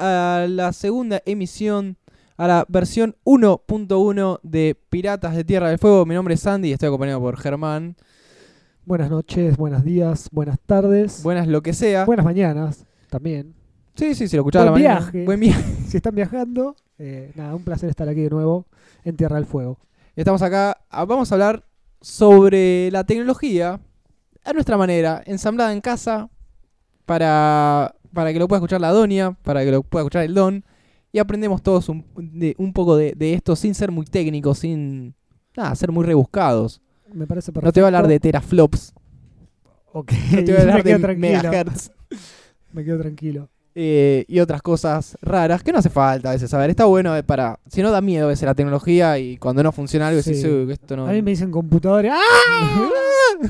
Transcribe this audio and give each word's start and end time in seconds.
a 0.00 0.46
la 0.48 0.72
segunda 0.72 1.22
emisión, 1.26 1.98
a 2.36 2.48
la 2.48 2.64
versión 2.68 3.16
1.1 3.24 4.40
de 4.42 4.76
Piratas 4.88 5.36
de 5.36 5.44
Tierra 5.44 5.68
del 5.68 5.78
Fuego. 5.78 6.06
Mi 6.06 6.14
nombre 6.14 6.34
es 6.34 6.40
Sandy 6.40 6.70
y 6.70 6.72
estoy 6.72 6.88
acompañado 6.88 7.20
por 7.20 7.36
Germán. 7.36 7.96
Buenas 8.86 9.10
noches, 9.10 9.56
buenos 9.58 9.84
días, 9.84 10.28
buenas 10.32 10.58
tardes, 10.64 11.22
Buenas 11.22 11.46
lo 11.46 11.62
que 11.62 11.74
sea. 11.74 12.06
buenas 12.06 12.24
mañanas 12.24 12.86
también. 13.10 13.54
Sí, 13.94 14.14
sí, 14.14 14.26
sí, 14.26 14.36
lo 14.36 14.42
escuchaba 14.42 14.62
a 14.62 14.66
la 14.66 14.72
mañana. 14.72 15.00
viaje. 15.00 15.24
Buen 15.24 15.38
viaje. 15.38 15.62
Si 15.86 15.96
están 15.98 16.14
viajando, 16.14 16.76
eh, 16.98 17.30
nada, 17.34 17.54
un 17.54 17.62
placer 17.62 17.90
estar 17.90 18.08
aquí 18.08 18.22
de 18.22 18.30
nuevo 18.30 18.66
en 19.04 19.16
Tierra 19.16 19.36
del 19.36 19.44
Fuego. 19.44 19.78
Estamos 20.16 20.40
acá, 20.40 20.78
ah, 20.88 21.04
vamos 21.04 21.30
a 21.30 21.34
hablar 21.34 21.64
sobre 22.00 22.90
la 22.90 23.04
tecnología 23.04 23.80
a 24.44 24.52
nuestra 24.54 24.78
manera, 24.78 25.22
ensamblada 25.26 25.72
en 25.72 25.80
casa, 25.82 26.30
para, 27.04 27.94
para 28.12 28.32
que 28.32 28.38
lo 28.38 28.48
pueda 28.48 28.58
escuchar 28.58 28.80
la 28.80 28.90
doña, 28.90 29.32
para 29.42 29.64
que 29.64 29.70
lo 29.70 29.82
pueda 29.82 30.02
escuchar 30.02 30.24
el 30.24 30.34
don, 30.34 30.64
y 31.12 31.18
aprendemos 31.18 31.62
todos 31.62 31.88
un, 31.88 32.04
de- 32.16 32.54
un 32.58 32.72
poco 32.72 32.96
de, 32.96 33.14
de 33.16 33.34
esto 33.34 33.56
sin 33.56 33.74
ser 33.74 33.90
muy 33.90 34.04
técnicos, 34.06 34.58
sin 34.60 35.14
nada, 35.56 35.74
ser 35.74 35.90
muy 35.92 36.04
rebuscados. 36.04 36.80
Me 37.12 37.26
parece 37.26 37.52
perfecto. 37.52 37.66
No 37.68 37.72
te 37.72 37.80
voy 37.80 37.84
a 37.86 37.88
hablar 37.88 38.06
de 38.08 38.20
teraflops, 38.20 38.94
Ok, 39.92 40.12
no 40.32 40.44
te 40.44 40.52
voy 40.52 40.54
a 40.56 40.60
hablar 40.60 40.76
me 40.76 40.82
quedo 40.84 40.98
de 40.98 41.02
tranquilo. 41.02 41.28
megahertz 41.42 41.90
Me 42.72 42.84
quedo 42.84 42.98
tranquilo. 43.00 43.48
eh, 43.74 44.24
y 44.28 44.38
otras 44.38 44.62
cosas 44.62 45.18
raras 45.22 45.64
que 45.64 45.72
no 45.72 45.78
hace 45.78 45.90
falta 45.90 46.30
a 46.30 46.32
veces 46.34 46.48
saber. 46.50 46.70
Está 46.70 46.84
bueno 46.84 47.16
eh, 47.16 47.24
para, 47.24 47.58
si 47.68 47.82
no 47.82 47.90
da 47.90 48.00
miedo 48.00 48.26
a 48.26 48.28
veces 48.28 48.44
la 48.46 48.54
tecnología 48.54 49.18
y 49.18 49.36
cuando 49.38 49.62
no 49.64 49.72
funciona 49.72 50.06
algo 50.08 50.22
Sí. 50.22 50.30
decís, 50.30 50.44
"Uy, 50.44 50.70
esto 50.72 50.96
no... 50.96 51.06
A 51.08 51.12
mí 51.12 51.22
me 51.22 51.32
dicen 51.32 51.50
computadores. 51.50 52.12
¡Ah! 52.14 53.48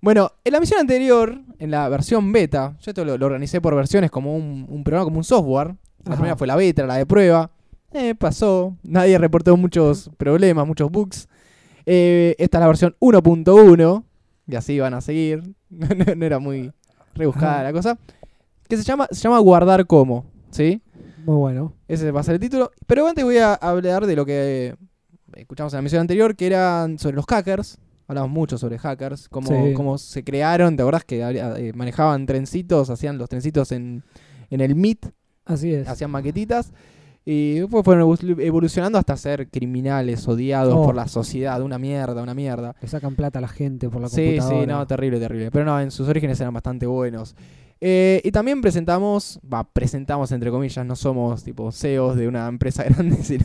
Bueno, 0.00 0.30
en 0.44 0.52
la 0.52 0.60
misión 0.60 0.80
anterior, 0.80 1.40
en 1.58 1.70
la 1.70 1.88
versión 1.88 2.32
beta, 2.32 2.76
yo 2.80 2.90
esto 2.90 3.04
lo, 3.04 3.18
lo 3.18 3.26
organicé 3.26 3.60
por 3.60 3.74
versiones 3.74 4.10
como 4.10 4.36
un, 4.36 4.66
un 4.68 4.84
programa, 4.84 5.04
como 5.04 5.18
un 5.18 5.24
software. 5.24 5.68
La 6.04 6.12
Ajá. 6.12 6.14
primera 6.16 6.36
fue 6.36 6.46
la 6.46 6.56
beta, 6.56 6.86
la 6.86 6.96
de 6.96 7.06
prueba. 7.06 7.50
Eh, 7.92 8.14
pasó. 8.14 8.76
Nadie 8.82 9.18
reportó 9.18 9.56
muchos 9.56 10.10
problemas, 10.16 10.66
muchos 10.66 10.90
bugs. 10.90 11.28
Eh, 11.86 12.36
esta 12.38 12.58
es 12.58 12.60
la 12.60 12.66
versión 12.68 12.96
1.1. 13.00 14.04
Y 14.46 14.54
así 14.54 14.78
van 14.78 14.94
a 14.94 15.00
seguir. 15.00 15.42
no, 15.70 15.88
no 16.16 16.26
era 16.26 16.38
muy 16.38 16.72
rebuscada 17.14 17.54
Ajá. 17.54 17.62
la 17.64 17.72
cosa. 17.72 17.98
Que 18.68 18.76
se 18.76 18.84
llama, 18.84 19.08
se 19.10 19.20
llama 19.20 19.38
guardar 19.40 19.86
como. 19.86 20.26
¿Sí? 20.50 20.80
Muy 21.24 21.36
bueno. 21.36 21.74
Ese 21.88 22.10
va 22.12 22.20
a 22.20 22.22
ser 22.22 22.34
el 22.34 22.40
título. 22.40 22.70
Pero 22.86 23.06
antes 23.06 23.24
voy 23.24 23.38
a 23.38 23.54
hablar 23.54 24.06
de 24.06 24.14
lo 24.16 24.24
que 24.24 24.76
escuchamos 25.34 25.72
en 25.72 25.78
la 25.78 25.82
misión 25.82 26.00
anterior, 26.02 26.36
que 26.36 26.46
eran 26.46 26.98
sobre 26.98 27.16
los 27.16 27.26
hackers. 27.26 27.78
Hablamos 28.08 28.30
mucho 28.30 28.58
sobre 28.58 28.78
hackers, 28.78 29.28
cómo, 29.28 29.46
Sí. 29.48 29.74
cómo 29.74 29.96
se 29.98 30.24
crearon. 30.24 30.76
¿Te 30.76 30.82
acordás 30.82 31.04
que 31.04 31.20
eh, 31.22 31.72
manejaban 31.74 32.26
trencitos, 32.26 32.90
hacían 32.90 33.18
los 33.18 33.28
trencitos 33.28 33.70
en, 33.70 34.02
en 34.50 34.60
el 34.60 34.74
Meet, 34.74 35.10
Así 35.44 35.72
es. 35.74 35.86
hacían 35.86 36.10
maquetitas? 36.10 36.72
Y 37.26 37.58
después 37.58 37.84
fueron 37.84 38.08
evolu- 38.08 38.40
evolucionando 38.42 38.96
hasta 38.98 39.14
ser 39.18 39.50
criminales, 39.50 40.26
odiados 40.26 40.74
Oh. 40.74 40.86
por 40.86 40.94
la 40.94 41.06
sociedad. 41.06 41.60
Una 41.60 41.78
mierda, 41.78 42.22
una 42.22 42.32
mierda. 42.32 42.74
Le 42.80 42.88
sacan 42.88 43.14
plata 43.14 43.38
a 43.38 43.42
la 43.42 43.48
gente 43.48 43.90
por 43.90 44.00
la 44.00 44.08
Sí, 44.08 44.24
computadora. 44.38 44.60
sí, 44.60 44.66
no, 44.66 44.86
terrible, 44.86 45.20
terrible. 45.20 45.50
Pero 45.50 45.66
no, 45.66 45.78
en 45.78 45.90
sus 45.90 46.08
orígenes 46.08 46.40
eran 46.40 46.54
bastante 46.54 46.86
buenos. 46.86 47.36
Eh, 47.80 48.20
y 48.24 48.32
también 48.32 48.60
presentamos, 48.60 49.38
va, 49.52 49.62
presentamos 49.64 50.32
entre 50.32 50.50
comillas, 50.50 50.84
no 50.84 50.96
somos 50.96 51.44
tipo 51.44 51.70
CEOs 51.70 52.16
de 52.16 52.26
una 52.26 52.48
empresa 52.48 52.82
grande, 52.88 53.22
sino 53.22 53.44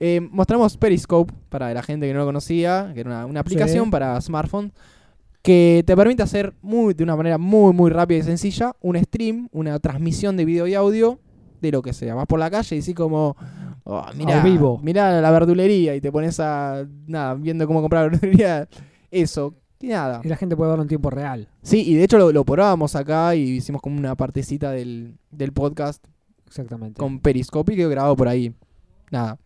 eh, 0.00 0.20
mostramos 0.20 0.76
Periscope 0.78 1.34
para 1.50 1.72
la 1.74 1.82
gente 1.82 2.06
que 2.06 2.14
no 2.14 2.20
lo 2.20 2.26
conocía, 2.26 2.90
que 2.94 3.00
era 3.00 3.10
una, 3.10 3.26
una 3.26 3.40
aplicación 3.40 3.84
Sí. 3.86 3.90
para 3.90 4.20
smartphone 4.20 4.72
que 5.42 5.84
te 5.86 5.96
permite 5.96 6.22
hacer 6.22 6.54
muy, 6.62 6.94
de 6.94 7.04
una 7.04 7.16
manera 7.16 7.38
muy, 7.38 7.72
muy 7.72 7.90
rápida 7.90 8.18
y 8.18 8.22
sencilla 8.22 8.74
un 8.80 8.98
stream, 9.02 9.48
una 9.52 9.78
transmisión 9.78 10.36
de 10.36 10.44
video 10.44 10.66
y 10.66 10.74
audio 10.74 11.20
de 11.60 11.70
lo 11.72 11.80
que 11.82 11.92
sea. 11.92 12.14
Vas 12.14 12.26
por 12.26 12.38
la 12.38 12.50
calle 12.50 12.76
y 12.76 12.80
decís 12.80 12.94
como, 12.94 13.36
oh, 13.84 14.04
mira, 14.16 14.42
vivo. 14.42 14.80
mira 14.82 15.20
la 15.20 15.30
verdulería 15.30 15.94
y 15.94 16.00
te 16.00 16.10
pones 16.10 16.40
a, 16.40 16.86
nada, 17.06 17.34
viendo 17.34 17.66
cómo 17.66 17.80
comprar 17.80 18.10
verdulería, 18.10 18.68
eso, 19.10 19.54
y 19.80 19.88
nada. 19.88 20.20
Y 20.24 20.28
la 20.28 20.36
gente 20.36 20.56
puede 20.56 20.70
verlo 20.70 20.82
en 20.82 20.88
tiempo 20.88 21.10
real. 21.10 21.48
Sí, 21.62 21.82
y 21.88 21.94
de 21.94 22.04
hecho 22.04 22.18
lo, 22.18 22.32
lo 22.32 22.44
probábamos 22.44 22.96
acá 22.96 23.34
y 23.34 23.42
hicimos 23.42 23.80
como 23.80 23.96
una 23.98 24.14
partecita 24.16 24.70
del, 24.72 25.16
del 25.30 25.52
podcast 25.52 26.04
Exactamente. 26.46 26.98
con 26.98 27.20
Periscope 27.20 27.72
y 27.72 27.76
quedó 27.76 27.88
grabado 27.90 28.16
por 28.16 28.28
ahí. 28.28 28.54
Nada. 29.10 29.38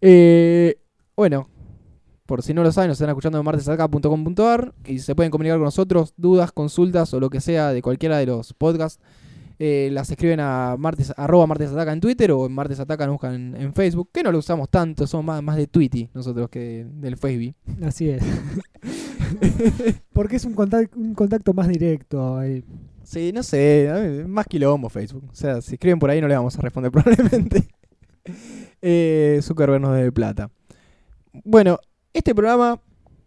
Eh, 0.00 0.76
bueno, 1.16 1.48
por 2.26 2.42
si 2.42 2.54
no 2.54 2.62
lo 2.62 2.72
saben, 2.72 2.88
nos 2.88 2.96
están 2.96 3.10
escuchando 3.10 3.38
en 3.38 3.44
martesacá.com.ar 3.44 4.74
y 4.84 4.98
se 4.98 5.14
pueden 5.14 5.30
comunicar 5.30 5.58
con 5.58 5.64
nosotros, 5.64 6.14
dudas, 6.16 6.52
consultas 6.52 7.12
o 7.14 7.20
lo 7.20 7.30
que 7.30 7.40
sea 7.40 7.72
de 7.72 7.82
cualquiera 7.82 8.18
de 8.18 8.26
los 8.26 8.52
podcasts. 8.54 9.02
Eh, 9.58 9.90
las 9.92 10.10
escriben 10.10 10.40
a 10.40 10.76
martes, 10.78 11.12
arroba 11.16 11.46
martesataca 11.46 11.92
en 11.92 12.00
Twitter 12.00 12.32
o 12.32 12.46
en 12.46 12.52
martesataca 12.52 13.06
nos 13.06 13.14
buscan 13.14 13.34
en, 13.34 13.56
en 13.56 13.74
Facebook, 13.74 14.10
que 14.12 14.22
no 14.22 14.32
lo 14.32 14.38
usamos 14.38 14.68
tanto, 14.68 15.06
somos 15.06 15.26
más, 15.26 15.42
más 15.42 15.56
de 15.56 15.66
Twitty 15.66 16.10
nosotros 16.14 16.48
que 16.48 16.86
del 16.88 17.16
Facebook. 17.16 17.54
Así 17.82 18.08
es. 18.10 18.22
Porque 20.12 20.36
es 20.36 20.44
un 20.44 20.54
contacto, 20.54 20.98
un 20.98 21.14
contacto 21.14 21.52
más 21.54 21.68
directo. 21.68 22.38
ahí. 22.38 22.64
Sí, 23.02 23.32
no 23.32 23.42
sé, 23.42 24.24
más 24.26 24.46
quilombo 24.46 24.88
Facebook. 24.88 25.24
O 25.30 25.34
sea, 25.34 25.60
si 25.60 25.74
escriben 25.74 25.98
por 25.98 26.10
ahí 26.10 26.20
no 26.20 26.28
le 26.28 26.34
vamos 26.34 26.58
a 26.58 26.62
responder 26.62 26.90
probablemente. 26.92 27.68
eh, 28.80 29.40
Zuckerberg 29.42 29.80
nos 29.80 29.94
debe 29.94 30.12
plata. 30.12 30.50
Bueno, 31.44 31.78
este 32.12 32.34
programa, 32.34 32.80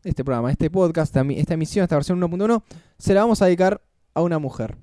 este 0.03 0.23
programa, 0.23 0.51
este 0.51 0.69
podcast, 0.69 1.15
esta 1.15 1.53
emisión, 1.53 1.83
esta 1.83 1.95
versión 1.95 2.21
1.1, 2.21 2.63
se 2.97 3.13
la 3.13 3.21
vamos 3.21 3.41
a 3.41 3.45
dedicar 3.45 3.81
a 4.13 4.21
una 4.21 4.39
mujer. 4.39 4.77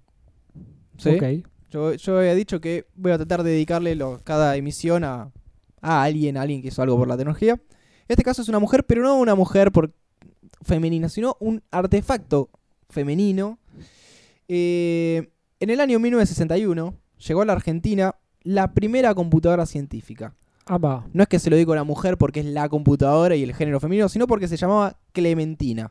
¿Sí? 1.03 1.17
Ok. 1.17 1.47
Yo, 1.71 1.95
yo 1.95 2.19
había 2.19 2.35
dicho 2.35 2.61
que 2.61 2.87
voy 2.95 3.13
a 3.13 3.17
tratar 3.17 3.43
de 3.43 3.51
dedicarle 3.51 3.95
lo- 3.95 4.21
cada 4.25 4.57
emisión 4.57 5.05
a, 5.05 5.31
a 5.81 6.03
alguien, 6.03 6.37
a 6.37 6.43
alguien 6.43 6.61
que 6.63 6.69
hizo 6.69 6.83
algo 6.83 6.97
por 6.99 7.09
la 7.09 7.17
tecnología. 7.17 7.53
En 7.55 7.61
este 8.09 8.23
caso 8.25 8.43
es 8.43 8.49
una 8.49 8.59
mujer, 8.59 8.85
pero 8.85 9.03
no 9.03 9.17
una 9.19 9.35
mujer 9.35 9.73
por 9.73 9.93
femenina, 10.63 11.09
sino 11.09 11.37
un 11.41 11.63
artefacto 11.71 12.51
femenino. 12.91 13.59
Eh, 14.49 15.31
en 15.61 15.71
el 15.71 15.81
año 15.81 15.99
1961 15.99 16.95
llegó 17.27 17.43
a 17.43 17.45
la 17.47 17.53
Argentina 17.55 18.17
la 18.43 18.73
primera 18.75 19.15
computadora 19.15 19.67
científica. 19.67 20.34
Ah, 20.67 20.79
va. 20.79 21.07
No 21.13 21.23
es 21.23 21.29
que 21.29 21.39
se 21.39 21.51
lo 21.51 21.57
digo 21.57 21.73
a 21.73 21.77
la 21.77 21.84
mujer 21.84 22.19
porque 22.19 22.41
es 22.41 22.47
la 22.47 22.69
computadora 22.69 23.34
y 23.34 23.43
el 23.43 23.55
género 23.55 23.81
femenino, 23.81 24.09
sino 24.09 24.27
porque 24.27 24.49
se 24.49 24.57
llamaba 24.57 24.99
Clementina. 25.13 25.91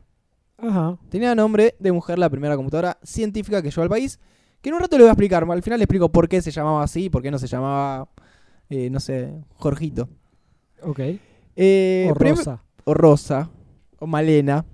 Ajá. 0.58 0.98
Tenía 1.08 1.34
nombre 1.34 1.74
de 1.78 1.92
mujer 1.92 2.18
la 2.18 2.30
primera 2.30 2.56
computadora 2.56 2.98
científica 3.02 3.62
que 3.62 3.70
llegó 3.70 3.82
al 3.82 3.88
país. 3.88 4.18
Que 4.62 4.68
en 4.70 4.76
un 4.76 4.80
rato 4.80 4.96
le 4.96 5.02
voy 5.02 5.08
a 5.08 5.12
explicar. 5.12 5.44
Al 5.48 5.62
final 5.62 5.78
le 5.78 5.84
explico 5.84 6.10
por 6.10 6.28
qué 6.28 6.40
se 6.40 6.52
llamaba 6.52 6.84
así, 6.84 7.10
por 7.10 7.20
qué 7.20 7.30
no 7.30 7.38
se 7.38 7.48
llamaba, 7.48 8.08
eh, 8.70 8.88
no 8.88 9.00
sé, 9.00 9.32
Jorgito. 9.56 10.08
Ok. 10.82 11.00
Eh, 11.56 12.08
o 12.10 12.14
Rosa. 12.14 12.62
o 12.84 12.94
Rosa. 12.94 13.50
O 13.98 14.06
Malena. 14.06 14.64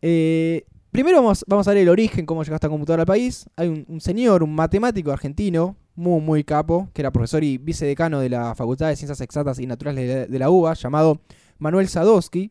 Eh, 0.00 0.64
primero 0.90 1.18
vamos, 1.18 1.44
vamos 1.46 1.68
a 1.68 1.72
ver 1.72 1.82
el 1.82 1.88
origen, 1.90 2.24
cómo 2.24 2.42
llegó 2.42 2.54
esta 2.54 2.70
computadora 2.70 3.02
al 3.02 3.06
país. 3.06 3.46
Hay 3.56 3.68
un, 3.68 3.84
un 3.86 4.00
señor, 4.00 4.42
un 4.42 4.54
matemático 4.54 5.12
argentino, 5.12 5.76
muy, 5.94 6.20
muy 6.20 6.42
capo, 6.42 6.88
que 6.94 7.02
era 7.02 7.10
profesor 7.10 7.44
y 7.44 7.58
vicedecano 7.58 8.20
de 8.20 8.30
la 8.30 8.54
Facultad 8.54 8.88
de 8.88 8.96
Ciencias 8.96 9.20
Exactas 9.20 9.58
y 9.58 9.66
Naturales 9.66 10.08
de, 10.08 10.26
de 10.26 10.38
la 10.38 10.48
UBA, 10.48 10.72
llamado 10.74 11.20
Manuel 11.58 11.88
Sadowski, 11.88 12.50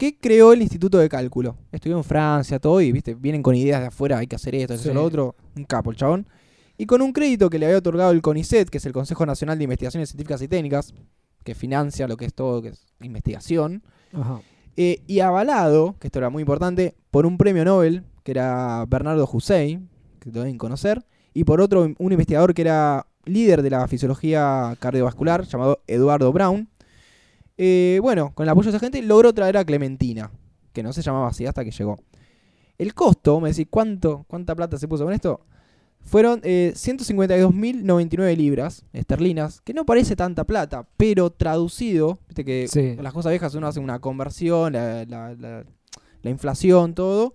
que 0.00 0.16
creó 0.18 0.54
el 0.54 0.62
Instituto 0.62 0.96
de 0.96 1.10
Cálculo. 1.10 1.58
Estudió 1.70 1.98
en 1.98 2.04
Francia, 2.04 2.58
todo, 2.58 2.80
y 2.80 2.90
viste, 2.90 3.14
vienen 3.14 3.42
con 3.42 3.54
ideas 3.54 3.82
de 3.82 3.88
afuera, 3.88 4.16
hay 4.16 4.26
que 4.26 4.34
hacer 4.36 4.54
esto, 4.54 4.72
eso, 4.72 4.84
Sí. 4.84 4.94
lo 4.94 5.04
otro. 5.04 5.36
Un 5.54 5.64
capo 5.64 5.90
el 5.90 5.96
chabón. 5.98 6.26
Y 6.78 6.86
con 6.86 7.02
un 7.02 7.12
crédito 7.12 7.50
que 7.50 7.58
le 7.58 7.66
había 7.66 7.76
otorgado 7.76 8.10
el 8.10 8.22
CONICET, 8.22 8.70
que 8.70 8.78
es 8.78 8.86
el 8.86 8.94
Consejo 8.94 9.26
Nacional 9.26 9.58
de 9.58 9.64
Investigaciones 9.64 10.08
Científicas 10.08 10.40
y 10.40 10.48
Técnicas, 10.48 10.94
que 11.44 11.54
financia 11.54 12.08
lo 12.08 12.16
que 12.16 12.24
es 12.24 12.32
todo, 12.32 12.62
que 12.62 12.68
es 12.68 12.86
investigación. 13.02 13.82
Ajá. 14.14 14.40
Eh, 14.78 15.02
y 15.06 15.20
avalado, 15.20 15.96
que 16.00 16.08
esto 16.08 16.18
era 16.18 16.30
muy 16.30 16.40
importante, 16.40 16.94
por 17.10 17.26
un 17.26 17.36
premio 17.36 17.62
Nobel, 17.66 18.02
que 18.24 18.30
era 18.32 18.86
Bernardo 18.88 19.28
Hussein, 19.30 19.90
que 20.18 20.30
deben 20.30 20.56
conocer, 20.56 21.04
y 21.34 21.44
por 21.44 21.60
otro, 21.60 21.82
un 21.82 22.12
investigador 22.12 22.54
que 22.54 22.62
era 22.62 23.06
líder 23.26 23.60
de 23.60 23.68
la 23.68 23.86
fisiología 23.86 24.74
cardiovascular, 24.80 25.44
llamado 25.44 25.82
Eduardo 25.86 26.32
Brown. 26.32 26.69
Eh, 27.62 27.98
bueno, 28.00 28.32
con 28.34 28.44
el 28.44 28.48
apoyo 28.48 28.70
de 28.70 28.76
esa 28.78 28.84
gente, 28.84 29.02
logró 29.02 29.34
traer 29.34 29.58
a 29.58 29.64
Clementina, 29.66 30.30
que 30.72 30.82
no 30.82 30.94
se 30.94 31.02
llamaba 31.02 31.28
así 31.28 31.44
hasta 31.44 31.62
que 31.62 31.70
llegó. 31.70 31.98
El 32.78 32.94
costo, 32.94 33.38
me 33.38 33.50
decís, 33.50 33.66
¿cuánto, 33.68 34.24
¿cuánta 34.28 34.54
plata 34.54 34.78
se 34.78 34.88
puso 34.88 35.04
con 35.04 35.12
esto? 35.12 35.42
Fueron 36.00 36.40
eh, 36.42 36.72
152.099 36.74 38.34
libras 38.36 38.84
esterlinas, 38.94 39.60
que 39.60 39.74
no 39.74 39.84
parece 39.84 40.16
tanta 40.16 40.44
plata, 40.44 40.88
pero 40.96 41.28
traducido, 41.30 42.18
viste 42.28 42.44
que 42.46 42.66
Sí. 42.68 42.94
con 42.94 43.04
las 43.04 43.12
cosas 43.12 43.30
viejas 43.30 43.54
uno 43.54 43.66
hace 43.66 43.80
una 43.80 43.98
conversión, 43.98 44.72
la, 44.72 45.04
la- 45.04 45.34
la- 45.34 45.64
la 46.22 46.30
inflación, 46.30 46.94
todo, 46.94 47.34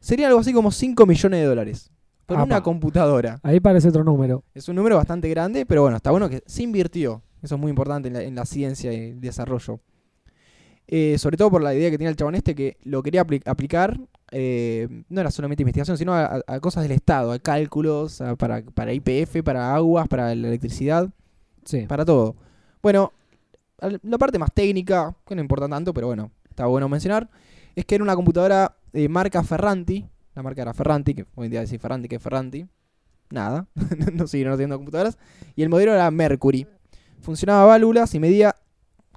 sería 0.00 0.28
algo 0.28 0.40
así 0.40 0.54
como 0.54 0.70
5 0.70 1.04
millones 1.04 1.40
de 1.40 1.46
dólares 1.46 1.90
por 2.24 2.36
Apa. 2.38 2.44
una 2.46 2.62
computadora. 2.62 3.38
Ahí 3.42 3.60
parece 3.60 3.88
otro 3.88 4.04
número. 4.04 4.44
Es 4.54 4.68
un 4.68 4.76
número 4.76 4.96
bastante 4.96 5.28
grande, 5.28 5.66
pero 5.66 5.82
bueno, 5.82 5.96
está 5.98 6.10
bueno 6.10 6.30
que 6.30 6.42
se 6.46 6.62
invirtió. 6.62 7.22
Eso 7.42 7.56
es 7.56 7.60
muy 7.60 7.70
importante 7.70 8.08
en 8.08 8.14
la, 8.14 8.22
en 8.22 8.34
la 8.34 8.46
ciencia 8.46 8.92
y 8.92 9.10
el 9.10 9.20
desarrollo. 9.20 9.80
Eh, 10.88 11.16
sobre 11.18 11.36
todo 11.36 11.50
por 11.50 11.62
la 11.62 11.74
idea 11.74 11.90
que 11.90 11.96
tenía 11.98 12.10
el 12.10 12.16
chabón 12.16 12.34
este 12.34 12.54
que 12.54 12.76
lo 12.82 13.02
quería 13.02 13.24
apli- 13.24 13.42
aplicar, 13.46 13.98
eh, 14.30 14.88
no 15.08 15.20
era 15.20 15.30
solamente 15.30 15.62
investigación, 15.62 15.96
sino 15.96 16.14
a, 16.14 16.42
cosas 16.60 16.82
del 16.82 16.92
Estado, 16.92 17.32
a 17.32 17.38
cálculos, 17.38 18.20
a- 18.20 18.36
para, 18.36 18.92
IPF, 18.92 19.42
para 19.42 19.74
aguas, 19.74 20.08
para 20.08 20.34
la 20.34 20.48
electricidad, 20.48 21.08
Sí. 21.64 21.86
para 21.86 22.04
todo. 22.04 22.36
Bueno, 22.82 23.12
la 24.02 24.18
parte 24.18 24.38
más 24.38 24.52
técnica, 24.52 25.14
que 25.26 25.34
no 25.34 25.40
importa 25.40 25.68
tanto, 25.68 25.94
pero 25.94 26.08
bueno, 26.08 26.30
está 26.50 26.66
bueno 26.66 26.88
mencionar, 26.88 27.30
es 27.74 27.84
que 27.84 27.94
era 27.94 28.04
una 28.04 28.14
computadora 28.16 28.76
de 28.92 29.08
marca 29.08 29.42
Ferranti. 29.42 30.06
La 30.34 30.42
marca 30.42 30.62
era 30.62 30.74
Ferranti, 30.74 31.14
que 31.14 31.26
hoy 31.34 31.46
en 31.46 31.50
día 31.52 31.60
decir 31.60 31.78
Ferranti 31.80 32.08
que 32.08 32.16
es 32.16 32.22
Ferranti. 32.22 32.66
Nada, 33.30 33.66
no 34.12 34.26
siguieron 34.26 34.52
haciendo 34.54 34.76
computadoras. 34.76 35.16
Y 35.56 35.62
el 35.62 35.68
modelo 35.68 35.94
era 35.94 36.10
Mercury. 36.10 36.66
Funcionaba 37.22 37.64
válvulas 37.64 38.14
y 38.14 38.20
medía, 38.20 38.54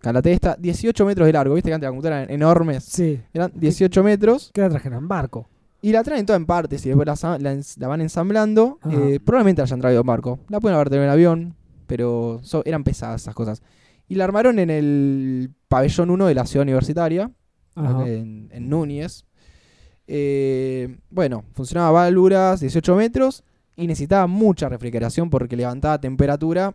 calate 0.02 0.32
esta, 0.32 0.56
18 0.56 1.06
metros 1.06 1.26
de 1.28 1.34
largo. 1.34 1.56
¿Viste 1.56 1.70
que 1.70 1.74
antes 1.74 1.88
la 1.88 1.92
computadora 1.92 2.22
eran 2.24 2.34
enormes? 2.34 2.84
Sí. 2.86 3.20
Eran 3.34 3.52
18 3.56 4.04
metros. 4.04 4.52
¿Qué 4.54 4.62
la 4.62 4.70
trajeron? 4.70 5.08
Barco. 5.08 5.50
Y 5.82 5.92
la 5.92 6.04
traen 6.04 6.26
toda 6.26 6.38
en 6.38 6.46
partes 6.46 6.84
y 6.86 6.90
después 6.90 7.08
la, 7.08 7.88
van 7.88 8.02
ensamblando. 8.02 8.80
Ajá. 8.82 8.96
Eh, 8.96 9.20
probablemente 9.20 9.62
la 9.62 9.66
hayan 9.66 9.82
traído 9.82 10.02
en 10.02 10.08
barco. 10.08 10.40
La 10.50 10.60
pueden 10.60 10.76
haber 10.76 10.90
tenido 10.90 11.04
en 11.06 11.12
avión, 11.12 11.56
pero 11.86 12.40
so- 12.42 12.64
eran 12.66 12.84
pesadas 12.84 13.22
esas 13.22 13.36
cosas. 13.36 13.62
Y 14.08 14.16
la 14.16 14.24
armaron 14.24 14.58
en 14.60 14.70
el 14.70 15.52
pabellón 15.68 16.10
1 16.12 16.26
de 16.28 16.34
la 16.36 16.46
ciudad 16.46 16.64
universitaria, 16.64 17.32
en, 17.76 18.50
en 18.52 18.70
Núñez. 18.70 19.26
Eh, 20.08 20.98
bueno, 21.10 21.44
funcionaba 21.54 21.92
válvulas, 21.92 22.60
18 22.60 22.96
metros, 22.96 23.44
y 23.76 23.88
necesitaba 23.88 24.28
mucha 24.28 24.70
refrigeración 24.70 25.30
porque 25.30 25.56
levantaba 25.56 26.00
temperatura, 26.00 26.74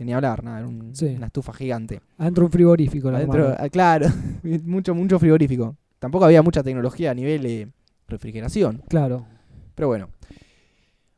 que 0.00 0.04
ni 0.06 0.14
hablar, 0.14 0.42
nada, 0.42 0.60
era 0.60 0.66
un- 0.66 0.96
Sí. 0.96 1.04
una 1.14 1.26
estufa 1.26 1.52
gigante. 1.52 2.00
Adentro 2.16 2.46
un 2.46 2.50
frigorífico. 2.50 3.10
la 3.10 3.18
Adentro, 3.18 3.54
ah, 3.58 3.68
claro, 3.68 4.06
mucho, 4.64 4.94
mucho 4.94 5.18
frigorífico. 5.18 5.76
Tampoco 5.98 6.24
había 6.24 6.40
mucha 6.42 6.62
tecnología 6.62 7.10
a 7.10 7.14
nivel 7.14 7.42
de 7.42 7.68
refrigeración. 8.08 8.82
Claro. 8.88 9.26
Pero 9.74 9.88
bueno. 9.88 10.08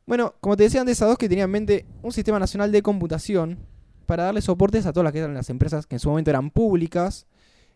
Bueno, 0.05 0.33
como 0.41 0.57
te 0.57 0.63
decía 0.63 0.81
antes, 0.81 1.01
a 1.01 1.05
dos 1.05 1.17
que 1.17 1.29
tenía 1.29 1.45
en 1.45 1.51
mente 1.51 1.85
un 2.01 2.11
sistema 2.11 2.39
nacional 2.39 2.73
de 2.73 2.81
computación 2.81 3.57
para 4.05 4.23
darle 4.23 4.41
soportes 4.41 4.85
a 4.85 4.91
todas 4.91 5.05
las 5.05 5.13
que 5.13 5.19
eran 5.19 5.33
las 5.33 5.49
empresas 5.49 5.87
que 5.87 5.95
en 5.95 5.99
su 6.01 6.09
momento 6.09 6.29
eran 6.29 6.49
públicas, 6.51 7.25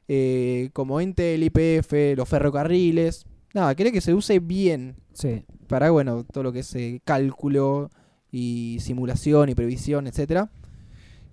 eh, 0.09 0.71
como 0.73 0.99
Intel, 0.99 1.41
IPF, 1.43 2.15
los 2.17 2.27
ferrocarriles. 2.27 3.25
Nada, 3.53 3.73
quería 3.75 3.93
que 3.93 4.01
se 4.01 4.13
use 4.13 4.39
bien 4.39 4.97
Sí. 5.13 5.45
para, 5.67 5.89
bueno, 5.89 6.25
todo 6.25 6.43
lo 6.43 6.51
que 6.51 6.59
es 6.59 6.75
eh, 6.75 7.01
cálculo 7.05 7.89
y 8.29 8.77
simulación 8.81 9.47
y 9.47 9.55
previsión, 9.55 10.05
etcétera. 10.05 10.51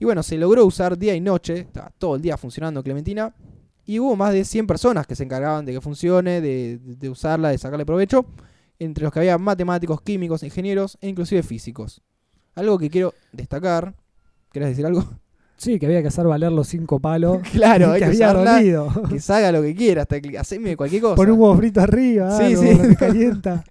Y 0.04 0.06
bueno, 0.06 0.22
se 0.22 0.36
logró 0.36 0.66
usar 0.66 0.98
día 0.98 1.14
y 1.14 1.20
noche, 1.22 1.60
estaba 1.60 1.90
todo 1.96 2.16
el 2.16 2.20
día 2.20 2.36
funcionando 2.36 2.82
Clementina, 2.82 3.34
y 3.86 3.98
hubo 4.00 4.14
más 4.16 4.34
de 4.34 4.44
100 4.44 4.66
personas 4.66 5.06
que 5.06 5.16
se 5.16 5.24
encargaban 5.24 5.64
de 5.64 5.72
que 5.72 5.80
funcione, 5.80 6.42
de, 6.42 6.78
de 6.78 7.08
usarla, 7.08 7.48
de 7.48 7.56
sacarle 7.56 7.86
provecho, 7.86 8.26
entre 8.78 9.04
los 9.04 9.10
que 9.14 9.20
había 9.20 9.38
matemáticos, 9.38 10.02
químicos, 10.02 10.42
ingenieros 10.42 10.98
e 11.00 11.08
inclusive 11.08 11.42
físicos. 11.42 12.02
Algo 12.54 12.78
que 12.78 12.90
quiero 12.90 13.14
destacar, 13.32 13.94
¿querés 14.52 14.68
decir 14.68 14.84
algo? 14.84 15.08
Sí, 15.56 15.78
que 15.78 15.86
había 15.86 16.02
que 16.02 16.08
hacer 16.08 16.26
valer 16.26 16.52
los 16.52 16.68
cinco 16.68 17.00
palos. 17.00 17.38
claro, 17.52 17.90
hay 17.92 18.00
que 18.00 18.04
había 18.04 18.34
que 19.08 19.20
se 19.20 19.32
haga 19.32 19.52
lo 19.52 19.62
que 19.62 19.74
quiera, 19.74 20.02
hasta 20.02 20.20
que 20.20 20.36
haceme 20.38 20.76
cualquier 20.76 21.00
cosa. 21.00 21.16
Pon 21.16 21.30
un 21.30 21.40
huevo 21.40 21.56
frito 21.56 21.80
arriba. 21.80 22.36
Sí, 22.36 22.54
algo, 22.54 22.84
sí. 22.84 22.96
calienta. 22.96 23.64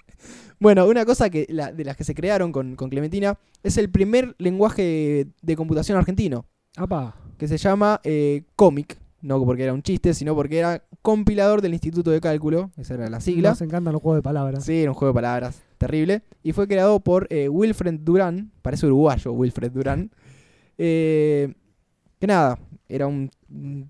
Bueno, 0.63 0.87
una 0.87 1.05
cosa 1.05 1.29
que 1.29 1.45
la- 1.49 1.71
de 1.71 1.83
las 1.83 1.95
que 1.97 2.03
se 2.05 2.15
crearon 2.15 2.51
con, 2.51 2.75
con 2.75 2.89
Clementina 2.89 3.37
es 3.61 3.77
el 3.77 3.89
primer 3.89 4.33
lenguaje 4.39 5.27
de 5.41 5.55
computación 5.55 5.97
argentino, 5.97 6.45
Apa. 6.77 7.15
que 7.37 7.47
se 7.47 7.57
llama 7.57 7.99
eh, 8.03 8.43
Comic, 8.55 8.97
no 9.21 9.43
porque 9.45 9.63
era 9.63 9.73
un 9.73 9.83
chiste, 9.83 10.13
sino 10.13 10.33
porque 10.35 10.59
era 10.59 10.83
compilador 11.01 11.61
del 11.61 11.73
Instituto 11.73 12.11
de 12.11 12.21
Cálculo, 12.21 12.71
esa 12.77 12.93
era 12.95 13.09
la 13.09 13.19
sigla. 13.19 13.49
Nos 13.49 13.61
encantan 13.61 13.93
los 13.93 14.01
juegos 14.01 14.19
de 14.19 14.23
palabras. 14.23 14.63
Sí, 14.63 14.81
era 14.81 14.91
un 14.91 14.95
juego 14.95 15.11
de 15.13 15.17
palabras 15.17 15.61
terrible. 15.77 16.21
Y 16.43 16.53
fue 16.53 16.67
creado 16.67 16.99
por 17.01 17.27
eh, 17.29 17.49
Wilfred 17.49 17.99
Durán, 17.99 18.51
parece 18.61 18.85
uruguayo 18.85 19.33
Wilfred 19.33 19.71
Durán. 19.71 20.11
Eh, 20.77 21.53
que 22.19 22.27
nada, 22.27 22.57
era 22.87 23.07
un, 23.07 23.29
un- 23.49 23.87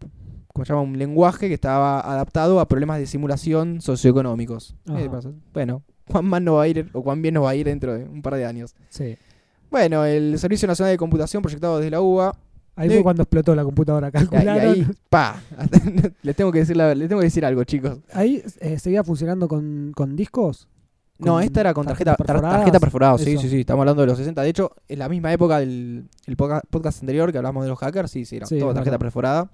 ¿cómo 0.47 0.65
se 0.65 0.73
llama? 0.73 0.81
un 0.83 0.97
lenguaje 0.97 1.47
que 1.47 1.53
estaba 1.53 1.99
adaptado 1.99 2.59
a 2.59 2.67
problemas 2.67 2.99
de 2.99 3.05
simulación 3.07 3.81
socioeconómicos. 3.81 4.75
Eh, 4.95 5.07
pasa- 5.09 5.31
bueno, 5.53 5.83
cuán 6.07 6.25
mal 6.25 6.43
no 6.43 6.55
va 6.55 6.63
a 6.63 6.67
ir, 6.67 6.89
o 6.93 7.01
cuán 7.03 7.21
bien 7.21 7.33
nos 7.35 7.43
va 7.45 7.51
a 7.51 7.55
ir 7.55 7.65
dentro 7.65 7.93
de 7.93 8.03
un 8.05 8.21
par 8.21 8.35
de 8.35 8.45
años. 8.45 8.75
Sí. 8.89 9.17
Bueno, 9.71 10.05
el 10.05 10.37
Servicio 10.39 10.67
Nacional 10.67 10.93
de 10.93 10.97
Computación 10.97 11.41
proyectado 11.41 11.77
desde 11.77 11.91
la 11.91 12.01
UBA. 12.01 12.35
Ahí 12.75 12.89
Sí. 12.89 12.95
fue 12.95 13.03
cuando 13.03 13.21
explotó 13.23 13.53
la 13.55 13.63
computadora. 13.63 14.11
Calcularon. 14.11 14.59
ahí, 14.59 14.87
pa, 15.09 15.39
les 16.23 16.35
tengo 16.35 16.51
que 16.51 16.59
decir 16.59 16.75
la- 16.75 16.95
les 16.95 17.07
tengo 17.07 17.19
que 17.21 17.25
decir 17.27 17.45
algo, 17.45 17.63
chicos. 17.63 17.99
Ahí 18.13 18.43
eh, 18.59 18.79
seguía 18.79 19.03
funcionando 19.03 19.47
con, 19.47 19.91
con 19.95 20.15
discos. 20.15 20.67
No, 21.19 21.39
esta 21.39 21.61
era 21.61 21.73
con 21.73 21.85
tarjeta, 21.85 22.15
tarjeta 22.15 22.79
perforada, 22.79 23.17
sí, 23.19 23.33
Eso. 23.33 23.43
sí, 23.43 23.49
sí, 23.49 23.59
estamos 23.61 23.81
hablando 23.81 24.01
de 24.01 24.07
los 24.07 24.17
60. 24.17 24.41
De 24.41 24.49
hecho, 24.49 24.71
en 24.87 24.99
la 24.99 25.07
misma 25.07 25.31
época 25.31 25.59
del 25.59 26.09
el 26.25 26.35
podcast 26.35 27.01
anterior 27.01 27.31
que 27.31 27.37
hablamos 27.37 27.63
de 27.63 27.69
los 27.69 27.77
hackers, 27.79 28.09
sí, 28.11 28.25
sí, 28.25 28.37
era 28.37 28.45
Sí, 28.47 28.57
todo 28.59 28.73
tarjeta 28.73 28.91
verdad. 28.97 28.99
perforada. 28.99 29.51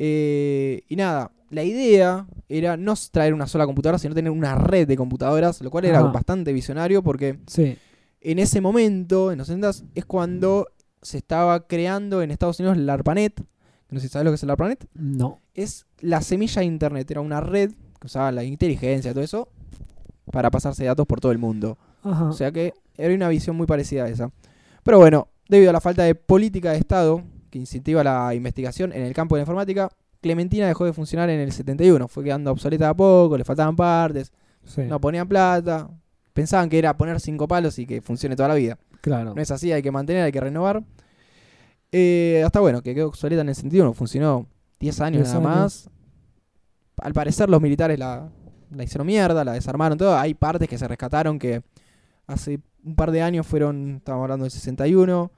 Eh, 0.00 0.82
y 0.88 0.96
nada, 0.96 1.32
la 1.50 1.64
idea 1.64 2.26
era 2.48 2.76
no 2.76 2.94
traer 3.10 3.34
una 3.34 3.46
sola 3.48 3.66
computadora, 3.66 3.98
sino 3.98 4.14
tener 4.14 4.30
una 4.30 4.54
red 4.54 4.86
de 4.86 4.96
computadoras, 4.96 5.60
lo 5.60 5.70
cual 5.70 5.84
era 5.84 5.98
Ajá. 5.98 6.08
bastante 6.08 6.52
visionario 6.52 7.02
porque 7.02 7.38
Sí. 7.48 7.76
en 8.20 8.38
ese 8.38 8.60
momento, 8.60 9.32
en 9.32 9.38
los 9.38 9.48
60 9.48 9.70
es 9.94 10.04
cuando 10.04 10.68
se 11.02 11.18
estaba 11.18 11.66
creando 11.66 12.22
en 12.22 12.30
Estados 12.30 12.58
Unidos 12.60 12.76
la 12.78 12.94
ARPANET. 12.94 13.42
No 13.90 14.00
sé 14.00 14.06
si 14.08 14.12
sabes 14.12 14.24
lo 14.24 14.30
que 14.30 14.36
es 14.36 14.42
el 14.42 14.50
ARPANET 14.50 14.86
No. 14.94 15.40
es 15.54 15.86
la 16.00 16.20
semilla 16.22 16.60
de 16.60 16.66
Internet. 16.66 17.10
Era 17.10 17.20
una 17.20 17.40
red 17.40 17.70
que 18.00 18.06
usaba 18.06 18.30
la 18.32 18.44
inteligencia, 18.44 19.12
todo 19.12 19.24
eso, 19.24 19.48
para 20.30 20.50
pasarse 20.50 20.84
datos 20.84 21.06
por 21.06 21.20
todo 21.20 21.32
el 21.32 21.38
mundo. 21.38 21.76
Ajá. 22.04 22.24
O 22.28 22.32
sea 22.32 22.52
que 22.52 22.72
era 22.96 23.12
una 23.14 23.28
visión 23.28 23.56
muy 23.56 23.66
parecida 23.66 24.04
a 24.04 24.08
esa. 24.08 24.30
Pero 24.84 24.98
bueno, 24.98 25.28
debido 25.48 25.70
a 25.70 25.72
la 25.72 25.80
falta 25.80 26.02
de 26.04 26.14
política 26.14 26.72
de 26.72 26.78
Estado 26.78 27.22
que 27.50 27.58
incentiva 27.58 28.04
la 28.04 28.34
investigación 28.34 28.92
en 28.92 29.02
el 29.02 29.14
campo 29.14 29.34
de 29.34 29.40
la 29.40 29.42
informática, 29.42 29.90
Clementina 30.20 30.66
dejó 30.66 30.84
de 30.84 30.92
funcionar 30.92 31.30
en 31.30 31.40
el 31.40 31.52
71. 31.52 32.08
Fue 32.08 32.24
quedando 32.24 32.50
obsoleta 32.50 32.88
a 32.88 32.94
poco, 32.94 33.38
le 33.38 33.44
faltaban 33.44 33.76
partes, 33.76 34.32
sí. 34.64 34.82
no 34.82 35.00
ponían 35.00 35.28
plata. 35.28 35.88
Pensaban 36.32 36.68
que 36.68 36.78
era 36.78 36.96
poner 36.96 37.20
cinco 37.20 37.48
palos 37.48 37.78
y 37.78 37.86
que 37.86 38.00
funcione 38.00 38.36
toda 38.36 38.48
la 38.48 38.54
vida. 38.54 38.78
claro. 39.00 39.34
No 39.34 39.42
es 39.42 39.50
así, 39.50 39.72
hay 39.72 39.82
que 39.82 39.90
mantener, 39.90 40.24
hay 40.24 40.32
que 40.32 40.40
renovar. 40.40 40.82
Eh, 41.90 42.42
hasta 42.44 42.60
bueno, 42.60 42.82
que 42.82 42.94
quedó 42.94 43.08
obsoleta 43.08 43.40
en 43.42 43.48
el 43.48 43.54
71, 43.54 43.92
funcionó 43.94 44.46
10 44.80 45.00
años 45.00 45.22
10 45.22 45.34
nada 45.34 45.38
años. 45.38 45.62
más. 45.62 45.90
Al 47.00 47.12
parecer 47.14 47.48
los 47.48 47.60
militares 47.60 47.98
la, 47.98 48.28
la 48.70 48.84
hicieron 48.84 49.06
mierda, 49.06 49.44
la 49.44 49.52
desarmaron 49.52 49.96
todo. 49.98 50.16
Hay 50.16 50.34
partes 50.34 50.68
que 50.68 50.78
se 50.78 50.86
rescataron 50.86 51.38
que 51.38 51.62
hace 52.26 52.60
un 52.84 52.94
par 52.94 53.10
de 53.10 53.22
años 53.22 53.46
fueron, 53.46 53.96
estábamos 53.96 54.24
hablando 54.24 54.44
del 54.44 54.50
61, 54.52 55.30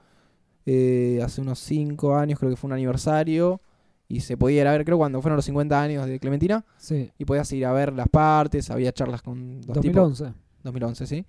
eh, 0.65 1.19
hace 1.23 1.41
unos 1.41 1.59
5 1.59 2.15
años 2.15 2.39
creo 2.39 2.51
que 2.51 2.57
fue 2.57 2.67
un 2.67 2.73
aniversario. 2.73 3.61
Y 4.07 4.19
se 4.19 4.35
podía 4.35 4.61
ir 4.61 4.67
a 4.67 4.71
ver, 4.71 4.83
creo, 4.83 4.97
cuando 4.97 5.21
fueron 5.21 5.37
los 5.37 5.45
50 5.45 5.81
años 5.81 6.05
de 6.05 6.19
Clementina. 6.19 6.65
Sí. 6.77 7.11
Y 7.17 7.23
podías 7.23 7.49
ir 7.53 7.65
a 7.65 7.71
ver 7.71 7.93
las 7.93 8.09
partes, 8.09 8.69
había 8.69 8.91
charlas 8.91 9.21
con 9.21 9.61
los 9.65 9.79
tipos 9.79 10.19
2011. 10.19 10.33
2011, 10.63 11.07
sí. 11.07 11.25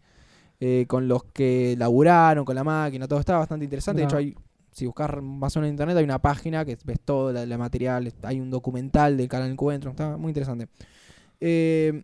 Eh, 0.58 0.86
con 0.88 1.06
los 1.06 1.24
que 1.24 1.76
laburaron, 1.78 2.44
con 2.44 2.56
la 2.56 2.64
máquina, 2.64 3.06
todo 3.06 3.20
estaba 3.20 3.40
bastante 3.40 3.64
interesante. 3.64 4.00
De 4.00 4.06
hecho, 4.06 4.16
hay, 4.16 4.34
si 4.72 4.86
buscas 4.86 5.10
más 5.22 5.56
o 5.56 5.60
menos 5.60 5.68
en 5.68 5.74
internet, 5.74 5.96
hay 5.96 6.04
una 6.04 6.20
página 6.20 6.64
que 6.64 6.76
ves 6.84 6.98
todo 7.04 7.30
el 7.30 7.58
material. 7.58 8.12
Hay 8.22 8.40
un 8.40 8.50
documental 8.50 9.16
del 9.16 9.28
canal 9.28 9.50
Encuentro, 9.50 9.92
está 9.92 10.16
muy 10.16 10.30
interesante. 10.30 10.66
Eh, 11.40 12.02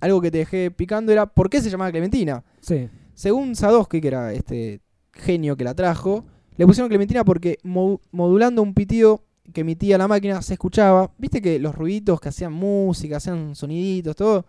algo 0.00 0.20
que 0.20 0.30
te 0.30 0.38
dejé 0.38 0.70
picando 0.70 1.12
era 1.12 1.26
por 1.26 1.48
qué 1.48 1.60
se 1.60 1.70
llamaba 1.70 1.90
Clementina. 1.90 2.42
Sí. 2.60 2.88
Según 3.14 3.54
Sadowski, 3.54 4.00
que 4.00 4.08
era 4.08 4.32
este 4.32 4.80
genio 5.14 5.56
que 5.56 5.64
la 5.64 5.74
trajo, 5.74 6.24
le 6.56 6.66
pusieron 6.66 6.88
Clementina 6.88 7.24
porque 7.24 7.58
mo- 7.62 8.00
modulando 8.12 8.62
un 8.62 8.74
pitido 8.74 9.24
que 9.52 9.60
emitía 9.62 9.98
la 9.98 10.08
máquina 10.08 10.40
se 10.42 10.54
escuchaba. 10.54 11.10
¿Viste 11.18 11.42
que 11.42 11.58
los 11.58 11.74
ruiditos 11.74 12.20
que 12.20 12.28
hacían 12.30 12.52
música, 12.52 13.16
hacían 13.18 13.54
soniditos, 13.54 14.16
todo? 14.16 14.46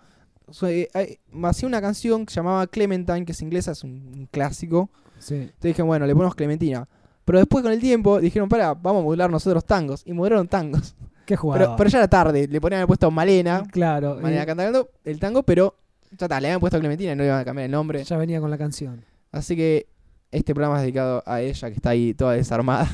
Eh, 0.68 1.18
hacía 1.44 1.68
una 1.68 1.82
canción 1.82 2.26
que 2.26 2.32
se 2.34 2.38
llamaba 2.38 2.68
Clementine, 2.68 3.26
que 3.26 3.32
es 3.32 3.42
inglesa, 3.42 3.72
es 3.72 3.84
un, 3.84 4.28
clásico. 4.32 4.90
Sí. 5.20 5.36
Entonces 5.36 5.62
dije, 5.62 5.82
bueno, 5.82 6.06
le 6.06 6.14
ponemos 6.14 6.36
Clementina. 6.36 6.88
Pero 7.26 7.40
después 7.40 7.64
con 7.64 7.72
el 7.72 7.80
tiempo 7.80 8.20
dijeron, 8.20 8.48
para, 8.48 8.74
vamos 8.76 9.02
a 9.02 9.04
modular 9.04 9.32
nosotros 9.32 9.66
tangos. 9.66 10.04
Y 10.06 10.14
modularon 10.14 10.48
tangos. 10.48 10.96
¿Qué 11.26 11.36
jugaba? 11.36 11.60
Pero, 11.60 11.76
pero 11.76 11.90
ya 11.90 11.98
era 11.98 12.08
tarde, 12.08 12.48
le 12.48 12.62
ponían 12.62 12.86
puesto 12.86 13.10
Malena. 13.10 13.64
Claro. 13.72 14.20
Malena 14.22 14.44
eh, 14.44 14.46
cantando 14.46 14.90
el 15.04 15.20
tango, 15.20 15.42
pero 15.42 15.76
Ya 16.12 16.26
está, 16.28 16.40
le 16.40 16.48
habían 16.48 16.60
puesto 16.60 16.80
Clementina 16.80 17.14
y 17.14 17.16
no 17.16 17.24
iban 17.26 17.40
a 17.40 17.44
cambiar 17.44 17.66
el 17.66 17.72
nombre. 17.72 18.04
Ya 18.04 18.18
venía 18.18 18.40
con 18.40 18.52
la 18.52 18.58
canción. 18.60 19.04
Así 19.32 19.56
que 19.56 19.88
este 20.38 20.54
programa 20.54 20.78
es 20.78 20.82
dedicado 20.84 21.24
a 21.26 21.42
ella, 21.42 21.70
que 21.70 21.76
está 21.76 21.90
ahí 21.92 22.14
toda 22.14 22.34
desarmada, 22.34 22.90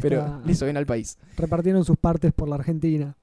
pero 0.00 0.40
le 0.44 0.52
hizo 0.52 0.64
bien 0.64 0.76
al 0.76 0.86
país. 0.86 1.18
Repartieron 1.36 1.84
sus 1.84 1.96
partes 1.96 2.32
por 2.32 2.48
la 2.48 2.56
Argentina. 2.56 3.16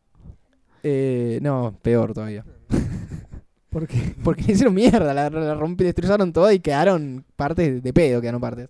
Eh, 0.83 1.39
no, 1.41 1.75
peor 1.81 2.13
todavía. 2.13 2.45
Porque 3.69 4.15
Porque 4.23 4.43
le 4.43 4.53
hicieron 4.53 4.73
mierda, 4.73 5.13
la, 5.13 5.29
la 5.29 5.53
rompí, 5.55 5.83
destrozaron 5.83 6.33
todo 6.33 6.51
y 6.51 6.59
quedaron 6.59 7.23
partes 7.35 7.83
de 7.83 7.93
pedo, 7.93 8.19
quedaron 8.19 8.41
partes. 8.41 8.69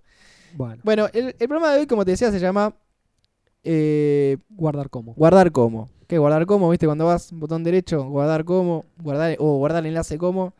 Bueno, 0.56 0.82
Bueno, 0.84 1.08
el, 1.14 1.28
el 1.28 1.48
programa 1.48 1.72
de 1.74 1.80
hoy, 1.82 1.88
como 1.88 2.04
te 2.04 2.12
decía, 2.12 2.32
se 2.32 2.40
llama 2.40 2.74
eh, 3.64 4.38
guardar 4.50 4.90
como. 4.90 5.14
Guardar 5.14 5.52
como. 5.52 5.90
¿Qué 6.08 6.18
guardar 6.18 6.46
como? 6.46 6.70
¿Viste? 6.70 6.86
Cuando 6.86 7.06
vas, 7.06 7.32
botón 7.32 7.64
derecho, 7.64 8.04
guardar 8.10 8.44
como, 8.44 8.86
guardar 9.02 9.36
o 9.40 9.58
guardar 9.58 9.86
enlace 9.86 10.18
como. 10.18 10.54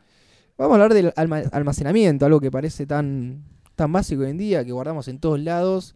Vamos 0.56 0.72
a 0.72 0.74
hablar 0.82 0.94
del 0.94 1.12
alma- 1.16 1.42
almacenamiento, 1.52 2.24
algo 2.26 2.40
que 2.40 2.50
parece 2.50 2.86
tan, 2.86 3.42
tan 3.76 3.92
básico 3.92 4.22
hoy 4.22 4.30
en 4.30 4.38
día, 4.38 4.64
que 4.64 4.72
guardamos 4.72 5.08
en 5.08 5.18
todos 5.18 5.40
lados. 5.40 5.94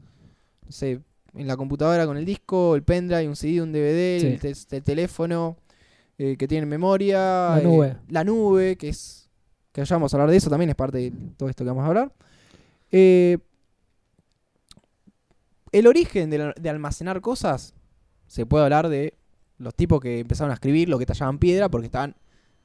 No 0.64 0.72
sé, 0.72 1.00
en 1.34 1.46
la 1.46 1.56
computadora 1.56 2.06
con 2.06 2.16
el 2.16 2.24
disco, 2.24 2.74
el 2.76 2.82
pendrive, 2.82 3.28
un 3.28 3.36
CD, 3.36 3.60
un 3.62 3.72
DVD, 3.72 4.20
Sí. 4.20 4.26
el, 4.26 4.40
te- 4.66 4.76
el 4.76 4.82
teléfono 4.82 5.56
eh, 6.18 6.36
que 6.38 6.46
tiene 6.48 6.66
memoria. 6.66 7.18
La 7.56 7.60
eh, 7.60 7.64
nube. 7.64 7.96
la 8.08 8.24
nube, 8.24 8.76
que 8.76 8.88
es. 8.88 9.28
Que 9.72 9.84
ya 9.84 9.96
vamos 9.96 10.14
a 10.14 10.16
hablar 10.16 10.30
de 10.30 10.36
eso, 10.36 10.48
también 10.48 10.70
es 10.70 10.76
parte 10.76 10.98
de 10.98 11.12
todo 11.36 11.48
esto 11.48 11.64
que 11.64 11.70
vamos 11.70 11.82
a 11.84 11.88
hablar. 11.88 12.12
Eh, 12.92 13.38
el 15.72 15.86
origen 15.88 16.30
de, 16.30 16.38
la- 16.38 16.54
de 16.56 16.70
almacenar 16.70 17.20
cosas, 17.20 17.74
se 18.28 18.46
puede 18.46 18.62
hablar 18.64 18.88
de 18.88 19.14
los 19.58 19.74
tipos 19.74 20.00
que 20.00 20.20
empezaron 20.20 20.50
a 20.52 20.54
escribir 20.54 20.88
lo 20.88 20.98
que 20.98 21.06
tallaban 21.06 21.38
piedra 21.38 21.68
porque 21.68 21.86
estaban 21.86 22.14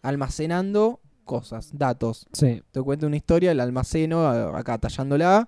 almacenando 0.04 1.00
cosas, 1.29 1.69
datos. 1.77 2.25
Sí, 2.33 2.63
Te 2.71 2.81
cuento 2.81 3.05
una 3.05 3.15
historia, 3.15 3.51
el 3.51 3.59
almaceno, 3.59 4.27
acá 4.27 4.79
tallándola, 4.79 5.48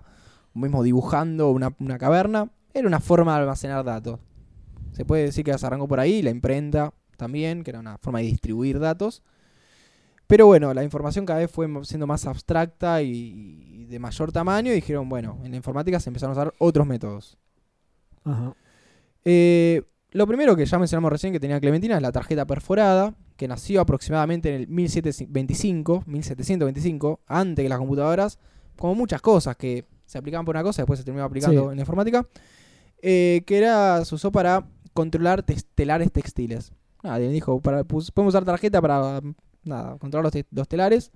o 0.54 0.58
mismo 0.60 0.84
dibujando 0.84 1.50
una, 1.50 1.74
una 1.80 1.98
caverna. 1.98 2.50
Era 2.72 2.86
una 2.86 3.00
forma 3.00 3.34
de 3.34 3.40
almacenar 3.40 3.84
datos. 3.84 4.20
Se 4.92 5.04
puede 5.04 5.24
decir 5.24 5.44
que 5.44 5.58
se 5.58 5.66
arrancó 5.66 5.88
por 5.88 5.98
ahí, 5.98 6.22
la 6.22 6.30
imprenta 6.30 6.94
también, 7.16 7.64
que 7.64 7.70
era 7.70 7.80
una 7.80 7.98
forma 7.98 8.20
de 8.20 8.26
distribuir 8.26 8.78
datos. 8.78 9.22
Pero 10.28 10.46
bueno, 10.46 10.72
la 10.72 10.84
información 10.84 11.26
cada 11.26 11.40
vez 11.40 11.50
fue 11.50 11.68
siendo 11.82 12.06
más 12.06 12.26
abstracta 12.26 13.02
y, 13.02 13.10
y 13.10 13.84
de 13.86 13.98
mayor 13.98 14.30
tamaño 14.30 14.70
y 14.70 14.76
dijeron, 14.76 15.08
bueno, 15.08 15.38
en 15.42 15.50
la 15.50 15.56
informática 15.56 15.98
se 15.98 16.10
empezaron 16.10 16.36
a 16.36 16.40
usar 16.40 16.54
otros 16.58 16.86
métodos. 16.86 17.36
ajá. 18.24 18.54
Eh, 19.24 19.82
lo 20.12 20.26
primero 20.26 20.54
que 20.56 20.66
ya 20.66 20.78
mencionamos 20.78 21.10
recién 21.10 21.32
que 21.32 21.40
tenía 21.40 21.58
Clementina 21.60 21.96
es 21.96 22.02
la 22.02 22.12
tarjeta 22.12 22.46
perforada, 22.46 23.14
que 23.36 23.48
nació 23.48 23.80
aproximadamente 23.80 24.48
en 24.54 24.60
el 24.62 24.68
1725, 24.68 26.04
1725, 26.06 27.20
antes 27.26 27.62
que 27.62 27.68
las 27.68 27.78
computadoras, 27.78 28.38
como 28.76 28.94
muchas 28.94 29.20
cosas 29.20 29.56
que 29.56 29.84
se 30.06 30.18
aplicaban 30.18 30.44
por 30.44 30.54
una 30.56 30.62
cosa 30.62 30.80
y 30.80 30.82
después 30.82 30.98
se 30.98 31.04
terminaba 31.04 31.26
aplicando 31.26 31.62
Sí. 31.64 31.68
en 31.70 31.76
la 31.76 31.82
informática, 31.82 32.26
eh, 33.00 33.42
que 33.46 33.58
era, 33.58 34.04
se 34.04 34.14
usó 34.14 34.30
para 34.30 34.66
controlar 34.92 35.42
telares 35.74 36.12
textiles. 36.12 36.72
Nadie 37.02 37.28
dijo, 37.30 37.60
para, 37.60 37.82
pus- 37.84 38.10
podemos 38.12 38.32
usar 38.34 38.44
tarjeta 38.44 38.80
para 38.80 39.20
nada, 39.64 39.96
controlar 39.98 40.24
los, 40.24 40.32
te- 40.32 40.46
los 40.50 40.68
telares, 40.68 41.10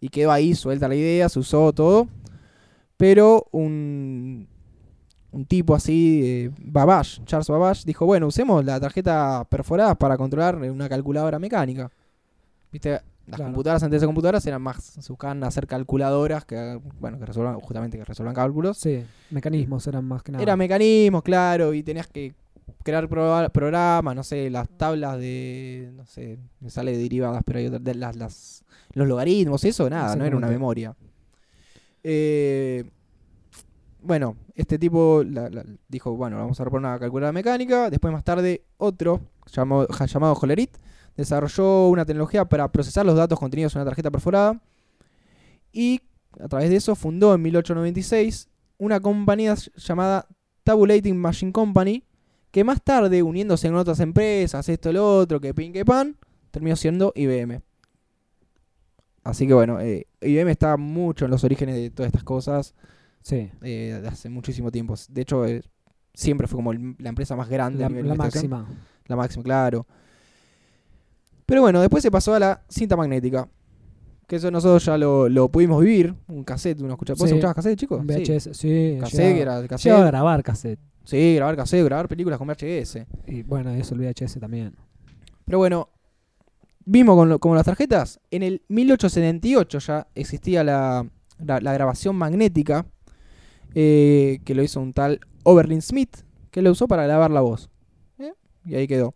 y 0.00 0.08
quedó 0.08 0.32
ahí 0.32 0.54
suelta 0.54 0.88
la 0.88 0.96
idea, 0.96 1.28
se 1.28 1.38
usó 1.38 1.72
todo, 1.72 2.08
pero 2.96 3.46
un, 3.52 4.48
un 5.32 5.44
tipo 5.46 5.74
así, 5.74 6.20
eh, 6.24 6.50
Babbage, 6.58 7.22
Charles 7.24 7.48
Babbage, 7.48 7.84
dijo, 7.84 8.06
bueno, 8.06 8.26
usemos 8.26 8.64
la 8.64 8.78
tarjeta 8.78 9.44
perforada 9.48 9.94
para 9.94 10.16
controlar 10.16 10.56
una 10.56 10.88
calculadora 10.88 11.38
mecánica. 11.38 11.90
Viste, 12.70 12.90
las 12.90 13.02
Claro. 13.36 13.44
computadoras 13.44 13.82
antes 13.82 14.00
de 14.00 14.06
computadoras 14.06 14.46
eran 14.46 14.60
más, 14.62 14.82
se 14.82 15.08
buscaban 15.12 15.42
hacer 15.44 15.66
calculadoras 15.66 16.44
que, 16.44 16.80
bueno, 17.00 17.18
que 17.18 17.26
resuelvan, 17.26 17.58
justamente 17.60 17.96
que 17.96 18.04
resuelvan 18.04 18.34
cálculos. 18.34 18.76
Sí, 18.78 19.04
mecanismos 19.30 19.86
eran 19.86 20.04
más 20.04 20.22
que 20.22 20.32
nada. 20.32 20.42
Era 20.42 20.56
mecanismos, 20.56 21.22
claro, 21.22 21.72
y 21.72 21.82
tenías 21.82 22.08
que 22.08 22.34
crear 22.82 23.08
programas, 23.08 24.16
no 24.16 24.24
sé, 24.24 24.50
las 24.50 24.68
tablas 24.68 25.18
de, 25.18 25.92
no 25.94 26.04
sé, 26.04 26.38
me 26.60 26.68
sale 26.68 26.92
de 26.92 26.98
derivadas, 26.98 27.42
pero 27.46 27.58
hay 27.60 27.66
otras, 27.66 27.84
de 27.84 27.94
las, 27.94 28.16
las, 28.16 28.64
los 28.92 29.06
logaritmos, 29.06 29.64
eso, 29.64 29.88
nada, 29.88 30.16
no 30.16 30.24
era 30.24 30.36
una 30.36 30.48
memoria. 30.48 30.94
Eh, 32.02 32.84
bueno, 34.02 34.36
este 34.54 34.78
tipo 34.78 35.22
dijo, 35.88 36.16
bueno, 36.16 36.36
vamos 36.36 36.60
a 36.60 36.64
reponer 36.64 36.90
una 36.90 36.98
calculadora 36.98 37.32
mecánica, 37.32 37.90
después 37.90 38.12
más 38.12 38.24
tarde 38.24 38.64
otro, 38.76 39.20
llamado, 39.52 39.86
llamado 39.88 40.36
desarrolló 41.16 41.88
una 41.88 42.04
tecnología 42.04 42.44
para 42.44 42.70
procesar 42.70 43.06
los 43.06 43.16
datos 43.16 43.38
contenidos 43.38 43.74
en 43.74 43.82
una 43.82 43.90
tarjeta 43.90 44.10
perforada 44.10 44.60
y 45.72 46.00
a 46.40 46.48
través 46.48 46.70
de 46.70 46.76
eso 46.76 46.94
fundó 46.94 47.34
en 47.34 47.42
1896 47.42 48.48
una 48.78 49.00
compañía 49.00 49.54
llamada 49.76 50.26
Tabulating 50.64 51.16
Machine 51.16 51.52
Company, 51.52 52.04
que 52.50 52.64
más 52.64 52.82
tarde, 52.82 53.22
uniéndose 53.22 53.68
con 53.68 53.76
otras 53.76 54.00
empresas, 54.00 54.68
esto, 54.68 54.92
lo 54.92 55.18
otro, 55.18 55.40
que 55.40 55.54
pin, 55.54 55.72
que 55.72 55.84
pan, 55.84 56.16
terminó 56.50 56.76
siendo 56.76 57.12
IBM. 57.14 57.60
Así 59.24 59.46
que 59.46 59.54
bueno, 59.54 59.80
eh, 59.80 60.06
IBM 60.20 60.50
está 60.50 60.76
mucho 60.76 61.26
en 61.26 61.30
los 61.30 61.44
orígenes 61.44 61.76
de 61.76 61.90
todas 61.90 62.08
estas 62.08 62.24
cosas 62.24 62.74
Sí, 63.22 63.50
eh, 63.62 64.02
hace 64.08 64.28
muchísimo 64.28 64.70
tiempo. 64.70 64.94
De 65.08 65.22
hecho, 65.22 65.44
eh, 65.46 65.62
siempre 66.12 66.46
fue 66.46 66.56
como 66.58 66.72
el- 66.72 66.96
la 66.98 67.08
empresa 67.08 67.36
más 67.36 67.48
grande. 67.48 67.80
la, 67.80 67.86
a 67.86 67.88
nivel 67.88 68.08
la 68.08 68.14
máxima. 68.14 68.66
La 69.06 69.16
máxima, 69.16 69.42
claro. 69.44 69.86
Pero 71.46 71.60
bueno, 71.60 71.80
después 71.80 72.02
se 72.02 72.10
pasó 72.10 72.34
a 72.34 72.38
la 72.38 72.62
cinta 72.68 72.96
magnética. 72.96 73.48
Que 74.26 74.36
eso 74.36 74.50
nosotros 74.50 74.84
ya 74.84 74.96
lo, 74.96 75.28
lo 75.28 75.48
pudimos 75.50 75.80
vivir. 75.82 76.14
Un 76.28 76.44
cassette, 76.44 76.80
uno 76.80 76.92
escucha. 76.92 77.12
¿Vos 77.14 77.20
Sí. 77.20 77.26
escuchabas 77.26 77.54
cassette, 77.56 77.78
chicos? 77.78 78.00
Un 78.00 78.08
Sí. 78.08 78.14
VHS, 78.14 78.54
sí. 78.54 78.96
Cassette, 79.00 79.18
llegaba- 79.36 79.40
era 79.40 79.60
de 79.60 79.62
llegaba 79.62 79.64
a 79.64 79.68
cassette. 79.68 80.06
grabar 80.06 80.42
cassette. 80.42 80.80
Sí, 81.04 81.34
grabar 81.34 81.56
cassette, 81.56 81.84
grabar 81.84 82.08
películas 82.08 82.38
con 82.38 82.46
VHS. 82.48 83.06
Y 83.26 83.42
bueno, 83.42 83.70
eso 83.70 83.94
el 83.94 84.00
VHS 84.00 84.38
también. 84.40 84.74
Pero 85.44 85.58
bueno, 85.58 85.88
vimos 86.84 87.16
con 87.16 87.28
lo- 87.28 87.38
como 87.40 87.56
las 87.56 87.66
tarjetas. 87.66 88.20
En 88.30 88.42
el 88.42 88.62
1878 88.68 89.78
ya 89.80 90.06
existía 90.14 90.64
la, 90.64 91.04
la- 91.44 91.60
la 91.60 91.72
grabación 91.74 92.16
magnética. 92.16 92.86
Eh, 93.74 94.40
que 94.44 94.54
lo 94.54 94.62
hizo 94.62 94.80
un 94.80 94.92
tal 94.92 95.20
Oberlin 95.44 95.82
Smith. 95.82 96.18
Que 96.50 96.62
lo 96.62 96.70
usó 96.70 96.86
para 96.86 97.04
grabar 97.04 97.30
la 97.30 97.40
voz. 97.40 97.70
¿eh? 98.18 98.34
Y 98.64 98.74
ahí 98.74 98.86
quedó. 98.86 99.14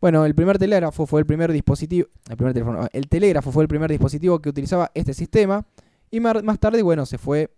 Bueno, 0.00 0.24
el 0.24 0.34
primer 0.34 0.58
telégrafo 0.58 1.06
fue 1.06 1.20
el 1.20 1.26
primer 1.26 1.52
dispositivo. 1.52 2.08
El 2.28 2.36
primer 2.36 2.52
teléfono. 2.52 2.86
El 2.92 3.08
telégrafo 3.08 3.50
fue 3.50 3.64
el 3.64 3.68
primer 3.68 3.90
dispositivo 3.90 4.38
que 4.40 4.48
utilizaba 4.48 4.90
este 4.94 5.14
sistema. 5.14 5.66
Y 6.10 6.20
más 6.20 6.58
tarde, 6.58 6.82
bueno, 6.82 7.04
se 7.06 7.18
fue 7.18 7.50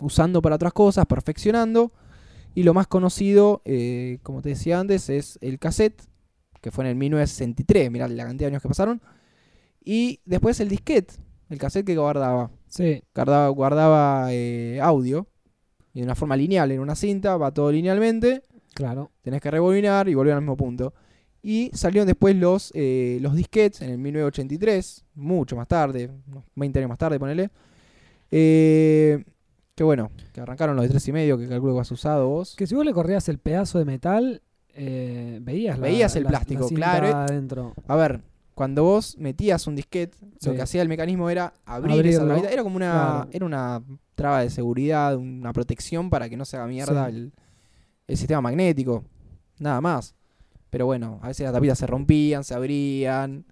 usando 0.00 0.42
para 0.42 0.56
otras 0.56 0.72
cosas, 0.72 1.06
perfeccionando. 1.06 1.92
Y 2.54 2.62
lo 2.62 2.72
más 2.72 2.86
conocido, 2.86 3.62
eh, 3.64 4.18
como 4.22 4.40
te 4.40 4.50
decía 4.50 4.80
antes, 4.80 5.10
es 5.10 5.38
el 5.42 5.58
cassette, 5.58 6.02
que 6.62 6.70
fue 6.70 6.84
en 6.84 6.90
el 6.90 6.96
1963, 6.96 7.90
mirá 7.90 8.08
la 8.08 8.24
cantidad 8.24 8.48
de 8.48 8.54
años 8.54 8.62
que 8.62 8.68
pasaron. 8.68 9.02
Y 9.84 10.20
después 10.24 10.58
el 10.60 10.68
disquete, 10.68 11.14
el 11.50 11.58
cassette 11.58 11.86
que 11.86 11.96
guardaba. 11.96 12.50
Sí, 12.76 13.02
Guardaba, 13.14 13.48
guardaba 13.48 14.26
eh, 14.32 14.78
audio, 14.82 15.26
y 15.94 16.00
de 16.00 16.04
una 16.04 16.14
forma 16.14 16.36
lineal, 16.36 16.70
en 16.72 16.80
una 16.80 16.94
cinta, 16.94 17.36
va 17.36 17.50
todo 17.52 17.72
linealmente, 17.72 18.42
claro. 18.74 19.10
tenés 19.22 19.40
que 19.40 19.50
rebobinar 19.50 20.08
y 20.08 20.14
volver 20.14 20.34
al 20.34 20.40
mismo 20.42 20.56
punto. 20.56 20.92
Y 21.42 21.70
salieron 21.74 22.06
después 22.06 22.34
los, 22.36 22.72
eh, 22.74 23.18
los 23.22 23.34
disquetes 23.36 23.80
en 23.80 23.90
el 23.90 23.98
1983, 23.98 25.04
mucho 25.14 25.54
más 25.56 25.68
tarde, 25.68 26.10
unos 26.28 26.44
20 26.56 26.78
años 26.80 26.88
más 26.88 26.98
tarde, 26.98 27.18
ponele. 27.20 27.50
Eh, 28.30 29.24
que 29.74 29.84
bueno, 29.84 30.10
que 30.32 30.40
arrancaron 30.40 30.74
los 30.76 30.82
de 30.84 30.88
tres 30.88 31.06
y 31.08 31.12
medio, 31.12 31.38
que 31.38 31.48
calculo 31.48 31.74
que 31.74 31.80
has 31.80 31.90
usado 31.92 32.28
vos. 32.28 32.56
Que 32.56 32.66
si 32.66 32.74
vos 32.74 32.84
le 32.84 32.92
corrías 32.92 33.28
el 33.28 33.38
pedazo 33.38 33.78
de 33.78 33.84
metal, 33.84 34.42
eh, 34.74 35.38
veías, 35.42 35.78
la- 35.78 35.86
Veías 35.86 36.16
el 36.16 36.24
la- 36.24 36.30
la 36.30 36.38
plástico, 36.38 36.68
cinta 36.68 36.98
claro. 36.98 37.16
adentro. 37.16 37.74
A 37.86 37.96
ver, 37.96 38.20
cuando 38.56 38.84
vos 38.84 39.16
metías 39.18 39.66
un 39.66 39.76
disquete, 39.76 40.16
lo 40.46 40.54
que 40.54 40.62
hacía 40.62 40.80
el 40.80 40.88
mecanismo 40.88 41.28
era 41.28 41.52
abrir 41.66 42.06
esa 42.06 42.24
trabita. 42.24 42.50
Era 42.50 42.62
como 42.62 42.76
una, 42.76 42.90
claro. 42.90 43.28
era 43.30 43.44
una 43.44 43.82
traba 44.14 44.40
de 44.40 44.48
seguridad, 44.48 45.14
una 45.14 45.52
protección 45.52 46.08
para 46.08 46.30
que 46.30 46.38
no 46.38 46.46
se 46.46 46.56
haga 46.56 46.66
mierda 46.66 47.04
Sí. 47.10 47.16
el, 47.16 47.32
el 48.08 48.16
sistema 48.16 48.40
magnético. 48.40 49.04
Nada 49.58 49.82
más. 49.82 50.14
Pero 50.70 50.86
bueno, 50.86 51.20
a 51.22 51.28
veces 51.28 51.44
las 51.44 51.52
tapitas 51.52 51.78
se 51.78 51.86
rompían, 51.86 52.44
se 52.44 52.54
abrían. 52.54 53.44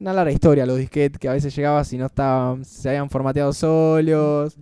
Una 0.00 0.12
larga 0.12 0.32
historia 0.32 0.66
los 0.66 0.78
disquetes 0.78 1.16
que 1.20 1.28
a 1.28 1.32
veces 1.32 1.54
llegabas 1.54 1.92
y 1.92 1.96
no 1.98 2.06
estaban, 2.06 2.64
se 2.64 2.88
habían 2.88 3.08
formateado 3.10 3.52
solos. 3.52 4.56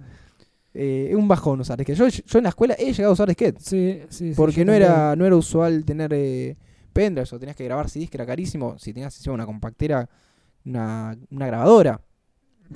Eh, 0.74 1.08
es 1.12 1.16
un 1.16 1.28
bajón 1.28 1.60
usar 1.60 1.78
disquetes. 1.78 1.98
Yo, 1.98 2.22
yo 2.26 2.38
en 2.38 2.42
la 2.44 2.50
escuela 2.50 2.74
he 2.78 2.92
llegado 2.92 3.08
a 3.10 3.14
usar 3.14 3.26
disquetes. 3.28 3.64
Sí, 3.64 4.00
sí, 4.10 4.28
sí. 4.28 4.34
Porque 4.36 4.66
no 4.66 4.74
era, 4.74 5.16
no 5.16 5.24
era 5.24 5.34
usual 5.34 5.82
tener 5.86 6.12
eh, 6.12 6.56
pendrives 6.92 7.32
o 7.32 7.38
tenías 7.38 7.56
que 7.56 7.64
grabar 7.64 7.88
CDs 7.88 8.08
que 8.10 8.16
era 8.16 8.26
carísimo. 8.26 8.78
Si 8.78 8.92
tenías 8.92 9.16
encima 9.16 9.34
una 9.34 9.46
compactera, 9.46 10.08
una, 10.64 11.16
una 11.30 11.46
grabadora. 11.46 12.00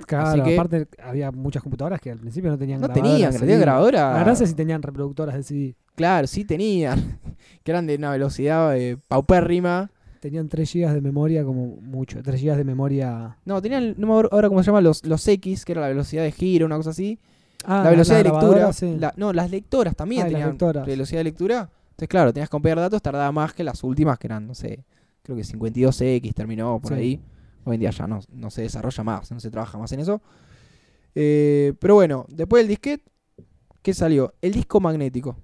Claro, 0.06 0.28
así 0.28 0.42
que- 0.42 0.54
aparte 0.54 0.88
había 1.02 1.30
muchas 1.32 1.62
computadoras 1.62 2.00
que 2.00 2.10
al 2.10 2.18
principio 2.18 2.50
no 2.50 2.58
tenían 2.58 2.80
No 2.80 2.88
grabadoras 2.88 3.12
tenían, 3.12 3.32
CD. 3.32 3.40
tenían 3.40 3.60
grabadora. 3.60 4.12
La 4.14 4.20
gracia 4.24 4.44
es 4.44 4.50
si 4.50 4.56
tenían 4.56 4.82
reproductoras 4.82 5.34
de 5.36 5.42
CD. 5.42 5.74
Claro, 5.94 6.26
sí 6.26 6.44
tenían. 6.44 7.18
que 7.62 7.70
eran 7.70 7.86
de 7.86 7.94
una 7.96 8.10
velocidad 8.10 8.76
eh, 8.76 8.98
paupérrima. 9.08 9.90
Tenían 10.20 10.48
3 10.48 10.70
GB 10.72 10.92
de 10.92 11.00
memoria 11.00 11.44
como 11.44 11.66
mucho. 11.80 12.22
3 12.22 12.42
GB 12.42 12.56
de 12.56 12.64
memoria. 12.64 13.36
No, 13.44 13.62
tenían, 13.62 13.94
no 13.96 14.06
me 14.06 14.12
acuerdo 14.14 14.30
ahora 14.32 14.48
cómo 14.48 14.62
se 14.62 14.66
llama, 14.66 14.80
los, 14.80 15.04
los 15.06 15.26
X, 15.28 15.64
que 15.64 15.72
era 15.72 15.80
la 15.82 15.88
velocidad 15.88 16.24
de 16.24 16.32
giro, 16.32 16.66
una 16.66 16.76
cosa 16.76 16.90
así. 16.90 17.18
Ah, 17.64 17.82
la 17.84 17.90
velocidad 17.90 18.16
de 18.18 18.22
grabadora, 18.24 18.66
lectura. 18.68 18.72
sí. 18.72 18.96
la- 18.98 19.14
no, 19.16 19.32
las 19.32 19.50
lectoras 19.50 19.94
también 19.96 20.22
Ah, 20.24 20.28
y 20.28 20.32
las 20.32 20.38
tenían 20.40 20.50
lectoras. 20.50 20.86
velocidad 20.86 21.20
de 21.20 21.24
lectura. 21.24 21.70
Entonces, 21.96 22.08
claro, 22.10 22.30
tenías 22.30 22.50
que 22.50 22.52
copiar 22.58 22.76
datos, 22.78 23.00
tardaba 23.00 23.32
más 23.32 23.54
que 23.54 23.64
las 23.64 23.82
últimas, 23.82 24.18
que 24.18 24.26
eran, 24.26 24.46
no 24.46 24.54
sé, 24.54 24.84
creo 25.22 25.34
que 25.34 25.44
52X 25.44 26.34
terminó 26.34 26.78
por 26.78 26.92
Sí. 26.92 26.98
ahí. 26.98 27.20
Hoy 27.64 27.76
en 27.76 27.80
día 27.80 27.90
ya 27.90 28.06
no, 28.06 28.20
no 28.30 28.50
se 28.50 28.60
desarrolla 28.62 29.02
más, 29.02 29.30
no 29.32 29.40
se 29.40 29.50
trabaja 29.50 29.78
más 29.78 29.90
en 29.92 30.00
eso. 30.00 30.20
Eh, 31.14 31.72
pero 31.78 31.94
bueno, 31.94 32.26
después 32.28 32.60
del 32.62 32.68
disquete, 32.68 33.02
¿qué 33.80 33.94
salió? 33.94 34.34
El 34.42 34.52
disco 34.52 34.78
magnético, 34.78 35.36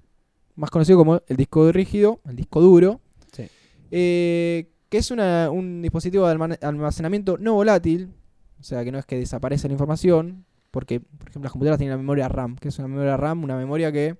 más 0.55 0.69
conocido 0.69 0.99
como 0.99 1.21
el 1.27 1.35
disco 1.37 1.71
rígido, 1.71 2.21
el 2.29 2.35
disco 2.35 2.61
duro, 2.61 3.01
Sí. 3.31 3.47
eh, 3.89 4.69
que 4.89 4.99
es 4.99 5.09
una- 5.09 5.49
un 5.49 5.81
dispositivo 5.81 6.27
de 6.27 6.57
almacenamiento 6.61 7.37
no 7.39 7.55
volátil, 7.55 8.13
o 8.59 8.63
sea 8.63 8.83
que 8.83 8.91
no 8.91 8.99
es 8.99 9.05
que 9.07 9.17
desaparece 9.17 9.67
la 9.67 9.73
información, 9.73 10.45
porque, 10.69 10.99
por 10.99 11.29
ejemplo, 11.29 11.47
las 11.47 11.51
computadoras 11.51 11.79
tienen 11.79 11.93
la 11.93 11.97
memoria 11.97 12.27
RAM, 12.29 12.55
que 12.57 12.67
es 12.67 12.77
una 12.77 12.87
memoria 12.87 13.17
RAM, 13.17 13.43
una 13.43 13.57
memoria 13.57 13.91
que 13.91 14.15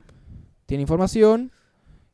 tiene 0.65 0.81
información 0.81 1.51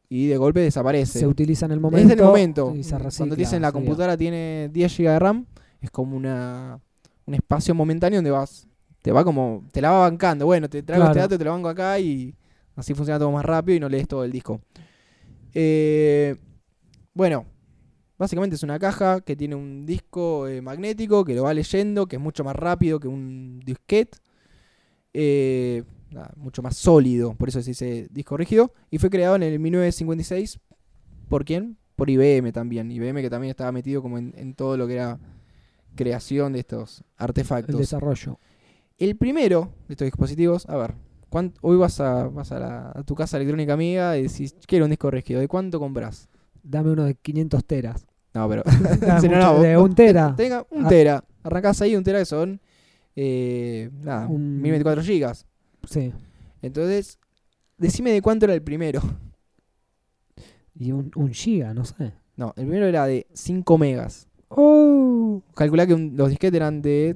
y 0.09 0.27
de 0.27 0.37
golpe 0.37 0.59
desaparece. 0.59 1.19
Se 1.19 1.27
utiliza 1.27 1.67
en 1.67 1.71
el 1.71 1.79
momento. 1.79 2.13
es 2.13 2.19
el 2.19 2.25
momento. 2.25 2.73
Cuando 3.15 3.35
te 3.35 3.41
dicen 3.41 3.61
la 3.61 3.71
computadora 3.71 4.17
tiene 4.17 4.69
10 4.73 4.97
GB 4.97 5.07
de 5.07 5.19
RAM, 5.19 5.45
es 5.79 5.91
como 5.91 6.17
una 6.17 6.81
un 7.29 7.35
espacio 7.35 7.75
momentáneo 7.75 8.17
donde 8.17 8.31
vas, 8.31 8.67
te 9.03 9.11
va 9.11 9.23
como, 9.23 9.63
te 9.71 9.81
la 9.81 9.91
va 9.91 9.99
bancando. 9.99 10.47
Bueno, 10.47 10.67
te 10.67 10.81
traigo 10.81 11.05
este 11.05 11.19
dato, 11.19 11.37
te 11.37 11.43
lo 11.43 11.51
banco 11.51 11.69
acá 11.69 11.99
y 11.99 12.35
así 12.75 12.95
funciona 12.95 13.19
todo 13.19 13.31
más 13.31 13.45
rápido 13.45 13.77
y 13.77 13.79
no 13.79 13.87
lees 13.87 14.07
todo 14.07 14.23
el 14.23 14.31
disco. 14.31 14.61
Eh, 15.53 16.35
bueno, 17.13 17.45
básicamente 18.17 18.55
es 18.55 18.63
una 18.63 18.79
caja 18.79 19.21
que 19.21 19.35
tiene 19.35 19.53
un 19.53 19.85
disco 19.85 20.47
eh, 20.47 20.61
magnético 20.61 21.23
que 21.23 21.35
lo 21.35 21.43
va 21.43 21.53
leyendo, 21.53 22.07
que 22.07 22.15
es 22.15 22.21
mucho 22.21 22.43
más 22.43 22.55
rápido 22.55 22.99
que 22.99 23.07
un 23.07 23.59
disquete. 23.63 24.17
Eh, 25.13 25.83
nada, 26.11 26.31
mucho 26.37 26.61
más 26.61 26.75
sólido, 26.77 27.33
por 27.35 27.49
eso 27.49 27.61
se 27.61 27.71
dice 27.71 28.07
disco 28.11 28.37
rígido. 28.37 28.73
Y 28.89 28.97
fue 28.97 29.09
creado 29.09 29.35
en 29.35 29.43
el 29.43 29.59
1956. 29.59 30.59
¿Por 31.27 31.45
quién? 31.45 31.77
Por 31.95 32.09
IBM 32.09 32.51
también. 32.51 32.91
IBM 32.91 33.21
que 33.21 33.29
también 33.29 33.51
estaba 33.51 33.71
metido 33.71 34.01
como 34.01 34.17
en, 34.17 34.33
en 34.37 34.53
todo 34.55 34.77
lo 34.77 34.87
que 34.87 34.93
era 34.95 35.19
creación 35.95 36.53
de 36.53 36.59
estos 36.59 36.99
El 36.99 37.05
artefactos. 37.17 37.77
desarrollo. 37.77 38.39
El 38.97 39.15
primero 39.17 39.73
de 39.87 39.93
estos 39.93 40.05
dispositivos, 40.05 40.67
a 40.69 40.77
ver, 40.77 40.93
¿cuán- 41.29 41.53
hoy 41.61 41.77
vas, 41.77 41.99
a, 41.99 42.27
vas 42.27 42.51
a, 42.51 42.59
la- 42.59 42.91
a 42.95 43.03
tu 43.03 43.15
casa 43.15 43.37
electrónica 43.37 43.73
amiga 43.73 44.17
y 44.17 44.23
decís, 44.23 44.55
quiero 44.67 44.85
un 44.85 44.91
disco 44.91 45.09
rígido, 45.11 45.39
¿de 45.39 45.47
cuánto 45.47 45.79
compras? 45.79 46.29
Dame 46.63 46.91
uno 46.91 47.05
de 47.05 47.15
500 47.15 47.65
teras. 47.65 48.05
No, 48.33 48.47
pero... 48.49 48.63
Si 49.21 49.27
no, 49.29 49.35
mucho- 49.35 49.53
no, 49.53 49.61
de 49.61 49.77
un 49.77 49.95
tera. 49.95 50.33
Tenga 50.35 50.65
un 50.69 50.85
Ah. 50.85 50.89
tera. 50.89 51.23
Arrancás 51.43 51.81
ahí 51.81 51.95
un 51.95 52.03
tera 52.03 52.19
que 52.19 52.25
son... 52.25 52.59
Eh, 53.15 53.89
nada, 54.01 54.27
Un- 54.27 54.61
1024 54.61 55.03
gigas. 55.03 55.45
Sí. 55.87 56.13
Entonces, 56.61 57.17
decime 57.77 58.11
de 58.11 58.21
cuánto 58.21 58.45
era 58.45 58.53
el 58.53 58.61
primero. 58.61 59.01
Y 60.75 60.91
un, 60.91 61.11
un 61.15 61.33
giga, 61.33 61.73
no 61.73 61.83
sé. 61.85 62.13
No, 62.37 62.53
el 62.55 62.63
primero 62.65 62.85
era 62.85 63.05
de 63.05 63.27
5 63.33 63.77
megas. 63.77 64.27
Oh. 64.49 65.41
Calculá 65.55 65.85
que 65.85 65.93
un- 65.93 66.13
los 66.15 66.29
disquetes 66.29 66.55
eran 66.55 66.81
de 66.81 67.15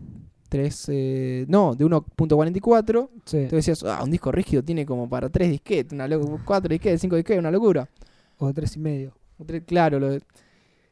3... 0.50 0.86
eh, 0.90 1.46
no, 1.48 1.74
de 1.76 1.86
1.44. 1.86 3.10
Sí. 3.26 3.38
Entonces 3.38 3.50
decías, 3.52 3.84
ah, 3.84 4.04
un 4.04 4.12
disco 4.12 4.32
rígido 4.32 4.64
tiene 4.64 4.86
como 4.86 5.10
para 5.10 5.30
3 5.30 5.50
disquetes, 5.50 5.94
una 5.94 6.08
locu- 6.08 6.42
4 6.44 6.70
disquetes, 6.70 7.02
5 7.02 7.16
disquetes, 7.16 7.40
una 7.40 7.52
locura. 7.52 7.90
O 8.38 8.48
de 8.48 8.54
tres 8.54 8.76
y 8.76 8.80
medio. 8.80 9.14
Tre- 9.40 9.64
Claro, 9.66 10.00
lo 10.00 10.10
de- 10.12 10.22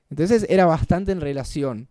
entonces 0.09 0.45
era 0.49 0.65
bastante 0.65 1.11
en 1.11 1.19
relación. 1.21 1.87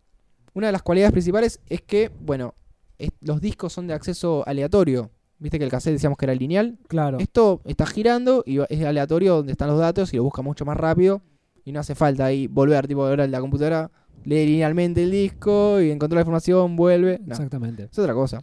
Una 0.55 0.67
de 0.69 0.73
las 0.73 0.83
cualidades 0.83 1.13
principales 1.13 1.61
es 1.69 1.83
que, 1.83 2.11
bueno, 2.21 2.55
es- 2.99 3.11
los 3.21 3.41
discos 3.41 3.73
son 3.73 3.87
de 3.87 3.95
acceso 3.95 4.43
aleatorio. 4.47 5.11
Viste 5.41 5.59
que 5.59 5.65
el 5.65 5.71
cassette 5.71 5.95
decíamos 5.95 6.17
que 6.19 6.27
era 6.27 6.35
lineal. 6.35 6.79
Claro. 6.87 7.19
Esto 7.19 7.61
está 7.65 7.87
girando 7.87 8.45
y 8.47 8.59
es 8.69 8.85
aleatorio 8.85 9.37
donde 9.37 9.53
están 9.53 9.69
los 9.69 9.79
datos 9.81 10.13
y 10.15 10.17
lo 10.19 10.23
busca 10.25 10.43
mucho 10.43 10.65
más 10.65 10.77
rápido. 10.77 11.23
Y 11.65 11.73
no 11.73 11.81
hace 11.81 11.95
falta 11.95 12.27
ahí 12.27 12.47
volver, 12.47 12.87
tipo, 12.87 13.05
ahora 13.05 13.27
la 13.27 13.41
computadora 13.41 13.91
lee 14.25 14.47
linealmente 14.47 15.03
el 15.03 15.11
disco 15.11 15.81
y 15.81 15.91
encontró 15.91 16.15
la 16.17 16.21
información, 16.23 16.77
vuelve. 16.77 17.19
No, 17.25 17.33
Exactamente. 17.33 17.89
es 17.91 17.99
otra 17.99 18.13
cosa. 18.15 18.43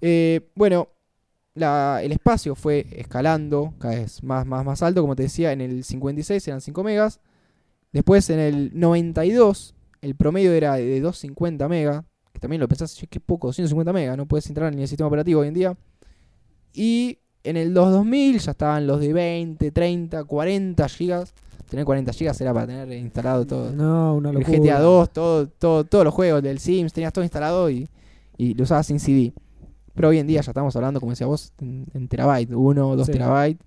Eh, 0.00 0.50
bueno, 0.54 0.88
la- 1.54 2.00
el 2.02 2.12
espacio 2.12 2.54
fue 2.54 2.86
escalando 2.92 3.74
cada 3.78 3.94
vez 3.94 4.22
más, 4.22 4.46
más, 4.46 4.64
más 4.64 4.82
alto. 4.82 5.00
Como 5.00 5.16
te 5.16 5.22
decía, 5.24 5.52
en 5.52 5.60
el 5.60 5.84
56 5.84 6.46
eran 6.48 6.60
5 6.60 6.82
megas. 6.84 7.20
Después 7.92 8.28
en 8.30 8.40
el 8.40 8.70
92 8.78 9.74
el 10.02 10.16
promedio 10.16 10.52
era 10.52 10.74
de 10.74 11.00
250 11.00 11.68
megas. 11.68 12.04
Que 12.32 12.40
también 12.40 12.60
lo 12.60 12.66
pensás, 12.68 13.00
qué 13.08 13.20
poco, 13.20 13.46
250 13.46 13.92
megas. 13.92 14.16
No 14.16 14.26
puedes 14.26 14.48
entrar 14.48 14.72
en 14.72 14.80
el 14.80 14.88
sistema 14.88 15.06
operativo 15.06 15.40
hoy 15.42 15.48
en 15.48 15.54
día. 15.54 15.76
Y 16.74 17.18
en 17.44 17.56
el 17.56 17.72
2000 17.72 18.38
ya 18.40 18.50
estaban 18.50 18.86
los 18.86 19.00
de 19.00 19.12
20, 19.12 19.70
30, 19.70 20.24
40 20.24 20.88
gigas. 20.88 21.32
Tener 21.70 21.84
40 21.84 22.12
gigas 22.12 22.40
era 22.40 22.52
para 22.52 22.66
tener 22.66 22.92
instalado 22.98 23.46
todo 23.46 23.72
No, 23.72 24.14
una 24.16 24.30
el 24.30 24.36
locura. 24.36 24.58
GTA 24.58 24.80
2, 24.80 25.10
todo, 25.12 25.48
todo, 25.48 25.84
todos 25.84 26.04
los 26.04 26.12
juegos 26.14 26.42
del 26.42 26.58
Sims, 26.58 26.92
tenías 26.92 27.12
todo 27.12 27.24
instalado 27.24 27.70
y, 27.70 27.88
y 28.36 28.54
lo 28.54 28.64
usabas 28.64 28.86
sin 28.86 29.00
CD. 29.00 29.32
Pero 29.94 30.08
hoy 30.08 30.18
en 30.18 30.26
día 30.26 30.40
ya 30.40 30.50
estamos 30.50 30.74
hablando, 30.76 31.00
como 31.00 31.10
decía 31.12 31.26
vos, 31.26 31.52
en, 31.60 31.86
en 31.94 32.08
terabyte, 32.08 32.52
1, 32.52 32.96
2 32.96 33.06
Sí. 33.06 33.12
terabytes, 33.12 33.64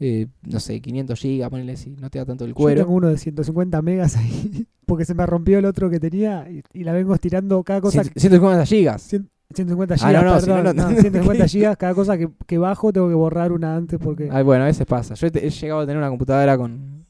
eh, 0.00 0.26
no 0.42 0.58
sé, 0.58 0.80
500 0.80 1.18
gigas, 1.20 1.48
ponele 1.50 1.76
si 1.76 1.90
no 1.90 2.10
te 2.10 2.18
da 2.18 2.24
tanto 2.24 2.44
el 2.44 2.50
Yo 2.50 2.54
cuero. 2.56 2.80
tengo 2.82 2.94
uno 2.94 3.08
de 3.08 3.16
150 3.18 3.80
megas 3.82 4.16
ahí. 4.16 4.66
Porque 4.86 5.04
se 5.04 5.14
me 5.14 5.24
rompió 5.24 5.58
el 5.58 5.64
otro 5.64 5.88
que 5.90 6.00
tenía 6.00 6.48
y, 6.50 6.62
y 6.72 6.84
la 6.84 6.92
vengo 6.92 7.14
estirando 7.14 7.62
cada 7.62 7.80
cosa. 7.80 8.02
Cien- 8.02 8.12
150 8.18 8.66
gigas. 8.66 9.14
150 9.54 9.94
Ah, 9.94 9.96
gigas, 9.96 10.24
no, 10.24 10.30
no, 10.30 10.34
perdón, 10.40 10.64
no, 10.64 10.72
no- 10.74 10.82
no, 10.82 10.88
150 11.00 11.46
gigas, 11.48 11.76
cada 11.76 11.94
cosa 11.94 12.16
que, 12.18 12.28
que 12.46 12.58
bajo 12.58 12.92
tengo 12.92 13.08
que 13.08 13.14
borrar 13.14 13.52
una 13.52 13.76
antes 13.76 13.98
porque 14.02 14.28
Ay, 14.30 14.42
bueno, 14.42 14.64
a 14.64 14.66
veces 14.66 14.86
pasa. 14.86 15.14
Yo 15.14 15.26
he, 15.26 15.50
llegado 15.50 15.80
a 15.80 15.86
tener 15.86 15.98
una 15.98 16.08
computadora 16.08 16.56
con 16.58 17.04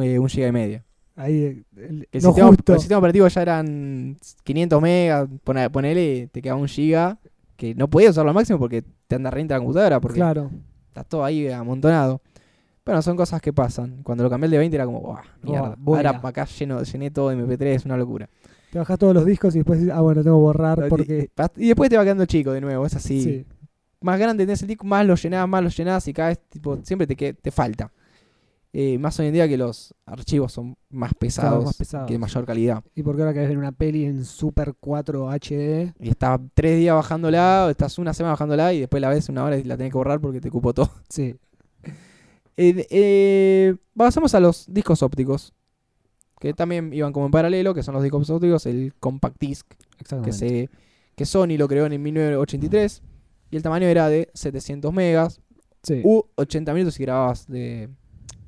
eh, 0.00 0.18
un 0.18 0.28
giga 0.28 0.48
y 0.48 0.52
medio. 0.52 0.82
ahí 1.16 1.64
el, 1.76 2.06
El, 2.12 2.20
sistema, 2.22 2.48
justo. 2.48 2.72
el 2.74 2.78
sistema 2.80 2.98
operativo 2.98 3.28
ya 3.28 3.42
eran 3.42 4.16
500 4.44 4.82
megas, 4.82 5.28
pone- 5.44 5.70
ponele, 5.70 6.28
te 6.32 6.40
quedaba 6.42 6.60
un 6.60 6.68
giga, 6.68 7.18
que 7.56 7.74
no 7.74 7.88
podías 7.88 8.12
usarlo 8.12 8.30
al 8.30 8.34
máximo 8.34 8.58
porque 8.58 8.82
te 9.06 9.16
anda 9.16 9.30
renta 9.30 9.54
la 9.54 9.60
computadora, 9.60 10.00
porque 10.00 10.16
Claro, 10.16 10.50
está 10.88 11.04
todo 11.04 11.24
ahí 11.24 11.48
amontonado. 11.48 12.20
Bueno, 12.86 13.02
son 13.02 13.16
cosas 13.16 13.40
que 13.42 13.52
pasan. 13.52 14.02
Cuando 14.02 14.24
lo 14.24 14.30
cambié 14.30 14.46
el 14.46 14.50
de 14.52 14.58
20 14.58 14.74
era 14.74 14.86
como, 14.86 15.00
¡buah! 15.00 15.20
Mierda. 15.42 15.76
vuela. 15.78 16.10
Ahora 16.10 16.28
acá 16.28 16.46
lleno, 16.46 16.82
llené 16.82 17.10
todo 17.10 17.28
de 17.28 17.36
MP3, 17.36 17.66
es 17.66 17.84
una 17.84 17.96
locura. 17.96 18.28
Te 18.70 18.78
bajas 18.78 18.98
todos 18.98 19.14
los 19.14 19.24
discos 19.24 19.54
y 19.54 19.58
después 19.58 19.80
dices, 19.80 19.94
ah, 19.94 20.00
bueno, 20.00 20.22
tengo 20.22 20.36
que 20.36 20.42
borrar 20.42 20.88
porque. 20.88 21.30
Y 21.56 21.68
después 21.68 21.90
te 21.90 21.96
va 21.96 22.04
quedando 22.04 22.26
chico 22.26 22.52
de 22.52 22.60
nuevo, 22.60 22.86
es 22.86 22.94
así. 22.94 23.22
Sí, 23.22 23.46
Más 24.00 24.18
grande 24.18 24.44
tenés 24.44 24.62
el 24.62 24.68
disco, 24.68 24.86
más 24.86 25.04
lo 25.06 25.14
llenás, 25.14 25.48
más 25.48 25.62
lo 25.62 25.68
llenás 25.70 26.06
y 26.08 26.12
cada 26.12 26.28
vez 26.28 26.40
tipo, 26.48 26.78
siempre 26.82 27.06
te, 27.06 27.32
te 27.34 27.50
falta. 27.50 27.92
Eh, 28.72 28.98
más 28.98 29.18
hoy 29.18 29.26
en 29.26 29.32
día 29.32 29.48
que 29.48 29.56
los 29.56 29.92
archivos 30.06 30.52
son 30.52 30.76
más 30.90 31.12
pesados, 31.14 31.64
más 31.64 31.76
pesados. 31.76 32.06
que 32.06 32.14
de 32.14 32.18
mayor 32.20 32.44
calidad. 32.44 32.84
Y 32.94 33.02
porque 33.02 33.22
ahora 33.22 33.34
querés 33.34 33.48
ver 33.48 33.58
una 33.58 33.72
peli 33.72 34.04
en 34.04 34.24
Super 34.24 34.74
4 34.78 35.28
HD. 35.28 35.92
Y 35.98 36.10
estás 36.10 36.38
tres 36.54 36.78
días 36.78 36.94
bajándola, 36.94 37.64
o 37.66 37.70
estás 37.70 37.98
una 37.98 38.14
semana 38.14 38.34
bajándola 38.34 38.72
y 38.72 38.80
después 38.80 39.00
la 39.00 39.08
ves 39.08 39.28
una 39.28 39.42
hora 39.42 39.58
y 39.58 39.64
la 39.64 39.76
tenés 39.76 39.92
que 39.92 39.98
borrar 39.98 40.20
porque 40.20 40.40
te 40.40 40.50
cupo 40.50 40.72
todo. 40.72 40.90
Sí, 41.08 41.36
Eh, 42.62 42.86
eh, 42.90 43.76
pasamos 43.96 44.34
a 44.34 44.40
los 44.40 44.66
discos 44.68 45.02
ópticos. 45.02 45.54
Que 46.40 46.52
también 46.54 46.92
iban 46.92 47.12
como 47.12 47.26
en 47.26 47.30
paralelo, 47.32 47.72
que 47.74 47.84
son 47.84 47.94
los 47.94 48.02
discos 48.02 48.28
ópticos, 48.30 48.66
el 48.66 48.92
Compact 48.98 49.36
Disc, 49.38 49.66
que, 50.24 50.32
se, 50.32 50.68
que 51.14 51.24
Sony 51.26 51.56
lo 51.56 51.68
creó 51.68 51.86
en 51.86 52.02
1983. 52.02 53.02
Y 53.52 53.56
el 53.56 53.62
tamaño 53.62 53.86
era 53.86 54.08
de 54.08 54.28
700 54.34 54.92
megas 54.92 55.40
Sí. 55.82 56.02
u 56.04 56.22
80 56.36 56.74
minutos 56.74 56.94
si 56.94 57.02
grababas 57.04 57.46
de... 57.46 57.88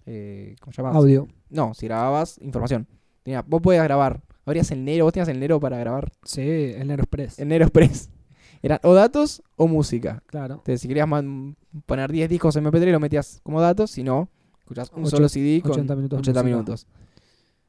Eh, 0.06 0.56
¿Cómo? 0.60 0.88
Audio. 0.88 1.28
No, 1.48 1.72
si 1.74 1.86
grababas 1.86 2.38
información. 2.42 2.86
Tenía- 3.22 3.42
vos 3.46 3.62
podías 3.62 3.84
grabar. 3.84 4.20
Abrías 4.44 4.70
el 4.72 4.84
Nero, 4.84 5.04
vos 5.04 5.12
tenías 5.12 5.28
el 5.28 5.38
Nero 5.38 5.60
para 5.60 5.78
grabar. 5.78 6.10
Sí, 6.24 6.40
el 6.42 6.88
Nero 6.88 7.02
Express. 7.04 7.38
El 7.38 7.48
Nero 7.48 7.64
Express. 7.64 8.10
Eran 8.62 8.80
o 8.82 8.94
datos 8.94 9.42
o 9.56 9.66
música. 9.68 10.22
Claro. 10.26 10.54
Entonces, 10.54 10.80
si 10.80 10.88
querías 10.88 11.06
man- 11.08 11.56
poner 11.86 12.10
10 12.10 12.28
discos 12.28 12.56
en 12.56 12.64
MP3, 12.64 12.90
lo 12.92 13.00
metías 13.00 13.40
como 13.42 13.60
datos. 13.60 13.90
Si 13.90 14.02
no, 14.02 14.28
escuchás 14.60 14.90
un 14.94 15.02
Ocho- 15.04 15.16
solo 15.16 15.28
CD 15.28 15.60
con 15.62 15.72
80 15.72 15.94
minutos 15.96 16.16
de 16.18 16.20
80 16.20 16.42
música. 16.42 16.54
minutos. 16.56 16.86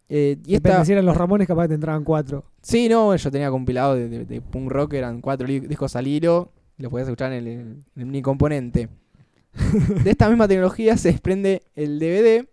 Eh, 0.10 0.38
y 0.46 0.56
esta, 0.56 0.84
si 0.86 0.92
eran 0.92 1.06
los 1.06 1.16
Ramones, 1.18 1.48
capaz 1.48 1.68
te 1.68 1.74
entraban 1.76 2.04
4. 2.04 2.44
sí, 2.62 2.88
no, 2.90 3.16
yo 3.16 3.32
tenía 3.32 3.50
compilado 3.50 3.96
de, 3.96 4.10
de- 4.10 4.26
de 4.26 4.42
punk 4.42 4.70
rock, 4.72 4.94
eran 4.94 5.22
cuatro 5.22 5.48
discos 5.48 5.96
al 5.96 6.08
hilo, 6.08 6.52
y 6.78 6.84
lo 6.84 6.90
podías 6.90 7.08
escuchar 7.08 7.32
en 7.34 7.40
el, 7.40 7.48
en 7.48 7.84
el 7.96 8.06
mini 8.06 8.22
componente. 8.22 8.90
de 10.04 10.10
esta 10.10 10.28
misma 10.30 10.48
tecnología 10.48 10.98
se 10.98 11.10
desprende 11.12 11.64
el 11.76 12.00
DVD, 12.00 12.46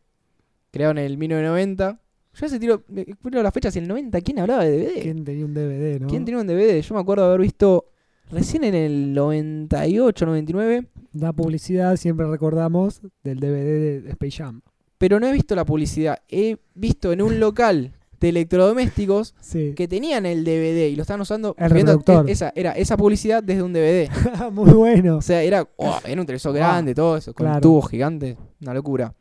creado 0.71 0.93
en 0.93 0.99
el 0.99 1.17
1990. 1.19 2.01
Yo 2.33 2.47
ese 2.47 2.61
tiro, 2.61 2.85
acuerdo 3.19 3.43
las 3.43 3.53
fechas, 3.53 3.75
y 3.77 3.81
el 3.81 3.89
90, 3.89 4.21
¿quién 4.21 4.39
hablaba 4.39 4.65
de 4.65 4.79
DVD? 4.79 5.03
¿Quién 5.03 5.25
tenía 5.25 5.45
un 5.45 5.53
DVD, 5.55 6.01
no? 6.01 6.07
¿Quién 6.07 6.25
tenía 6.25 6.41
un 6.41 6.47
DVD? 6.47 6.81
Yo 6.81 6.95
me 6.95 7.01
acuerdo 7.01 7.25
de 7.25 7.29
haber 7.31 7.41
visto 7.41 7.87
recién 8.31 8.63
en 8.65 8.75
el 8.77 9.13
98, 9.15 10.25
99, 10.27 10.87
Da 11.13 11.33
publicidad, 11.33 11.97
siempre 11.97 12.25
recordamos, 12.31 13.01
del 13.25 13.41
DVD 13.41 14.03
de 14.05 14.11
Space 14.11 14.37
Jam. 14.39 14.61
Pero 15.01 15.19
no 15.19 15.27
he 15.27 15.33
visto 15.33 15.55
la 15.55 15.65
publicidad. 15.65 16.19
He 16.29 16.59
visto 16.75 17.11
en 17.11 17.23
un 17.23 17.41
local 17.41 17.95
de 18.21 18.29
electrodomésticos 18.29 19.35
Sí. 19.41 19.73
que 19.75 19.89
tenían 19.89 20.27
el 20.27 20.45
DVD 20.45 20.89
y 20.91 20.95
lo 20.97 21.01
estaban 21.01 21.23
usando. 21.23 21.55
El 21.57 21.73
viendo- 21.73 21.93
reproductor. 21.97 22.29
e- 22.29 22.33
esa, 22.33 22.53
era 22.55 22.73
esa 22.73 22.99
publicidad 22.99 23.43
desde 23.43 23.63
un 23.63 23.73
DVD. 23.73 24.11
Muy 24.53 24.73
bueno. 24.73 25.17
O 25.17 25.23
sea, 25.23 25.41
era, 25.43 25.67
oh, 25.77 25.99
era 26.05 26.21
un 26.21 26.27
televisor 26.27 26.53
grande, 26.53 26.95
todo 26.95 27.17
eso, 27.17 27.33
con 27.33 27.47
claro. 27.47 27.63
tubos 27.63 27.89
gigantes, 27.89 28.37
una 28.61 28.75
locura. 28.75 29.15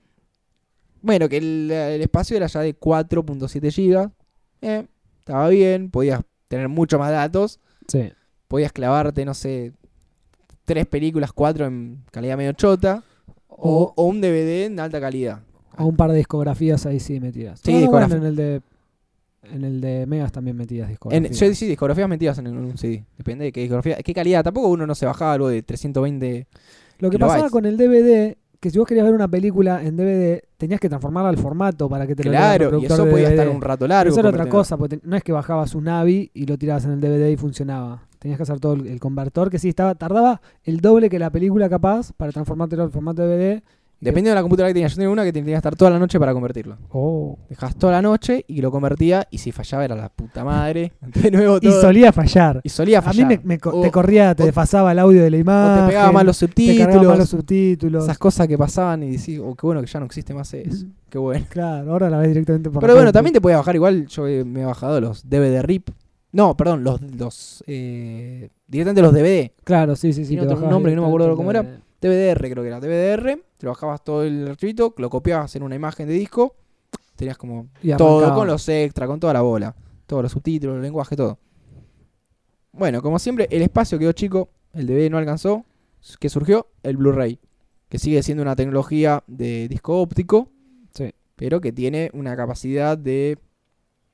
Bueno, 1.01 1.29
que 1.29 1.37
el, 1.37 1.71
el 1.71 2.01
espacio 2.01 2.35
era 2.35 2.47
ya 2.47 2.59
de 2.59 2.77
4.7 2.77 3.71
GB. 3.71 4.11
Eh, 4.61 4.85
estaba 5.19 5.47
bien, 5.47 5.89
podías 5.91 6.19
tener 6.49 6.67
mucho 6.67 6.99
más 6.99 7.11
datos. 7.11 7.61
Sí. 7.87 8.11
Podías 8.49 8.73
clavarte, 8.73 9.23
no 9.23 9.33
sé, 9.33 9.71
tres 10.65 10.85
películas, 10.87 11.31
cuatro 11.31 11.65
en 11.67 12.03
calidad 12.11 12.35
medio 12.35 12.51
chota. 12.51 13.01
O, 13.47 13.83
O, 13.83 13.93
o 13.95 14.03
un 14.07 14.19
DVD 14.19 14.65
en 14.65 14.77
alta 14.79 14.99
calidad. 14.99 15.39
O 15.79 15.85
un 15.85 15.95
par 15.95 16.11
de 16.11 16.17
discografías 16.17 16.85
ahí 16.85 16.99
sí 16.99 17.19
metidas. 17.19 17.59
Sí, 17.63 17.85
bueno, 17.87 18.15
en 18.15 18.23
el 18.23 18.35
de 18.35 18.61
en 19.51 19.63
el 19.63 19.79
de 19.81 20.05
Megas 20.05 20.31
también 20.31 20.55
metidas 20.57 20.87
En, 20.87 20.91
discografías. 20.91 21.39
yo 21.39 21.53
sí, 21.55 21.65
discografías 21.67 22.07
metidas 22.09 22.37
en 22.39 22.47
un 22.55 22.77
CD. 22.77 23.05
Depende 23.17 23.45
de 23.45 23.51
qué 23.51 23.61
discografía, 23.61 23.95
qué 24.03 24.13
calidad. 24.13 24.43
Tampoco 24.43 24.67
uno 24.67 24.85
no 24.85 24.93
se 24.95 25.05
bajaba 25.05 25.33
algo 25.33 25.47
de 25.47 25.63
320. 25.63 26.45
Lo 26.99 27.09
que 27.09 27.15
kilobytes. 27.15 27.35
pasaba 27.43 27.49
con 27.49 27.65
el 27.65 27.77
DVD, 27.77 28.35
que 28.59 28.69
si 28.69 28.77
vos 28.77 28.85
querías 28.85 29.05
ver 29.05 29.15
una 29.15 29.29
película 29.29 29.81
en 29.81 29.95
DVD, 29.95 30.41
tenías 30.57 30.81
que 30.81 30.89
transformarla 30.89 31.29
al 31.29 31.37
formato 31.37 31.87
para 31.87 32.05
que 32.05 32.15
te 32.15 32.25
lo 32.25 32.31
lea 32.31 32.53
el 32.55 32.59
Claro, 32.59 32.79
y 32.81 32.85
eso 32.85 33.09
podía 33.09 33.29
estar 33.29 33.47
un 33.47 33.61
rato 33.61 33.87
largo. 33.87 34.11
Eso 34.11 34.19
era 34.19 34.29
otra 34.29 34.49
cosa, 34.49 34.75
porque 34.77 34.97
te- 34.97 35.07
no 35.07 35.15
es 35.15 35.23
que 35.23 35.31
bajabas 35.31 35.73
un 35.73 35.85
Navi 35.85 36.29
y 36.33 36.45
lo 36.45 36.57
tirabas 36.57 36.83
en 36.83 36.91
el 36.91 36.99
DVD 36.99 37.29
y 37.31 37.37
funcionaba. 37.37 38.03
Tenías 38.19 38.37
que 38.37 38.43
hacer 38.43 38.59
todo 38.59 38.73
el, 38.73 38.87
el 38.87 38.99
convertor, 38.99 39.49
que 39.49 39.57
sí 39.59 39.69
estaba, 39.69 39.95
tardaba 39.95 40.41
el 40.65 40.81
doble 40.81 41.09
que 41.09 41.17
la 41.17 41.29
película 41.29 41.69
capaz 41.69 42.11
para 42.11 42.33
transformártelo 42.33 42.83
al 42.83 42.91
formato 42.91 43.25
DVD. 43.25 43.63
Dependiendo 44.01 44.29
de 44.29 44.35
la 44.35 44.41
computadora 44.41 44.69
que 44.69 44.73
tenías. 44.75 44.91
Yo 44.93 44.95
tenía 44.97 45.09
una 45.09 45.23
que 45.25 45.33
tenía 45.33 45.53
que 45.53 45.57
estar 45.57 45.75
toda 45.75 45.91
la 45.91 45.99
noche 45.99 46.17
para 46.19 46.31
convertirlo. 46.33 46.77
Oh. 46.91 47.37
Dejabas 47.49 47.75
toda 47.75 47.91
la 47.93 48.01
noche 48.01 48.45
y 48.47 48.61
lo 48.61 48.71
convertía. 48.71 49.27
Y 49.29 49.39
si 49.39 49.51
fallaba 49.51 49.83
era 49.83 49.95
la 49.95 50.07
puta 50.09 50.43
madre. 50.45 50.93
De 51.01 51.29
nuevo 51.31 51.57
Y 51.57 51.61
todo. 51.67 51.81
solía 51.81 52.13
fallar. 52.13 52.61
y 52.63 52.69
solía 52.69 52.99
A 52.99 53.01
fallar. 53.01 53.27
mí 53.27 53.35
me, 53.37 53.41
me 53.43 53.57
co- 53.59 53.71
O- 53.71 53.81
te 53.81 53.91
corría, 53.91 54.33
te 54.35 54.43
o- 54.43 54.45
desfasaba 54.45 54.91
el 54.93 54.99
audio 54.99 55.21
de 55.21 55.29
la 55.29 55.37
o 55.37 55.39
imagen. 55.41 55.83
te 55.85 55.89
pegaba 55.89 56.11
mal 56.13 56.25
los 56.25 56.39
te 56.39 56.47
cargaba 56.47 57.01
subtítulos. 57.01 57.29
subtítulos. 57.29 58.03
Esas 58.05 58.17
cosas 58.17 58.47
que 58.47 58.57
pasaban 58.57 59.03
y 59.03 59.17
decís, 59.17 59.39
oh, 59.43 59.53
qué 59.55 59.65
bueno 59.67 59.81
que 59.81 59.87
ya 59.87 59.99
no 59.99 60.05
existe 60.05 60.33
más 60.33 60.53
eso. 60.53 60.85
Qué 61.09 61.17
bueno. 61.17 61.45
Claro, 61.49 61.91
ahora 61.91 62.09
la 62.09 62.19
ves 62.19 62.29
directamente 62.29 62.69
por 62.69 62.79
Pero 62.81 62.95
bueno, 62.95 63.11
también 63.11 63.33
te 63.33 63.41
podía 63.41 63.57
bajar 63.57 63.75
igual. 63.75 64.07
Yo 64.07 64.23
me 64.45 64.61
he 64.61 64.65
bajado 64.65 65.01
los 65.01 65.27
DVD 65.29 65.61
RIP. 65.61 65.89
No, 66.31 66.55
perdón, 66.55 66.83
los. 66.83 67.01
los 67.01 67.63
eh, 67.67 68.49
directamente 68.67 69.01
los 69.01 69.13
DVD. 69.13 69.51
Claro, 69.63 69.95
sí, 69.95 70.13
sí, 70.13 70.23
sí. 70.25 70.35
Tiene 70.37 70.43
otro 70.53 70.69
nombre 70.69 70.91
que 70.91 70.95
no 70.95 71.01
me 71.01 71.07
acuerdo 71.07 71.35
cómo 71.35 71.49
era. 71.51 71.65
DVDR 72.01 72.49
creo 72.49 72.63
que 72.63 72.67
era. 72.67 72.79
DVDR. 72.79 73.43
Te 73.57 73.65
lo 73.65 73.71
bajabas 73.71 74.03
todo 74.03 74.23
el 74.23 74.47
archivito, 74.47 74.93
lo 74.97 75.09
copiabas 75.09 75.55
en 75.55 75.63
una 75.63 75.75
imagen 75.75 76.07
de 76.07 76.13
disco. 76.13 76.55
Tenías 77.15 77.37
como 77.37 77.67
Y 77.81 77.93
todo 77.95 78.33
con 78.33 78.47
los 78.47 78.67
extras, 78.69 79.07
con 79.07 79.19
toda 79.19 79.33
la 79.33 79.41
bola. 79.41 79.75
Todos 80.05 80.23
los 80.23 80.31
subtítulos, 80.31 80.77
el 80.77 80.81
lenguaje, 80.81 81.15
todo. 81.15 81.37
Bueno, 82.71 83.01
como 83.01 83.19
siempre, 83.19 83.47
el 83.51 83.61
espacio 83.61 83.99
quedó 83.99 84.13
chico. 84.13 84.49
El 84.73 84.87
DVD 84.87 85.09
no 85.09 85.17
alcanzó. 85.17 85.65
¿Qué 86.19 86.29
surgió? 86.29 86.67
El 86.83 86.97
Blu-ray. 86.97 87.39
Que 87.89 87.99
sigue 87.99 88.23
siendo 88.23 88.43
una 88.43 88.55
tecnología 88.55 89.23
de 89.27 89.67
disco 89.67 90.01
óptico. 90.01 90.49
Sí. 90.93 91.13
Pero 91.35 91.59
que 91.59 91.73
tiene 91.73 92.09
una 92.13 92.35
capacidad 92.37 92.97
de. 92.97 93.37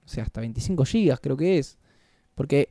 O 0.03 0.07
sea, 0.07 0.23
hasta 0.23 0.41
25 0.41 0.83
GB 0.83 1.19
creo 1.21 1.37
que 1.37 1.59
es. 1.59 1.77
Porque 2.33 2.69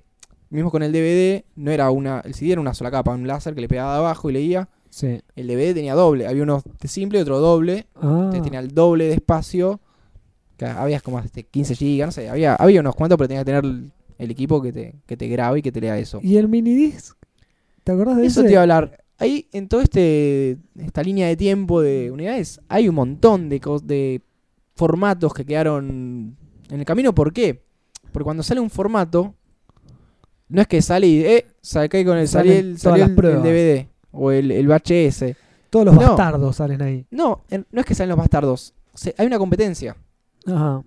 mismo 0.50 0.70
con 0.70 0.82
el 0.82 0.92
DVD, 0.92 1.44
no 1.56 1.70
era 1.70 1.90
una. 1.90 2.20
El 2.20 2.34
CD 2.34 2.52
era 2.52 2.60
una 2.60 2.74
sola 2.74 2.90
capa, 2.90 3.14
un 3.14 3.26
láser 3.26 3.54
que 3.54 3.60
le 3.60 3.68
pegaba 3.68 3.92
de 3.92 3.98
abajo 3.98 4.30
y 4.30 4.32
leía. 4.32 4.68
Sí. 4.94 5.20
El 5.34 5.48
DVD 5.48 5.74
tenía 5.74 5.92
doble. 5.94 6.28
Había 6.28 6.44
uno 6.44 6.62
de 6.80 6.86
simple 6.86 7.18
y 7.18 7.22
otro 7.22 7.40
doble. 7.40 7.88
Ah, 7.96 8.26
Entonces 8.26 8.42
tenía 8.42 8.60
el 8.60 8.72
doble 8.72 9.06
de 9.06 9.14
espacio. 9.14 9.80
Que 10.56 10.66
había 10.66 11.00
como 11.00 11.18
este 11.18 11.42
15 11.42 11.74
GB, 11.74 12.06
no 12.06 12.12
sé. 12.12 12.28
Había, 12.28 12.54
había 12.54 12.78
unos 12.78 12.94
cuantos, 12.94 13.18
pero 13.18 13.26
tenía 13.26 13.40
que 13.40 13.46
tener 13.46 13.64
el, 14.18 14.30
equipo 14.30 14.62
que 14.62 14.72
te, 14.72 14.94
que 15.04 15.16
te 15.16 15.26
grabe 15.26 15.58
y 15.58 15.62
que 15.62 15.72
te 15.72 15.80
lea 15.80 15.98
eso. 15.98 16.20
¿Y 16.22 16.36
el 16.36 16.46
minidisc? 16.46 17.16
¿Te 17.82 17.90
acordás 17.90 18.18
de 18.18 18.26
Eso 18.26 18.42
ese? 18.42 18.46
te 18.46 18.52
iba 18.52 18.60
a 18.60 18.62
hablar. 18.62 19.04
Ahí, 19.18 19.48
en 19.50 19.66
toda 19.66 19.82
este, 19.82 20.58
esta 20.78 21.02
línea 21.02 21.26
de 21.26 21.36
tiempo 21.36 21.80
de 21.80 22.12
unidades, 22.12 22.60
hay 22.68 22.88
un 22.88 22.94
montón 22.94 23.48
de, 23.48 23.60
de 23.82 24.22
formatos 24.76 25.34
que 25.34 25.44
quedaron 25.44 26.36
en 26.70 26.78
el 26.78 26.84
camino. 26.84 27.12
¿Por 27.12 27.32
qué? 27.32 27.64
Porque 28.12 28.24
cuando 28.24 28.44
sale 28.44 28.60
un 28.60 28.70
formato, 28.70 29.34
no 30.48 30.60
es 30.60 30.68
que 30.68 30.80
sale 30.80 31.08
y, 31.08 31.24
eh, 31.24 31.46
saqué 31.60 32.04
con 32.04 32.16
el, 32.16 32.28
salió 32.28 32.52
el, 32.52 32.78
salió 32.78 33.06
el-. 33.06 33.16
DVD 33.16 33.93
o 34.14 34.30
el, 34.30 34.50
el 34.50 34.66
VHS. 34.68 35.36
Todos 35.70 35.86
los 35.86 35.94
No. 35.94 36.00
bastardos 36.00 36.56
salen 36.56 36.80
ahí. 36.82 37.06
No, 37.10 37.42
no 37.70 37.80
es 37.80 37.84
que 37.86 37.94
salen 37.94 38.10
los 38.10 38.18
bastardos. 38.18 38.74
Hay 39.18 39.26
una 39.26 39.38
competencia. 39.38 39.96
Ajá. 40.46 40.82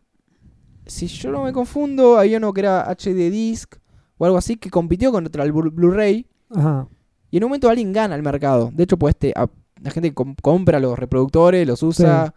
Si 0.85 1.07
yo 1.07 1.31
no 1.31 1.43
me 1.43 1.51
confundo, 1.51 2.17
había 2.17 2.37
uno 2.37 2.53
que 2.53 2.61
era 2.61 2.89
HD 2.89 3.29
Disc 3.29 3.75
o 4.17 4.25
algo 4.25 4.37
así 4.37 4.55
que 4.55 4.69
compitió 4.69 5.11
contra 5.11 5.43
el 5.43 5.53
Blu- 5.53 5.73
Blu-ray. 5.73 6.25
Ajá. 6.55 6.87
Y 7.29 7.37
en 7.37 7.43
un 7.43 7.49
momento 7.49 7.69
alguien 7.69 7.91
gana 7.91 8.15
el 8.15 8.23
mercado. 8.23 8.71
De 8.73 8.83
hecho, 8.83 8.97
pues 8.97 9.15
este, 9.15 9.33
a- 9.35 9.49
la 9.81 9.91
gente 9.91 10.13
com- 10.13 10.35
compra 10.41 10.79
los 10.79 10.97
reproductores, 10.97 11.67
los 11.67 11.83
usa 11.83 12.33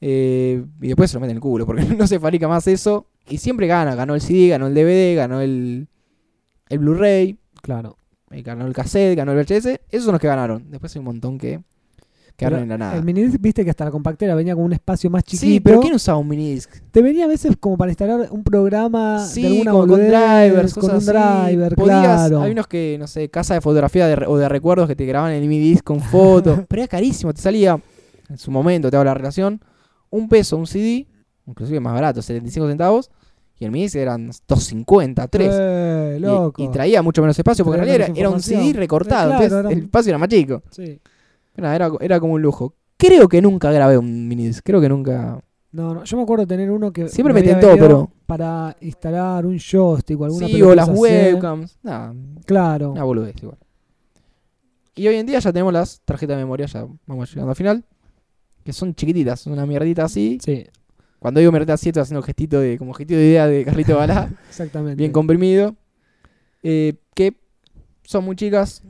eh, 0.00 0.64
y 0.80 0.86
después 0.88 1.10
se 1.10 1.16
lo 1.16 1.20
mete 1.20 1.30
en 1.32 1.36
el 1.36 1.40
culo 1.40 1.64
porque 1.66 1.82
no 1.96 2.06
se 2.08 2.18
fabrica 2.18 2.48
más 2.48 2.66
eso. 2.66 3.06
Y 3.28 3.38
siempre 3.38 3.66
gana. 3.68 3.94
Ganó 3.94 4.14
el 4.16 4.20
CD, 4.20 4.48
ganó 4.48 4.66
el 4.66 4.74
DVD, 4.74 5.14
ganó 5.16 5.40
el, 5.40 5.86
el 6.68 6.78
Blu-ray, 6.80 7.38
Claro. 7.62 7.97
Eh, 8.30 8.42
ganó 8.42 8.66
el 8.66 8.72
cassette, 8.72 9.16
ganó 9.16 9.32
el 9.32 9.38
VHS. 9.38 9.80
Esos 9.90 10.04
son 10.04 10.12
los 10.12 10.20
que 10.20 10.28
ganaron. 10.28 10.70
Después 10.70 10.94
hay 10.94 10.98
un 11.00 11.06
montón 11.06 11.38
que 11.38 11.60
quedaron 12.36 12.60
en 12.60 12.68
la 12.68 12.78
nada. 12.78 12.96
El 12.96 13.04
minidisc, 13.04 13.40
viste 13.40 13.64
que 13.64 13.70
hasta 13.70 13.84
la 13.84 13.90
compactera 13.90 14.34
venía 14.36 14.54
con 14.54 14.64
un 14.64 14.72
espacio 14.72 15.10
más 15.10 15.24
chiquito. 15.24 15.50
Sí, 15.50 15.60
pero 15.60 15.80
¿quién 15.80 15.94
usaba 15.94 16.18
un 16.18 16.28
minidisc? 16.28 16.70
Te 16.92 17.02
venía 17.02 17.24
a 17.24 17.28
veces 17.28 17.56
como 17.58 17.76
para 17.76 17.90
instalar 17.90 18.28
un 18.30 18.44
programa 18.44 19.26
Sí, 19.26 19.42
de 19.42 19.48
alguna 19.48 19.72
con, 19.72 19.88
con 19.88 19.98
drivers, 19.98 20.74
con 20.74 20.80
cosas 20.82 21.08
un 21.08 21.16
así. 21.16 21.74
Podías-. 21.74 22.32
Hay 22.32 22.52
unos 22.52 22.68
que, 22.68 22.96
no 22.98 23.08
sé, 23.08 23.28
casa 23.28 23.54
de 23.54 23.60
fotografía 23.60 24.06
de 24.06 24.24
o 24.26 24.36
de 24.36 24.48
recuerdos 24.48 24.86
que 24.86 24.94
te 24.94 25.04
graban 25.04 25.32
en 25.32 25.42
el 25.42 25.48
mini 25.48 25.70
disc 25.70 25.82
con 25.84 26.00
fotos. 26.00 26.60
pero 26.68 26.82
era 26.82 26.88
carísimo, 26.88 27.34
te 27.34 27.42
salía, 27.42 27.80
en 28.28 28.38
su 28.38 28.52
momento, 28.52 28.88
te 28.88 28.96
hago 28.96 29.04
la 29.04 29.14
relación, 29.14 29.60
un 30.10 30.28
peso, 30.28 30.56
un 30.56 30.66
CD, 30.68 31.08
inclusive 31.44 31.80
más 31.80 31.92
barato, 31.92 32.22
75 32.22 32.68
centavos, 32.68 33.10
y 33.58 33.64
el 33.64 33.70
mini 33.70 33.88
eran 33.94 34.26
250, 34.46 35.28
3. 35.28 35.50
Eh, 35.52 36.14
Y- 36.18 36.20
loco. 36.20 36.62
Y, 36.62 36.68
traía 36.68 37.02
mucho 37.02 37.20
menos 37.22 37.38
espacio, 37.38 37.64
porque 37.64 37.80
en 37.80 37.86
realidad 37.86 38.10
era, 38.16 38.30
un 38.30 38.40
CD 38.40 38.72
recortado, 38.72 39.32
Eh, 39.32 39.36
claro, 39.36 39.44
entonces 39.44 39.58
era 39.66 39.70
el 39.78 39.84
espacio 39.84 40.10
era 40.10 40.18
más 40.18 40.28
chico. 40.28 40.62
Sí. 40.70 41.00
Era, 41.56 41.90
era 42.00 42.20
como 42.20 42.34
un 42.34 42.42
lujo. 42.42 42.74
Creo 42.96 43.28
que 43.28 43.42
nunca 43.42 43.70
grabé 43.72 43.98
un 43.98 44.28
mini 44.28 44.46
disc, 44.46 44.62
creo 44.64 44.80
que 44.80 44.88
nunca... 44.88 45.40
No, 45.70 45.94
no, 45.94 46.04
yo 46.04 46.16
me 46.16 46.22
acuerdo 46.22 46.46
tener 46.46 46.70
uno 46.70 46.92
que 46.92 47.08
Siempre 47.08 47.34
me 47.34 47.40
había 47.40 47.58
tentó, 47.60 47.76
pero- 47.76 48.10
para 48.26 48.76
instalar 48.80 49.44
un 49.46 49.58
joystick 49.58 50.20
o 50.20 50.24
alguna 50.24 50.46
Sí, 50.46 50.62
o 50.62 50.74
las 50.74 50.88
webcams, 50.88 51.78
nada, 51.82 52.14
Claro. 52.46 52.92
Una 52.92 53.04
boludez 53.04 53.34
igual. 53.42 53.58
Y 54.94 55.06
hoy 55.06 55.16
en 55.16 55.26
día 55.26 55.38
ya 55.38 55.52
tenemos 55.52 55.72
las 55.72 56.00
tarjetas 56.04 56.36
de 56.36 56.42
memoria, 56.42 56.66
ya 56.66 56.86
vamos 57.06 57.30
llegando 57.30 57.50
al 57.50 57.56
final. 57.56 57.84
Que 58.64 58.72
son 58.72 58.94
chiquititas, 58.94 59.46
una 59.46 59.64
mierdita 59.64 60.04
así. 60.04 60.38
Sí, 60.44 60.66
Cuando 61.18 61.40
digo 61.40 61.52
así, 61.72 61.88
estoy 61.88 62.02
haciendo 62.02 62.22
gestito 62.22 62.60
de, 62.60 62.78
como 62.78 62.92
gestito 62.94 63.18
de 63.18 63.26
idea 63.26 63.46
de 63.46 63.64
Carlito 63.64 63.96
Balá, 63.96 64.30
exactamente. 64.48 64.96
bien 64.96 65.10
comprimido. 65.12 65.74
Eh, 66.62 66.94
que 67.14 67.34
son 68.04 68.24
muy 68.24 68.36
chicas, 68.36 68.82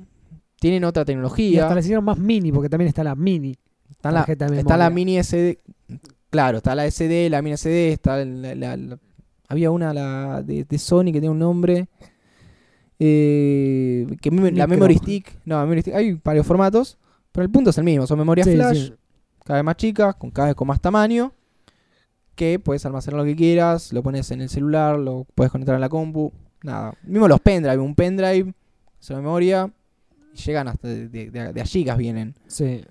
tienen 0.60 0.84
otra 0.84 1.02
y 1.02 1.06
tecnología. 1.06 1.62
hasta 1.62 1.74
le 1.74 1.80
hicieron 1.80 2.04
más 2.04 2.18
mini, 2.18 2.52
porque 2.52 2.68
también 2.68 2.88
está 2.88 3.02
la 3.04 3.14
mini. 3.14 3.56
Está 3.90 4.12
la, 4.12 4.22
está 4.24 4.90
mini 4.90 5.18
SD. 5.22 5.58
Claro, 6.30 6.58
está 6.58 6.74
la 6.74 6.86
SD, 6.90 7.30
la 7.30 7.40
mini 7.42 7.56
SD, 7.56 7.92
está 7.92 8.22
la, 8.24 8.54
la- 8.54 8.76
la- 8.76 8.98
había 9.48 9.70
una 9.70 9.94
la 9.94 10.42
de, 10.42 10.64
de 10.64 10.78
Sony 10.78 11.06
que 11.06 11.12
tiene 11.20 11.30
un 11.30 11.38
nombre. 11.38 11.88
eh, 12.98 14.06
que 14.20 14.30
mem- 14.30 14.54
la. 14.54 14.66
Memory 14.66 14.96
Stick. 14.98 15.38
No, 15.44 15.60
Memory 15.60 15.80
Stick. 15.82 15.94
Hay 15.94 16.20
varios 16.22 16.46
formatos. 16.46 16.98
Pero 17.32 17.44
el 17.44 17.50
punto 17.50 17.70
es 17.70 17.78
el 17.78 17.84
mismo. 17.84 18.06
Son 18.06 18.18
memorias 18.18 18.46
Sí, 18.46 18.54
flash, 18.54 18.86
sí. 18.88 18.94
cada 19.44 19.58
vez 19.60 19.64
más 19.64 19.76
chicas, 19.76 20.14
con 20.16 20.30
cada 20.30 20.48
vez 20.48 20.54
con 20.54 20.66
más 20.68 20.80
tamaño. 20.80 21.32
Que 22.38 22.60
puedes 22.60 22.86
almacenar 22.86 23.18
lo 23.18 23.24
que 23.24 23.34
quieras, 23.34 23.92
lo 23.92 24.00
pones 24.00 24.30
en 24.30 24.40
el 24.40 24.48
celular, 24.48 24.96
lo 24.96 25.26
puedes 25.34 25.50
conectar 25.50 25.74
a 25.74 25.80
la 25.80 25.88
compu. 25.88 26.32
Nada. 26.62 26.94
Mismo 27.02 27.26
los 27.26 27.40
pendrive, 27.40 27.78
un 27.78 27.96
pendrive, 27.96 28.54
es 29.00 29.10
una 29.10 29.18
memoria. 29.20 29.68
Llegan 30.46 30.68
hasta 30.68 30.86
de, 30.86 31.08
de- 31.08 31.30
de- 31.52 31.60
a 31.60 31.64
gigas 31.64 31.98
vienen. 31.98 32.36
Sí. 32.46 32.82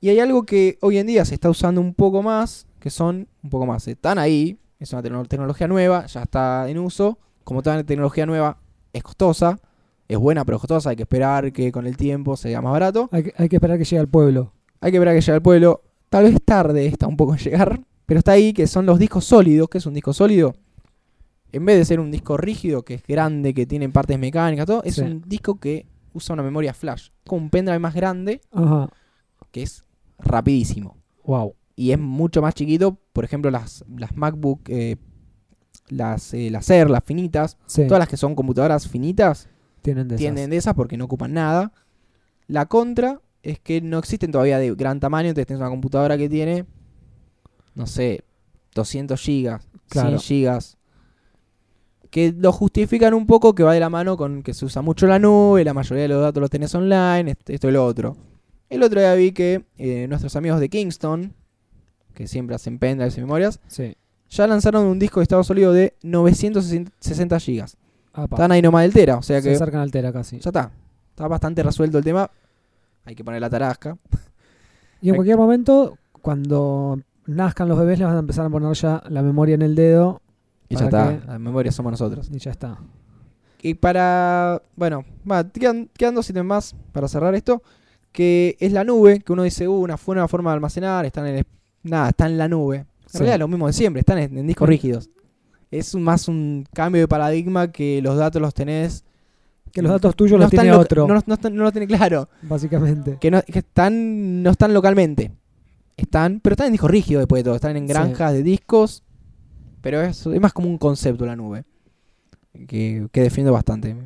Y 0.00 0.10
hay 0.10 0.20
algo 0.20 0.44
que 0.46 0.78
hoy 0.80 0.98
en 0.98 1.08
día 1.08 1.24
se 1.24 1.34
está 1.34 1.50
usando 1.50 1.80
un 1.80 1.92
poco 1.92 2.22
más, 2.22 2.68
que 2.78 2.88
son 2.88 3.26
un 3.42 3.50
poco 3.50 3.66
más, 3.66 3.88
están 3.88 4.16
ahí, 4.18 4.60
es 4.78 4.92
una 4.92 5.02
tecno- 5.02 5.26
tecnología 5.26 5.66
nueva, 5.66 6.06
ya 6.06 6.22
está 6.22 6.68
en 6.68 6.78
uso. 6.78 7.18
Como 7.42 7.62
toda 7.62 7.82
tecnología 7.82 8.26
nueva, 8.26 8.58
es 8.92 9.02
costosa, 9.02 9.58
es 10.06 10.18
buena 10.18 10.44
pero 10.44 10.60
costosa, 10.60 10.90
hay 10.90 10.96
que 10.96 11.02
esperar 11.02 11.52
que 11.52 11.72
con 11.72 11.84
el 11.88 11.96
tiempo 11.96 12.36
sea 12.36 12.62
más 12.62 12.70
barato. 12.70 13.08
Hay, 13.10 13.24
que- 13.24 13.34
hay 13.36 13.48
que 13.48 13.56
esperar 13.56 13.76
que 13.76 13.84
llegue 13.84 13.98
al 13.98 14.08
pueblo. 14.08 14.52
Hay 14.80 14.92
que 14.92 14.98
esperar 14.98 15.16
que 15.16 15.20
llegue 15.20 15.32
al 15.32 15.42
pueblo, 15.42 15.82
tal 16.10 16.24
vez 16.26 16.36
tarde 16.44 16.86
está 16.86 17.08
un 17.08 17.16
poco 17.16 17.32
en 17.34 17.40
llegar, 17.40 17.80
pero 18.06 18.18
está 18.18 18.32
ahí, 18.32 18.52
que 18.52 18.66
son 18.66 18.86
los 18.86 18.98
discos 18.98 19.24
sólidos, 19.24 19.68
que 19.68 19.78
es 19.78 19.86
un 19.86 19.94
disco 19.94 20.12
sólido. 20.12 20.54
En 21.52 21.64
vez 21.64 21.76
de 21.78 21.84
ser 21.84 22.00
un 22.00 22.10
disco 22.10 22.36
rígido, 22.36 22.82
que 22.84 22.94
es 22.94 23.02
grande, 23.06 23.54
que 23.54 23.66
tiene 23.66 23.88
partes 23.88 24.18
mecánicas, 24.18 24.66
todo, 24.66 24.82
es 24.84 24.96
Sí. 24.96 25.00
un 25.02 25.22
disco 25.26 25.58
que 25.60 25.86
usa 26.12 26.32
una 26.34 26.42
memoria 26.42 26.72
flash, 26.74 27.08
con 27.26 27.42
un 27.44 27.50
pendrive 27.50 27.78
más 27.78 27.94
grande, 27.94 28.40
Ajá. 28.52 28.88
que 29.50 29.62
es 29.62 29.84
rapidísimo. 30.18 30.96
Wow. 31.24 31.54
y 31.78 31.90
es 31.90 31.98
mucho 31.98 32.40
más 32.40 32.54
chiquito. 32.54 32.98
Por 33.12 33.24
ejemplo, 33.24 33.50
las, 33.50 33.84
las 33.98 34.16
MacBook 34.16 34.60
eh, 34.68 34.96
las 35.88 36.32
eh, 36.34 36.50
las 36.50 36.66
finitas, 37.04 37.58
Sí, 37.66 37.86
todas 37.86 37.98
las 37.98 38.08
que 38.08 38.16
son 38.16 38.34
computadoras 38.34 38.88
finitas, 38.88 39.48
tienen 39.82 40.08
de 40.08 40.14
esas. 40.14 40.20
tienen 40.20 40.50
de 40.50 40.56
esas 40.56 40.72
porque 40.74 40.96
no 40.96 41.04
ocupan 41.04 41.34
nada. 41.34 41.72
La 42.46 42.64
contra 42.66 43.20
es 43.42 43.58
que 43.60 43.80
no 43.82 43.98
existen 43.98 44.30
todavía 44.32 44.58
de 44.58 44.74
gran 44.74 45.00
tamaño, 45.00 45.28
entonces 45.28 45.46
tienes 45.48 45.60
una 45.60 45.68
computadora 45.70 46.16
que 46.16 46.28
tiene, 46.28 46.64
no 47.76 47.86
sé, 47.86 48.24
200 48.74 49.20
gigas, 49.20 49.68
Claro. 49.88 50.08
100 50.18 50.20
gigas. 50.20 50.76
Que 52.10 52.32
lo 52.36 52.52
justifican 52.52 53.14
un 53.14 53.26
poco 53.26 53.54
que 53.54 53.62
va 53.62 53.72
de 53.74 53.80
la 53.80 53.90
mano 53.90 54.16
con 54.16 54.42
que 54.42 54.54
se 54.54 54.64
usa 54.64 54.80
mucho 54.82 55.06
la 55.06 55.18
nube, 55.18 55.64
la 55.64 55.74
mayoría 55.74 56.02
de 56.02 56.08
los 56.08 56.22
datos 56.22 56.40
los 56.40 56.50
tenés 56.50 56.74
online, 56.74 57.30
est- 57.32 57.50
esto 57.50 57.68
y 57.68 57.72
lo 57.72 57.84
otro. 57.84 58.16
El 58.68 58.82
otro 58.82 58.98
día 59.00 59.14
vi 59.14 59.32
que 59.32 59.64
eh, 59.76 60.06
nuestros 60.08 60.34
amigos 60.36 60.58
de 60.60 60.68
Kingston, 60.68 61.34
que 62.14 62.26
siempre 62.26 62.56
hacen 62.56 62.78
pendrives 62.78 63.16
y 63.18 63.20
memorias, 63.20 63.60
Sí. 63.68 63.96
ya 64.30 64.46
lanzaron 64.46 64.86
un 64.86 64.98
disco 64.98 65.20
de 65.20 65.24
estado 65.24 65.44
sólido 65.44 65.72
de 65.72 65.94
960 66.02 67.38
gigas. 67.40 67.76
Apa, 68.12 68.36
Están 68.36 68.52
ahí 68.52 68.62
nomás 68.62 68.82
del 68.84 68.92
Tera, 68.94 69.18
o 69.18 69.22
sea 69.22 69.40
se 69.42 69.48
que 69.50 69.54
acercan 69.54 69.80
al 69.82 69.90
Tera 69.90 70.12
casi. 70.12 70.38
ya 70.40 70.48
está. 70.50 70.72
Está 71.10 71.28
bastante 71.28 71.62
resuelto 71.62 71.98
el 71.98 72.04
tema. 72.04 72.30
Hay 73.04 73.14
que 73.14 73.22
poner 73.24 73.40
la 73.40 73.50
tarasca. 73.50 73.96
Y 75.02 75.10
en 75.10 75.14
cualquier 75.16 75.36
momento, 75.36 75.98
cuando 76.22 76.98
nazcan 77.26 77.68
los 77.68 77.78
bebés, 77.78 77.98
les 77.98 78.06
van 78.06 78.16
a 78.16 78.20
empezar 78.20 78.46
a 78.46 78.50
poner 78.50 78.72
ya 78.74 79.02
la 79.08 79.22
memoria 79.22 79.54
en 79.54 79.62
el 79.62 79.74
dedo 79.74 80.20
Y 80.68 80.76
ya 80.76 80.88
¿Para 80.90 81.12
está. 81.12 81.32
La 81.32 81.38
memoria 81.38 81.70
somos 81.72 81.92
nosotros. 81.92 82.28
y 82.32 82.38
ya 82.38 82.50
está. 82.50 82.78
Y 83.62 83.74
para. 83.74 84.62
Bueno, 84.76 85.04
va, 85.30 85.44
quedan, 85.48 85.88
quedan 85.96 86.14
dos 86.14 86.28
ítems 86.30 86.46
más 86.46 86.76
para 86.92 87.08
cerrar 87.08 87.34
esto. 87.34 87.62
Que 88.12 88.56
es 88.60 88.72
la 88.72 88.82
nube, 88.84 89.20
que 89.20 89.32
uno 89.32 89.42
dice, 89.42 89.68
uh, 89.68 89.72
una 89.74 89.96
buena 90.04 90.26
forma 90.28 90.50
de 90.50 90.54
almacenar, 90.54 91.04
están 91.04 91.26
en 91.26 91.36
el- 91.36 91.46
nada, 91.82 92.08
está 92.08 92.26
en 92.26 92.38
la 92.38 92.48
nube. 92.48 92.78
En 92.78 92.86
Sí. 93.06 93.18
realidad 93.18 93.38
lo 93.40 93.48
mismo 93.48 93.66
de 93.66 93.72
siempre, 93.72 94.00
están 94.00 94.18
en, 94.18 94.38
en 94.38 94.46
discos 94.46 94.68
rígidos. 94.68 95.10
Es 95.70 95.94
un- 95.94 96.02
más 96.02 96.26
un 96.28 96.64
cambio 96.72 97.02
de 97.02 97.08
paradigma 97.08 97.70
que 97.70 98.00
los 98.02 98.16
datos 98.16 98.40
los 98.40 98.54
tenés. 98.54 99.04
Que 99.72 99.82
los 99.82 99.92
datos 99.92 100.16
tuyos 100.16 100.38
no 100.38 100.44
los 100.44 100.50
tiene 100.50 100.72
otro, 100.72 101.06
No, 101.06 101.14
no 101.26 101.36
no 101.50 101.64
lo 101.64 101.70
tiene 101.72 101.86
claro. 101.86 102.28
básicamente. 102.42 103.18
Que, 103.20 103.30
no, 103.30 103.42
que 103.42 103.58
están, 103.58 104.42
no 104.42 104.50
están 104.50 104.72
localmente. 104.72 105.32
Están, 105.96 106.40
pero 106.40 106.54
están 106.54 106.66
en 106.66 106.72
discos 106.72 106.90
rígidos 106.90 107.22
después 107.22 107.40
de 107.40 107.44
todo. 107.44 107.54
Están 107.54 107.76
en 107.76 107.84
Sí. 107.86 107.92
granjas 107.92 108.32
de 108.32 108.42
discos. 108.42 109.02
Pero 109.80 110.00
es, 110.02 110.26
es 110.26 110.40
más 110.40 110.52
como 110.52 110.68
un 110.68 110.78
concepto 110.78 111.24
la 111.26 111.36
nube. 111.36 111.64
Que, 112.66 113.06
que 113.12 113.20
defiendo 113.22 113.52
bastante. 113.52 113.96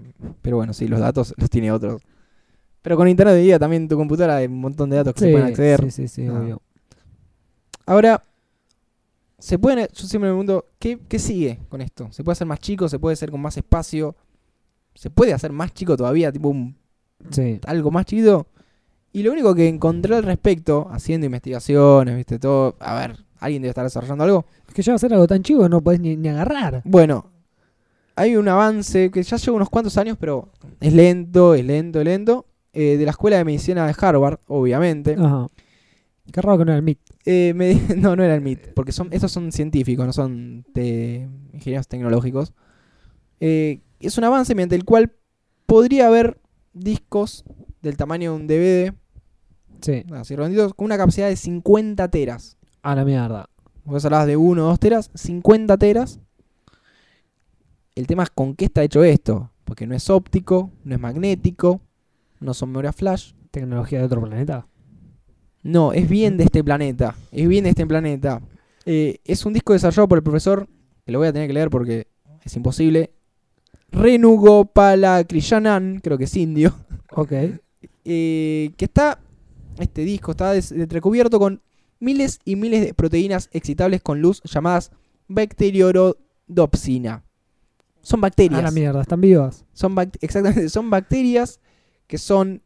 Pero 0.43 0.57
bueno, 0.57 0.73
sí, 0.73 0.89
los 0.89 1.01
datos 1.01 1.35
los 1.37 1.49
tiene 1.51 1.71
otros. 1.73 2.03
Pero 2.83 2.97
con 2.97 3.09
internet 3.09 3.35
de 3.35 3.43
día 3.43 3.59
también 3.59 3.89
tu 3.89 3.97
computadora 3.97 4.37
hay 4.37 4.47
un 4.47 4.61
montón 4.61 4.91
de 4.91 4.97
datos 4.97 5.15
que 5.15 5.21
se 5.21 5.31
pueden 5.31 5.47
acceder. 5.49 5.81
sí, 5.85 5.91
sí, 5.91 6.09
sí, 6.09 6.27
Ah. 6.27 6.33
obvio. 6.41 6.63
Ahora, 7.87 8.25
se 9.39 9.59
pueden, 9.59 9.87
yo 9.93 10.07
siempre 10.07 10.29
me 10.31 10.35
pregunto, 10.35 10.67
¿qué, 10.79 10.99
¿qué 11.09 11.19
sigue 11.19 11.59
con 11.69 11.81
esto? 11.81 12.09
¿Se 12.13 12.23
puede 12.23 12.33
hacer 12.35 12.47
más 12.47 12.61
chico? 12.61 12.89
¿Se 12.89 12.99
puede 12.99 13.15
hacer 13.15 13.31
con 13.31 13.41
más 13.41 13.57
espacio? 13.57 14.17
¿Se 14.95 15.11
puede 15.11 15.33
hacer 15.33 15.53
más 15.53 15.73
chico 15.73 15.97
todavía? 15.97 16.31
Tipo 16.31 16.49
un 16.49 16.77
Sí. 17.31 17.61
algo 17.67 17.91
más 17.91 18.07
chiquito. 18.07 18.47
Y 19.13 19.23
lo 19.23 19.33
único 19.33 19.55
que 19.55 19.67
encontré 19.69 20.15
al 20.17 20.23
respecto, 20.23 20.89
haciendo 20.93 21.27
investigaciones, 21.27 22.17
viste, 22.17 22.39
todo. 22.39 22.77
A 22.79 22.95
ver, 22.95 23.17
alguien 23.41 23.63
debe 23.63 23.71
estar 23.71 23.85
desarrollando 23.85 24.25
algo. 24.25 24.47
Es 24.69 24.75
que 24.75 24.83
ya 24.83 24.93
va 24.93 24.97
a 24.97 24.99
ser 25.01 25.13
algo 25.13 25.27
tan 25.27 25.43
chico 25.43 25.63
que 25.63 25.69
no 25.69 25.81
podés 25.83 26.01
ni, 26.01 26.17
ni 26.17 26.29
agarrar. 26.29 26.83
Bueno, 26.85 27.27
hay 28.15 28.37
un 28.37 28.47
avance 28.49 29.11
que 29.11 29.23
ya 29.23 29.37
lleva 29.37 29.57
unos 29.57 29.71
cuantos 29.71 29.97
años, 29.99 30.17
pero 30.21 30.51
es 30.81 30.93
lento, 30.93 31.55
es 31.55 31.65
lento, 31.65 31.99
es 32.01 32.05
lento. 32.05 32.47
eh, 32.73 32.97
de 32.99 33.05
la 33.05 33.11
Escuela 33.11 33.37
de 33.39 33.45
Medicina 33.45 33.85
de 33.87 33.95
Harvard, 33.99 34.39
obviamente. 34.47 35.17
Ajá. 35.19 35.49
Qué 36.33 36.41
raro 36.41 36.59
que 36.59 36.65
no 36.65 36.71
era 36.73 36.79
el 36.79 36.85
MIT. 36.85 37.01
Eh, 37.27 37.53
me 37.57 37.75
no, 37.97 38.15
no 38.15 38.23
era 38.23 38.35
el 38.35 38.41
MIT, 38.43 38.75
porque 38.75 38.93
son, 38.93 39.09
estos 39.13 39.33
son 39.33 39.51
científicos, 39.51 40.07
no 40.07 40.13
son 40.13 40.65
ingenieros 41.53 41.89
tecnológicos. 41.89 42.53
Eh, 43.41 43.81
es 44.01 44.17
un 44.19 44.25
avance 44.25 44.55
mediante 44.55 44.77
el 44.77 44.85
cual 44.85 45.13
podría 45.67 46.07
haber 46.07 46.39
discos 46.73 47.45
del 47.83 47.97
tamaño 47.97 48.33
de 48.33 48.37
un 48.37 48.47
DVD, 48.47 48.95
Sí. 49.81 50.05
así 50.13 50.37
redonditos, 50.37 50.75
con 50.75 50.87
una 50.87 50.97
capacidad 50.99 51.29
de 51.29 51.37
50 51.37 52.09
teras. 52.09 52.57
A 52.83 52.95
la 52.95 53.05
mierda. 53.05 53.49
Vos 53.85 54.05
hablabas 54.05 54.27
de 54.27 54.37
1 54.37 54.65
o 54.65 54.69
2 54.69 54.79
teras, 54.79 55.11
50 55.15 55.77
teras. 55.79 56.21
El 57.95 58.07
tema 58.07 58.23
es 58.25 58.31
con 58.31 58.55
qué 58.55 58.67
está 58.67 58.83
hecho 58.83 59.03
esto, 59.05 59.51
porque 59.65 59.87
no 59.87 59.95
es 59.95 60.09
óptico, 60.11 60.71
no 60.85 60.95
es 60.95 61.01
magnético, 61.01 61.81
no 62.41 62.55
son 62.55 62.71
memoria 62.71 62.93
flash. 62.93 63.33
Tecnología 63.51 63.99
de 63.99 64.05
otro 64.05 64.21
planeta. 64.23 64.67
No, 65.63 65.93
es 65.93 66.09
bien 66.09 66.37
de 66.37 66.45
este 66.45 66.63
planeta. 66.63 67.17
Es 67.33 67.49
bien 67.49 67.65
de 67.65 67.71
este 67.71 67.87
planeta. 67.87 68.41
Eh, 68.87 69.19
es 69.25 69.45
un 69.45 69.53
disco 69.53 69.73
desarrollado 69.73 70.09
por 70.09 70.19
el 70.19 70.23
profesor, 70.25 70.69
que 71.05 71.13
lo 71.13 71.19
voy 71.19 71.29
a 71.29 71.33
tener 71.33 71.49
que 71.49 71.55
leer 71.55 71.69
porque 71.71 72.07
es 72.45 72.57
imposible. 72.57 73.11
Renugopala 73.91 75.25
Krishanan, 75.25 76.01
creo 76.03 76.17
que 76.17 76.25
es 76.25 76.37
indio. 76.37 76.75
Ok. 77.13 77.33
Eh, 78.13 78.73
que 78.77 78.87
está, 78.87 79.21
este 79.79 80.03
disco 80.03 80.33
está 80.33 80.57
entrecubierto 80.57 81.39
con 81.39 81.63
miles 82.01 82.41
y 82.45 82.57
miles 82.57 82.81
de 82.85 82.93
proteínas 82.93 83.49
excitables 83.53 84.03
con 84.03 84.21
luz 84.21 84.43
llamadas 84.45 84.91
bacteriorodopsina. 85.29 87.25
Son 88.03 88.19
A 88.21 88.23
bacterias. 88.23 88.63
la 88.63 88.71
mierda, 88.71 89.03
están 89.03 89.21
vivas. 89.21 89.65
Son 89.73 89.95
exactamente, 90.21 90.69
son 90.71 90.91
bacterias 90.91 91.61
que 92.07 92.19
son 92.19 92.63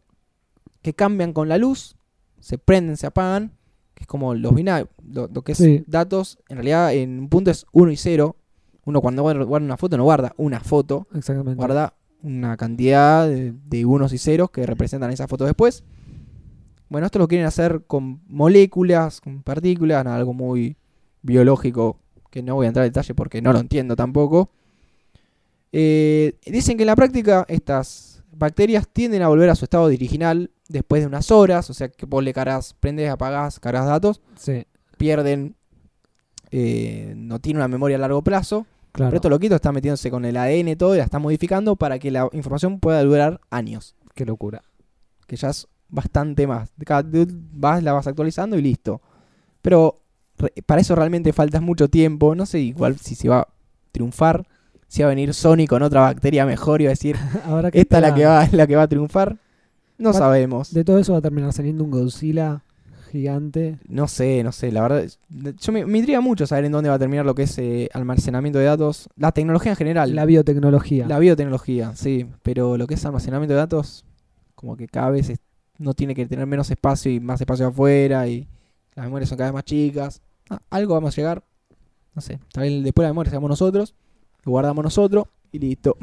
que 0.83 0.95
cambian 0.95 1.33
con 1.33 1.49
la 1.49 1.59
luz, 1.59 1.97
se 2.41 2.59
prenden, 2.59 2.97
se 2.97 3.07
apagan, 3.07 3.53
que 3.95 4.03
es 4.05 4.07
como 4.07 4.35
los 4.35 4.55
binarios, 4.55 4.89
lo, 5.03 5.29
lo 5.33 5.43
que 5.43 5.53
es 5.53 5.59
Sí. 5.59 5.83
datos, 5.87 6.39
en 6.49 6.57
realidad 6.57 6.93
en 6.95 7.19
un 7.21 7.29
punto 7.29 7.51
es 7.51 7.67
1 7.73 7.91
y 7.91 7.97
0. 7.97 8.37
Uno 8.87 9.01
cuando 9.01 9.23
guarda 9.23 9.45
una 9.65 9.77
foto 9.79 9.97
no 9.97 10.05
guarda 10.05 10.35
una 10.37 10.61
foto, 10.61 11.07
Exactamente. 11.15 11.57
guarda 11.57 11.95
una 12.25 12.57
cantidad 12.57 13.29
de, 13.29 13.55
de 13.67 13.85
unos 13.85 14.13
y 14.13 14.19
ceros 14.19 14.51
que 14.51 14.67
representan 14.67 15.13
esa 15.13 15.29
foto 15.29 15.45
después. 15.45 15.85
Bueno, 16.89 17.07
esto 17.07 17.19
lo 17.19 17.29
quieren 17.29 17.47
hacer 17.47 17.83
con 17.87 18.21
moléculas, 18.27 19.21
con 19.21 19.43
partículas, 19.43 20.05
algo 20.07 20.35
muy 20.35 20.77
biológico 21.23 21.99
que 22.31 22.43
no 22.43 22.57
voy 22.57 22.67
a 22.67 22.69
entrar 22.69 22.85
en 22.85 22.93
detalle 22.93 23.15
porque 23.15 23.41
no 23.41 23.53
lo 23.53 23.61
entiendo 23.61 23.95
tampoco. 23.95 24.51
Eh, 25.73 26.35
dicen 26.47 26.77
que 26.77 26.83
en 26.83 26.89
la 26.89 26.97
práctica 26.97 27.45
estas 27.49 28.23
bacterias 28.33 28.89
tienden 28.89 29.23
a 29.23 29.29
volver 29.29 29.51
a 29.51 29.55
su 29.55 29.65
estado 29.65 29.85
original 29.85 30.51
después 30.69 31.03
de 31.03 31.07
unas 31.07 31.31
horas, 31.31 31.71
o 31.71 31.75
sea 31.75 31.89
que 31.89 32.07
vos 32.07 32.25
le 32.25 32.33
cargas, 32.33 32.75
prendes, 32.79 33.09
apagás, 33.11 33.61
cargas 33.61 33.87
datos, 33.87 34.21
Sí, 34.37 34.67
pierden, 34.97 35.55
eh, 36.51 37.15
no 37.17 37.39
tiene 37.39 37.59
una 37.59 37.69
memoria 37.69 37.97
a 37.97 38.01
largo 38.01 38.23
plazo. 38.23 38.67
Claro. 38.95 39.11
Pero 39.11 39.17
estos 39.17 39.31
loquitos 39.31 39.57
están 39.57 39.75
metiéndose 39.75 40.11
con 40.11 40.25
el 40.25 40.37
ADN 40.39 40.69
y 40.69 40.77
todo 40.77 40.95
y 40.95 40.99
la 40.99 41.05
están 41.05 41.21
modificando 41.21 41.77
para 41.77 41.99
que 41.99 42.11
la 42.11 42.29
información 42.33 42.81
pueda 42.81 43.03
durar 43.03 43.41
años. 43.51 43.95
Qué 44.15 44.25
locura. 44.25 44.63
Que 45.27 45.37
ya 45.37 45.51
es 45.51 45.69
bastante 45.89 46.47
más. 46.47 46.71
Cada 46.87 47.05
vas, 47.53 47.83
la 47.83 47.93
vas 47.93 48.07
actualizando 48.07 48.57
y 48.59 48.63
listo. 48.63 49.03
Pero 49.61 50.01
re- 50.39 50.53
para 50.65 50.81
eso 50.81 50.95
realmente 50.95 51.33
falta 51.33 51.61
mucho 51.61 51.89
tiempo. 51.89 52.35
No 52.35 52.47
sé 52.47 52.61
igual 52.61 52.97
si 52.99 53.15
se 53.15 53.29
va 53.29 53.41
a 53.41 53.49
triunfar. 53.93 54.47
Si 54.89 55.03
va 55.03 55.09
a 55.09 55.11
venir 55.11 55.35
Sony 55.35 55.67
con 55.69 55.83
otra 55.83 56.03
bacteria 56.03 56.47
mejor 56.47 56.81
y 56.81 56.85
va 56.85 56.91
a 56.91 56.93
decir, 56.93 57.17
Ahora 57.47 57.71
que 57.71 57.81
esta 57.81 57.97
es 57.99 58.03
la 58.03 58.15
que, 58.15 58.25
va, 58.27 58.49
la 58.53 58.67
que 58.67 58.77
va 58.77 58.83
a 58.83 58.89
triunfar. 58.89 59.37
No 59.99 60.13
Va- 60.13 60.19
sabemos. 60.19 60.73
De 60.73 60.85
todo 60.85 60.99
eso 60.99 61.13
va 61.13 61.19
a 61.19 61.23
terminar 61.23 61.53
saliendo 61.53 61.83
un 61.85 61.91
Godzilla 61.91 62.63
gigante. 63.15 63.79
No 63.89 64.07
sé, 64.09 64.43
no 64.45 64.53
sé. 64.53 64.71
La 64.73 64.83
verdad, 64.83 65.05
yo 65.61 65.73
me, 65.73 65.87
me 65.87 65.99
intriga 65.99 66.21
mucho 66.21 66.47
saber 66.47 66.65
en 66.67 66.73
dónde 66.73 66.91
va 66.91 66.97
a 66.97 66.99
terminar 66.99 67.25
lo 67.25 67.35
que 67.35 67.45
es 67.45 67.59
eh, 67.59 67.89
almacenamiento 67.95 68.59
de 68.59 68.67
datos. 68.67 69.09
La 69.17 69.33
tecnología 69.33 69.73
en 69.73 69.77
general. 69.77 70.15
La 70.15 70.25
biotecnología. 70.27 71.07
La 71.09 71.19
biotecnología, 71.19 71.95
sí, 71.97 72.27
pero 72.43 72.77
lo 72.77 72.87
que 72.87 72.95
es 72.95 73.05
almacenamiento 73.07 73.55
de 73.55 73.59
datos, 73.61 74.05
como 74.55 74.77
que 74.77 74.87
cada 74.87 75.11
vez 75.11 75.31
es- 75.31 75.39
no 75.79 75.95
tiene 75.95 76.15
que 76.15 76.27
tener 76.27 76.47
menos 76.47 76.71
espacio 76.71 77.11
y 77.11 77.19
más 77.21 77.41
espacio 77.41 77.67
afuera 77.67 78.29
y 78.29 78.47
las 78.95 79.07
memorias 79.07 79.29
son 79.29 79.39
cada 79.39 79.51
vez 79.51 79.55
más 79.55 79.65
chicas. 79.65 80.21
Ah, 80.51 80.61
algo 80.71 80.95
vamos 80.95 81.13
a 81.15 81.17
llegar, 81.17 81.43
no 82.15 82.23
sé, 82.23 82.39
tal 82.53 82.63
vez 82.65 82.85
después 82.85 83.05
la 83.05 83.11
memoria 83.11 83.31
seamos 83.31 83.49
nosotros, 83.51 83.95
lo 84.45 84.53
guardamos 84.53 84.85
nosotros 84.85 85.25
y 85.51 85.59
listo. 85.59 85.97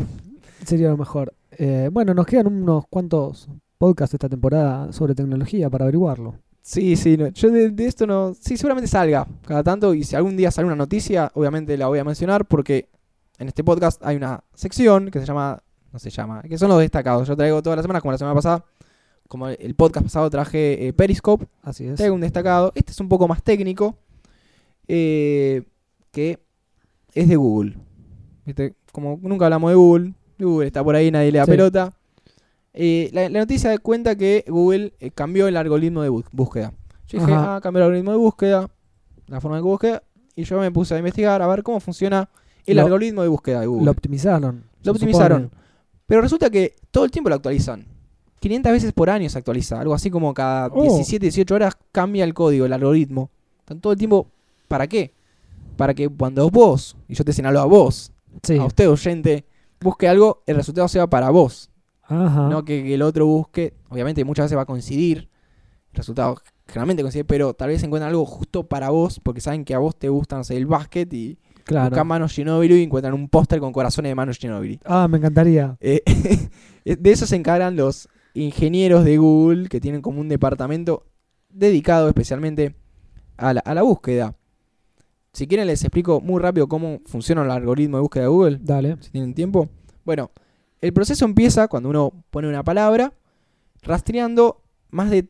Sería 0.66 0.90
lo 0.90 0.98
mejor. 0.98 1.34
Eh, 1.52 1.90
bueno, 1.92 2.14
nos 2.14 2.26
quedan 2.26 2.48
unos 2.48 2.86
cuantos 2.90 3.48
podcasts 3.78 4.14
esta 4.14 4.30
temporada 4.30 4.92
sobre 4.94 5.16
tecnología 5.16 5.70
para 5.70 5.86
averiguarlo. 5.86 6.36
Sí, 6.64 6.96
sí, 6.96 7.18
no, 7.18 7.28
yo 7.30 7.50
de, 7.50 7.72
de 7.72 7.86
esto 7.88 8.06
no, 8.06 8.34
sí, 8.40 8.56
seguramente 8.56 8.88
salga 8.88 9.28
cada 9.48 9.64
tanto 9.64 9.94
y 9.96 10.04
si 10.04 10.16
algún 10.16 10.38
día 10.38 10.52
sale 10.52 10.68
una 10.68 10.76
noticia, 10.76 11.32
obviamente 11.34 11.76
la 11.76 11.88
voy 11.88 11.98
a 12.00 12.04
mencionar 12.04 12.46
porque 12.46 12.88
en 13.40 13.48
este 13.48 13.64
podcast 13.64 14.00
hay 14.06 14.16
una 14.16 14.44
sección 14.54 15.10
que 15.10 15.20
se 15.20 15.26
llama, 15.26 15.64
no 15.92 15.98
se 16.00 16.12
llama, 16.12 16.44
que 16.44 16.58
son 16.60 16.70
los 16.70 16.80
destacados. 16.80 17.28
Yo 17.28 17.36
traigo 17.36 17.64
todas 17.64 17.78
las 17.78 17.84
semanas, 17.84 18.02
como 18.04 18.12
la 18.12 18.18
semana 18.20 18.36
pasada, 18.36 18.64
como 19.28 19.48
el 19.48 19.74
podcast 19.76 20.06
pasado 20.06 20.30
traje 20.30 20.88
eh, 20.88 20.94
Periscope. 20.94 21.48
Así 21.64 21.88
es. 21.88 21.96
Traigo 21.96 22.14
un 22.14 22.22
destacado. 22.22 22.72
Este 22.76 22.92
es 22.92 23.00
un 23.00 23.10
poco 23.10 23.28
más 23.28 23.42
técnico. 23.42 23.98
eh, 24.88 25.64
que 26.12 26.40
es 27.14 27.28
de 27.30 27.36
Google. 27.38 27.78
¿Viste? 28.46 28.76
Como 28.92 29.18
nunca 29.22 29.46
hablamos 29.46 29.72
de 29.72 29.76
Google. 29.76 30.14
Google 30.38 30.68
está 30.68 30.84
por 30.84 30.96
ahí, 30.96 31.10
nadie 31.10 31.32
le 31.32 31.40
da 31.40 31.46
Sí. 31.46 31.52
pelota. 31.52 31.94
Eh, 32.74 33.10
la, 33.14 33.30
la 33.30 33.40
noticia 33.40 33.78
cuenta 33.80 34.16
que 34.16 34.46
Google 34.48 34.94
eh, 35.00 35.12
cambió 35.12 35.48
el 35.48 35.58
algoritmo 35.58 36.02
de 36.02 36.10
búsqueda. 36.10 36.74
Yo 37.08 37.20
dije, 37.20 37.34
Ajá. 37.34 37.56
ah, 37.58 37.62
cambió 37.62 37.80
el 37.80 37.86
algoritmo 37.86 38.12
de 38.12 38.18
búsqueda. 38.18 38.70
La 39.28 39.42
forma 39.42 39.58
de 39.58 39.64
búsqueda. 39.64 40.04
Y 40.36 40.44
yo 40.44 40.60
me 40.60 40.72
puse 40.72 40.96
a 40.96 40.98
investigar 40.98 41.42
a 41.42 41.48
ver 41.48 41.64
cómo 41.64 41.80
funciona 41.80 42.30
el 42.66 42.78
Lo- 42.78 42.84
algoritmo 42.84 43.22
de 43.22 43.28
búsqueda 43.28 43.60
de 43.62 43.68
Google. 43.68 43.86
Lo 43.86 43.92
optimizaron. 43.92 44.64
Lo 44.84 44.92
optimizaron. 44.94 45.44
supone. 45.44 45.62
Pero 46.08 46.22
resulta 46.22 46.50
que 46.50 46.76
todo 46.92 47.06
el 47.06 47.12
tiempo 47.12 47.30
lo 47.30 47.36
actualizan. 47.36 47.86
500 48.40 48.72
veces 48.72 48.94
por 48.94 49.10
año 49.10 49.30
se 49.30 49.38
actualiza. 49.38 49.80
Algo 49.80 49.94
así 49.94 50.10
como 50.10 50.34
cada 50.34 50.68
Oh. 50.68 50.82
17, 50.82 51.26
18 51.26 51.54
horas 51.56 51.78
cambia 51.92 52.24
el 52.24 52.34
código, 52.34 52.66
el 52.66 52.74
algoritmo. 52.74 53.30
Están 53.60 53.80
todo 53.82 53.94
el 53.94 54.00
tiempo. 54.00 54.28
¿Para 54.68 54.88
qué? 54.88 55.14
Para 55.78 55.94
que 55.94 56.08
cuando 56.10 56.50
vos, 56.50 56.96
y 57.08 57.16
yo 57.16 57.24
te 57.26 57.34
señalo 57.34 57.60
a 57.60 57.66
vos, 57.66 58.12
Sí. 58.44 58.58
a 58.58 58.66
usted 58.66 58.90
oyente, 58.90 59.46
busque 59.82 60.08
algo, 60.08 60.42
el 60.48 60.56
resultado 60.56 60.88
sea 60.88 61.08
para 61.08 61.30
vos. 61.30 61.70
Ajá. 62.12 62.50
No 62.50 62.66
que, 62.66 62.84
que 62.84 62.94
el 62.94 63.02
otro 63.02 63.26
busque. 63.26 63.74
Obviamente 63.90 64.24
muchas 64.26 64.46
veces 64.46 64.58
va 64.58 64.64
a 64.64 64.66
coincidir. 64.66 65.30
El 65.92 65.98
resultado 65.98 66.36
generalmente 66.68 67.04
coincide, 67.04 67.26
pero 67.26 67.54
tal 67.54 67.70
vez 67.70 67.84
encuentran 67.84 68.10
algo 68.10 68.26
justo 68.26 68.68
para 68.68 68.90
vos, 68.90 69.20
porque 69.22 69.42
saben 69.42 69.66
que 69.66 69.74
a 69.74 69.80
vos 69.80 69.96
te 69.98 70.10
gusta, 70.10 70.38
no 70.38 70.44
sé, 70.44 70.56
el 70.58 70.66
básquet 70.66 71.12
y 71.14 71.38
claro. 71.66 71.90
buscan 71.90 72.08
Manu 72.08 72.28
Ginóbili 72.30 72.76
y 72.76 72.84
encuentran 72.84 73.14
un 73.14 73.28
póster 73.28 73.60
con 73.60 73.74
corazones 73.74 74.10
de 74.10 74.16
Manu 74.16 74.34
Ginóbili. 74.34 74.80
Ah, 74.86 75.08
me 75.10 75.18
encantaría. 75.18 75.78
Eh, 75.82 76.02
de 76.86 77.12
eso 77.12 77.26
se 77.26 77.36
encargan 77.36 77.76
los 77.76 78.08
ingenieros 78.34 79.04
de 79.04 79.18
Google 79.18 79.68
que 79.68 79.82
tienen 79.82 80.02
como 80.02 80.22
un 80.22 80.30
departamento 80.30 81.06
dedicado 81.50 82.08
especialmente 82.08 82.76
a 83.36 83.54
la, 83.54 83.60
a 83.62 83.74
la 83.74 83.82
búsqueda. 83.82 84.36
Si 85.34 85.48
quieren 85.48 85.68
les 85.68 85.84
explico 85.84 86.22
muy 86.22 86.42
rápido 86.42 86.68
cómo 86.68 87.00
funciona 87.06 87.44
el 87.44 87.52
algoritmo 87.52 87.98
de 87.98 88.02
búsqueda 88.02 88.24
de 88.24 88.30
Google, 88.30 88.60
Dale. 88.62 88.98
si 89.02 89.12
tienen 89.12 89.34
tiempo. 89.34 89.70
Bueno, 90.06 90.32
el 90.82 90.94
proceso 90.94 91.26
empieza 91.26 91.68
cuando 91.68 91.90
uno 91.90 92.12
pone 92.32 92.48
una 92.48 92.64
palabra 92.64 93.14
rastreando 93.84 94.62
más 94.90 95.10
de 95.10 95.28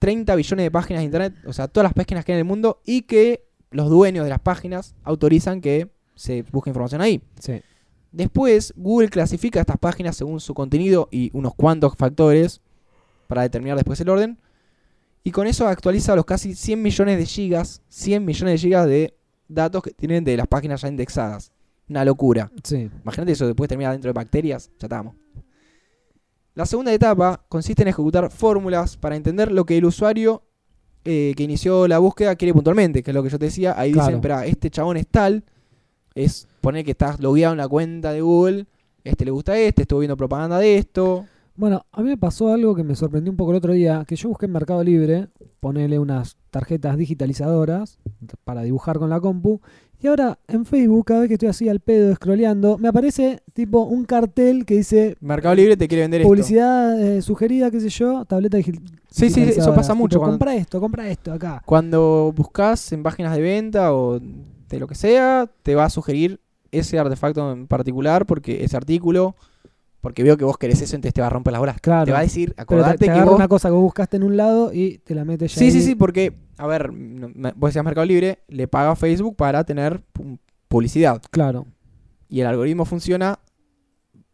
30 0.00 0.34
billones 0.34 0.64
de 0.64 0.70
páginas 0.70 1.00
de 1.00 1.04
internet, 1.06 1.34
o 1.46 1.52
sea, 1.52 1.68
todas 1.68 1.84
las 1.84 1.94
páginas 1.94 2.24
que 2.24 2.32
hay 2.32 2.36
en 2.36 2.40
el 2.40 2.44
mundo 2.44 2.80
y 2.84 3.02
que 3.02 3.44
los 3.70 3.88
dueños 3.88 4.24
de 4.24 4.30
las 4.30 4.40
páginas 4.40 4.94
autorizan 5.02 5.60
que 5.60 5.88
se 6.14 6.42
busque 6.42 6.70
información 6.70 7.00
ahí. 7.00 7.22
Sí. 7.40 7.60
Después, 8.10 8.72
Google 8.76 9.08
clasifica 9.08 9.60
estas 9.60 9.76
páginas 9.78 10.16
según 10.16 10.40
su 10.40 10.54
contenido 10.54 11.08
y 11.10 11.30
unos 11.34 11.54
cuantos 11.54 11.94
factores 11.96 12.60
para 13.26 13.42
determinar 13.42 13.76
después 13.76 14.00
el 14.00 14.08
orden. 14.08 14.38
Y 15.22 15.30
con 15.30 15.46
eso 15.46 15.68
actualiza 15.68 16.16
los 16.16 16.24
casi 16.24 16.54
100 16.54 16.80
millones 16.80 17.18
de 17.18 17.26
gigas, 17.26 17.82
100 17.88 18.24
millones 18.24 18.54
de 18.54 18.58
gigas 18.58 18.86
de 18.86 19.14
datos 19.48 19.82
que 19.82 19.90
tienen 19.90 20.24
de 20.24 20.36
las 20.36 20.46
páginas 20.46 20.80
ya 20.80 20.88
indexadas. 20.88 21.52
Una 21.88 22.04
locura. 22.04 22.50
Sí. 22.62 22.90
Imagínate 23.02 23.32
eso, 23.32 23.46
después 23.46 23.68
termina 23.68 23.92
dentro 23.92 24.08
de 24.08 24.12
bacterias, 24.12 24.70
ya 24.78 24.86
estamos. 24.86 25.14
La 26.54 26.66
segunda 26.66 26.92
etapa 26.92 27.44
consiste 27.48 27.82
en 27.82 27.88
ejecutar 27.88 28.30
fórmulas 28.30 28.96
para 28.96 29.16
entender 29.16 29.52
lo 29.52 29.64
que 29.64 29.78
el 29.78 29.84
usuario 29.84 30.42
eh, 31.04 31.32
que 31.36 31.44
inició 31.44 31.86
la 31.88 31.98
búsqueda 31.98 32.34
quiere 32.36 32.52
puntualmente, 32.52 33.02
que 33.02 33.12
es 33.12 33.14
lo 33.14 33.22
que 33.22 33.30
yo 33.30 33.38
te 33.38 33.46
decía. 33.46 33.74
Ahí 33.78 33.92
Claro. 33.92 34.06
dicen, 34.08 34.18
espera, 34.18 34.44
este 34.46 34.68
chabón 34.68 34.96
es 34.96 35.06
tal, 35.06 35.44
es 36.14 36.48
poner 36.60 36.84
que 36.84 36.90
estás 36.90 37.20
logueado 37.20 37.52
en 37.54 37.58
la 37.58 37.68
cuenta 37.68 38.12
de 38.12 38.20
Google, 38.20 38.66
este 39.04 39.24
le 39.24 39.30
gusta 39.30 39.56
este, 39.56 39.82
estuvo 39.82 40.00
viendo 40.00 40.16
propaganda 40.16 40.58
de 40.58 40.76
esto. 40.76 41.24
Bueno, 41.54 41.86
a 41.92 42.02
mí 42.02 42.08
me 42.10 42.16
pasó 42.18 42.52
algo 42.52 42.74
que 42.74 42.82
me 42.84 42.94
sorprendió 42.96 43.30
un 43.30 43.36
poco 43.36 43.52
el 43.52 43.56
otro 43.56 43.72
día, 43.72 44.04
que 44.06 44.16
yo 44.16 44.28
busqué 44.28 44.46
en 44.46 44.52
Mercado 44.52 44.82
Libre, 44.84 45.28
ponerle 45.60 45.98
unas 45.98 46.36
tarjetas 46.50 46.96
digitalizadoras 46.96 47.98
para 48.44 48.62
dibujar 48.62 48.98
con 48.98 49.10
la 49.10 49.20
compu, 49.20 49.60
y 50.00 50.06
ahora 50.06 50.38
en 50.48 50.64
Facebook, 50.64 51.04
cada 51.06 51.20
vez 51.20 51.28
que 51.28 51.34
estoy 51.34 51.48
así 51.48 51.68
al 51.68 51.80
pedo 51.80 52.14
scrolleando, 52.14 52.78
me 52.78 52.88
aparece 52.88 53.40
tipo 53.52 53.82
un 53.82 54.04
cartel 54.04 54.64
que 54.64 54.76
dice 54.76 55.16
Mercado 55.20 55.54
Libre 55.54 55.76
te 55.76 55.88
quiere 55.88 56.02
vender 56.02 56.22
publicidad 56.22 57.00
eh, 57.00 57.22
sugerida, 57.22 57.70
qué 57.70 57.80
sé 57.80 57.88
yo, 57.88 58.24
tableta 58.24 58.58
digi- 58.58 58.74
esto. 58.80 58.98
Sí, 59.10 59.30
sí, 59.30 59.42
eso 59.42 59.74
pasa 59.74 59.94
mucho. 59.94 60.18
Tipo, 60.18 60.20
Cuando, 60.20 60.38
compra 60.38 60.54
esto, 60.56 60.80
compra 60.80 61.08
esto 61.08 61.32
acá. 61.32 61.62
cuando 61.66 62.32
buscas 62.36 62.92
en 62.92 63.02
páginas 63.02 63.34
de 63.34 63.40
venta 63.40 63.92
o 63.94 64.20
de 64.20 64.78
lo 64.78 64.86
que 64.86 64.94
sea, 64.94 65.50
te 65.62 65.74
va 65.74 65.84
a 65.86 65.90
sugerir 65.90 66.40
ese 66.70 66.98
artefacto 66.98 67.50
en 67.50 67.66
particular, 67.66 68.26
porque 68.26 68.62
ese 68.62 68.76
artículo, 68.76 69.34
porque 70.02 70.22
veo 70.22 70.36
que 70.36 70.44
vos 70.44 70.58
querés 70.58 70.82
eso, 70.82 70.94
entonces 70.94 71.14
te 71.14 71.22
va 71.22 71.28
a 71.28 71.30
romper 71.30 71.52
las 71.52 71.60
bolas. 71.60 71.80
Claro. 71.80 72.04
Te 72.04 72.12
va 72.12 72.18
a 72.18 72.22
decir, 72.22 72.50
Pero 72.54 72.56
te, 72.56 72.62
acordate 72.62 72.98
te 73.06 73.12
que 73.12 73.22
vos... 73.22 73.34
una 73.34 73.48
cosa 73.48 73.68
que 73.68 73.72
vos 73.72 73.82
buscaste 73.82 74.18
en 74.18 74.22
un 74.24 74.36
lado 74.36 74.72
y 74.72 74.98
te 74.98 75.14
la 75.14 75.24
metes 75.24 75.54
ya 75.54 75.58
Sí, 75.58 75.70
sí, 75.70 75.80
sí, 75.80 75.94
porque, 75.94 76.34
a 76.58 76.66
ver, 76.66 76.90
vos 76.90 77.68
decías 77.70 77.84
Mercado 77.84 78.04
Libre, 78.06 78.40
le 78.48 78.68
paga 78.68 78.90
a 78.90 78.96
Facebook 78.96 79.36
para 79.36 79.64
tener 79.64 80.02
pu- 80.12 80.38
publicidad. 80.68 81.22
Claro. 81.30 81.66
Y 82.28 82.40
el 82.40 82.46
algoritmo 82.46 82.84
funciona 82.84 83.38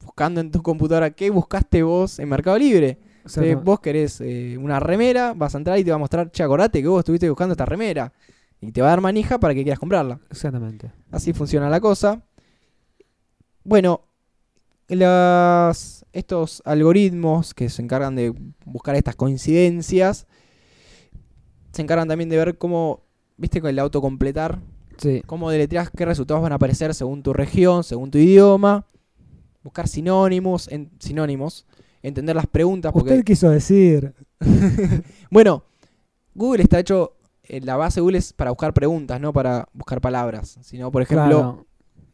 buscando 0.00 0.40
en 0.40 0.50
tu 0.50 0.62
computadora 0.62 1.10
qué 1.10 1.30
buscaste 1.30 1.82
vos 1.82 2.18
en 2.18 2.28
Mercado 2.28 2.58
Libre. 2.58 2.98
Eh, 3.40 3.54
vos 3.54 3.80
querés 3.80 4.20
eh, 4.20 4.58
una 4.58 4.80
remera, 4.80 5.32
vas 5.34 5.54
a 5.54 5.58
entrar 5.58 5.78
y 5.78 5.84
te 5.84 5.90
va 5.90 5.96
a 5.96 5.98
mostrar, 5.98 6.30
che, 6.30 6.42
acordate 6.42 6.82
que 6.82 6.88
vos 6.88 6.98
estuviste 6.98 7.28
buscando 7.28 7.52
esta 7.52 7.64
remera. 7.64 8.12
Y 8.60 8.72
te 8.72 8.80
va 8.80 8.88
a 8.88 8.90
dar 8.90 9.00
manija 9.00 9.38
para 9.38 9.54
que 9.54 9.62
quieras 9.62 9.78
comprarla. 9.78 10.20
Exactamente. 10.30 10.90
Así 11.10 11.32
funciona 11.32 11.68
la 11.70 11.80
cosa. 11.80 12.22
Bueno, 13.62 14.02
las- 14.88 16.04
estos 16.12 16.62
algoritmos 16.64 17.54
que 17.54 17.68
se 17.68 17.82
encargan 17.82 18.14
de 18.16 18.34
buscar 18.64 18.94
estas 18.94 19.16
coincidencias, 19.16 20.26
se 21.74 21.82
encargan 21.82 22.08
también 22.08 22.30
de 22.30 22.36
ver 22.36 22.56
cómo, 22.56 23.00
viste, 23.36 23.60
con 23.60 23.68
el 23.70 23.78
autocompletar, 23.78 24.58
Sí. 24.96 25.22
cómo 25.26 25.50
deletreas 25.50 25.90
qué 25.90 26.04
resultados 26.04 26.40
van 26.42 26.52
a 26.52 26.54
aparecer 26.54 26.94
según 26.94 27.22
tu 27.22 27.32
región, 27.32 27.82
según 27.84 28.10
tu 28.10 28.18
idioma, 28.18 28.86
buscar 29.62 29.88
sinónimos, 29.88 30.68
en, 30.70 30.90
sinónimos, 31.00 31.66
entender 32.02 32.36
las 32.36 32.46
preguntas, 32.46 32.92
porque 32.92 33.10
Usted 33.10 33.24
quiso 33.24 33.50
decir. 33.50 34.14
bueno, 35.30 35.64
Google 36.34 36.62
está 36.62 36.78
hecho, 36.78 37.14
eh, 37.44 37.60
la 37.60 37.76
base 37.76 37.96
de 37.96 38.02
Google 38.02 38.18
es 38.18 38.32
para 38.32 38.50
buscar 38.50 38.72
preguntas, 38.72 39.20
no 39.20 39.32
para 39.32 39.68
buscar 39.72 40.00
palabras, 40.00 40.58
sino 40.62 40.90
por 40.90 41.02
ejemplo, 41.02 41.26
Claro. 41.28 41.66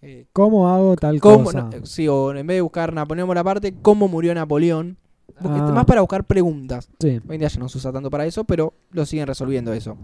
eh, 0.03 0.27
¿Cómo 0.33 0.69
hago 0.69 0.97
tal 0.97 1.21
cómo, 1.21 1.45
cosa? 1.45 1.69
no, 1.73 1.87
sí, 1.87 2.09
o 2.09 2.31
en 2.35 2.47
vez 2.47 2.57
de 2.57 2.61
buscar 2.63 2.93
Napoleón 2.93 3.29
Bonaparte, 3.29 3.75
cómo 3.83 4.09
murió 4.09 4.35
Napoleón, 4.35 4.97
Porque 5.43 5.59
Ah. 5.61 5.73
más 5.73 5.85
para 5.87 6.01
buscar 6.03 6.25
preguntas. 6.25 6.89
Sí. 7.01 7.21
Hoy 7.29 7.35
en 7.37 7.39
día 7.41 7.49
ya 7.49 7.59
no 7.61 7.69
se 7.69 7.79
usa 7.79 7.93
tanto 7.93 8.11
para 8.11 8.27
eso, 8.27 8.45
pero 8.45 8.75
lo 8.91 9.07
siguen 9.07 9.27
resolviendo 9.27 9.73
eso. 9.73 9.97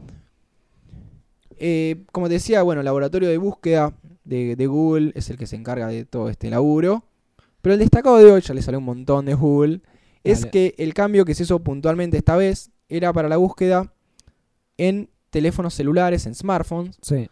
Eh, 1.59 2.05
como 2.13 2.29
decía, 2.29 2.63
bueno, 2.63 2.81
el 2.81 2.85
laboratorio 2.85 3.29
de 3.29 3.39
búsqueda 3.39 3.95
de, 4.25 4.57
de 4.57 4.67
Google 4.67 5.13
es 5.15 5.31
el 5.31 5.39
que 5.39 5.47
se 5.47 5.57
encarga 5.57 5.87
de 5.89 6.05
todo 6.05 6.29
este 6.29 6.51
laburo. 6.51 7.05
Pero 7.63 7.75
el 7.75 7.79
destacado 7.81 8.19
de 8.19 8.31
hoy, 8.31 8.41
ya 8.43 8.55
le 8.55 8.63
salió 8.63 8.79
un 8.79 8.85
montón 8.85 9.27
de 9.27 9.35
Google, 9.35 9.81
es 10.23 10.45
que 10.47 10.75
el 10.79 10.93
cambio 10.93 11.25
que 11.25 11.35
se 11.35 11.45
hizo 11.45 11.59
puntualmente 11.61 12.17
esta 12.17 12.37
vez 12.37 12.71
era 12.89 13.13
para 13.13 13.29
la 13.29 13.37
búsqueda 13.37 13.93
en 14.77 15.09
teléfonos 15.31 15.75
celulares, 15.75 16.27
en 16.27 16.35
smartphones. 16.35 16.99
Sí. 17.03 17.29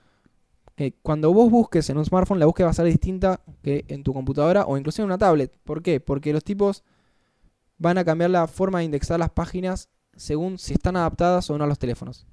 Eh, 0.77 0.93
cuando 1.03 1.33
vos 1.33 1.51
busques 1.51 1.89
en 1.91 1.99
un 1.99 2.05
smartphone, 2.05 2.39
la 2.41 2.47
búsqueda 2.47 2.67
va 2.67 2.71
a 2.71 2.75
ser 2.75 2.87
distinta 2.87 3.41
que 3.63 3.85
en 3.89 4.03
tu 4.03 4.13
computadora 4.13 4.65
o 4.65 4.77
inclusive 4.77 5.03
en 5.05 5.07
una 5.11 5.19
tablet. 5.19 5.53
¿Por 5.65 5.83
qué? 5.83 6.01
Porque 6.01 6.33
los 6.33 6.43
tipos 6.43 6.83
van 7.79 7.99
a 7.99 8.05
cambiar 8.05 8.31
la 8.31 8.47
forma 8.47 8.79
de 8.81 8.85
indexar 8.87 9.19
las 9.19 9.31
páginas 9.31 9.89
según 10.17 10.59
si 10.59 10.75
están 10.75 10.97
adaptadas 10.97 11.49
o 11.51 11.59
no 11.59 11.65
a 11.65 11.67
los 11.67 11.79
teléfonos. 11.79 12.27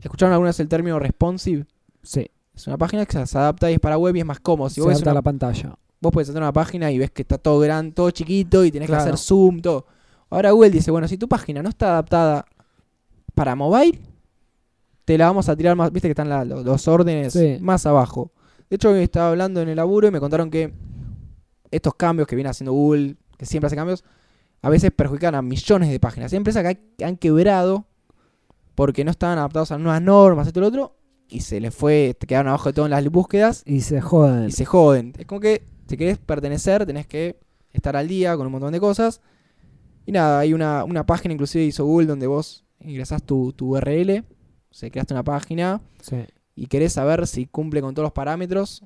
¿Escucharon 0.00 0.32
alguna 0.32 0.50
vez 0.50 0.60
el 0.60 0.68
término 0.68 0.98
responsive? 0.98 1.66
Sí. 2.02 2.30
Es 2.54 2.66
una 2.66 2.78
página 2.78 3.04
que 3.04 3.26
se 3.26 3.38
adapta 3.38 3.70
y 3.70 3.74
es 3.74 3.80
para 3.80 3.98
web 3.98 4.14
y 4.16 4.20
es 4.20 4.26
más 4.26 4.40
cómodo. 4.40 4.68
Si 4.68 4.76
Se 4.76 4.80
vos, 4.82 4.88
ves 4.88 4.96
adapta 4.98 5.10
a 5.10 5.12
una- 5.12 5.18
la 5.18 5.22
pantalla. 5.22 5.78
vos 6.00 6.12
podés 6.12 6.28
hacer 6.28 6.40
una 6.40 6.52
página 6.52 6.90
y 6.92 6.98
ves 6.98 7.10
que 7.10 7.22
está 7.22 7.36
todo 7.38 7.58
grande, 7.58 7.92
todo 7.92 8.10
chiquito 8.10 8.64
y 8.64 8.70
tenés 8.70 8.86
Claro. 8.88 9.02
que 9.04 9.08
hacer 9.10 9.18
zoom, 9.18 9.60
todo. 9.60 9.86
Ahora 10.30 10.50
Google 10.52 10.70
dice, 10.70 10.90
bueno, 10.90 11.08
si 11.08 11.18
tu 11.18 11.28
página 11.28 11.62
no 11.62 11.68
está 11.68 11.88
adaptada 11.88 12.46
para 13.34 13.54
mobile, 13.56 14.00
te 15.04 15.18
la 15.18 15.26
vamos 15.26 15.48
a 15.48 15.56
tirar 15.56 15.76
más, 15.76 15.92
viste 15.92 16.08
que 16.08 16.12
están 16.12 16.28
la- 16.28 16.44
los, 16.44 16.64
los 16.64 16.88
órdenes 16.88 17.32
Sí. 17.32 17.58
más 17.60 17.86
abajo. 17.86 18.32
De 18.70 18.76
hecho, 18.76 18.94
estaba 18.96 19.30
hablando 19.30 19.60
en 19.60 19.68
el 19.68 19.76
laburo 19.76 20.08
y 20.08 20.10
me 20.10 20.18
contaron 20.20 20.50
que 20.50 20.72
estos 21.70 21.94
cambios 21.94 22.26
que 22.26 22.34
viene 22.36 22.50
haciendo 22.50 22.72
Google, 22.72 23.16
que 23.36 23.46
siempre 23.46 23.66
hace 23.66 23.76
cambios, 23.76 24.02
a 24.62 24.70
veces 24.70 24.90
perjudican 24.90 25.34
a 25.34 25.42
millones 25.42 25.90
de 25.90 26.00
páginas. 26.00 26.32
Hay 26.32 26.36
empresas 26.38 26.64
que, 26.98 27.04
han 27.04 27.16
quebrado 27.16 27.86
porque 28.74 29.04
no 29.04 29.10
estaban 29.10 29.38
adaptados 29.38 29.72
a 29.72 29.78
nuevas 29.78 30.02
normas, 30.02 30.46
esto 30.46 30.60
y 30.60 30.62
lo 30.62 30.68
otro, 30.68 30.96
y 31.28 31.40
se 31.40 31.60
les 31.60 31.74
fue, 31.74 32.14
te 32.18 32.26
quedaron 32.26 32.48
abajo 32.48 32.68
de 32.68 32.72
todo 32.74 32.84
en 32.84 32.90
las 32.90 33.04
búsquedas 33.08 33.62
Y 33.66 33.80
se 33.80 34.00
joden. 34.00 34.48
y 34.48 34.52
se 34.52 34.64
joden. 34.64 35.12
Es 35.18 35.26
como 35.26 35.40
que 35.40 35.64
si 35.88 35.96
querés 35.96 36.18
pertenecer, 36.18 36.84
tenés 36.86 37.06
que 37.06 37.38
estar 37.72 37.96
al 37.96 38.08
día 38.08 38.36
con 38.36 38.46
un 38.46 38.52
montón 38.52 38.72
de 38.72 38.80
cosas. 38.80 39.20
Y 40.04 40.12
nada, 40.12 40.38
hay 40.40 40.52
una, 40.52 40.84
una 40.84 41.04
página 41.06 41.32
inclusive 41.34 41.64
hizo 41.64 41.84
Google 41.84 42.06
donde 42.06 42.26
vos 42.26 42.64
ingresás 42.80 43.22
tu, 43.22 43.52
tu 43.52 43.76
URL, 43.76 44.24
o 44.70 44.74
sea, 44.74 44.90
creaste 44.90 45.14
una 45.14 45.24
página 45.24 45.80
Sí. 46.02 46.16
y 46.54 46.66
querés 46.66 46.92
saber 46.92 47.26
si 47.26 47.46
cumple 47.46 47.80
con 47.80 47.94
todos 47.94 48.04
los 48.04 48.12
parámetros, 48.12 48.84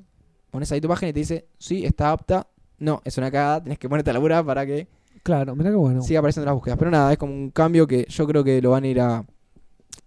pones 0.50 0.70
ahí 0.72 0.80
tu 0.80 0.88
página 0.88 1.10
y 1.10 1.12
te 1.12 1.20
dice, 1.20 1.48
sí, 1.58 1.84
está 1.84 2.10
apta. 2.10 2.46
No, 2.78 3.02
es 3.04 3.18
una 3.18 3.30
cagada, 3.30 3.62
tenés 3.62 3.78
que 3.78 3.88
ponerte 3.88 4.10
a 4.10 4.12
laburar 4.14 4.44
para 4.46 4.64
que 4.64 4.88
Claro, 5.22 5.54
mirá 5.54 5.70
qué 5.70 5.76
bueno. 5.76 6.02
siga 6.02 6.20
apareciendo 6.20 6.44
en 6.44 6.46
las 6.48 6.54
búsquedas. 6.54 6.78
Pero 6.78 6.90
nada, 6.90 7.12
es 7.12 7.18
como 7.18 7.32
un 7.32 7.50
cambio 7.50 7.86
que 7.86 8.06
yo 8.08 8.26
creo 8.26 8.42
que 8.44 8.60
lo 8.62 8.70
van 8.70 8.84
a 8.84 8.86
ir 8.88 9.00
a... 9.00 9.24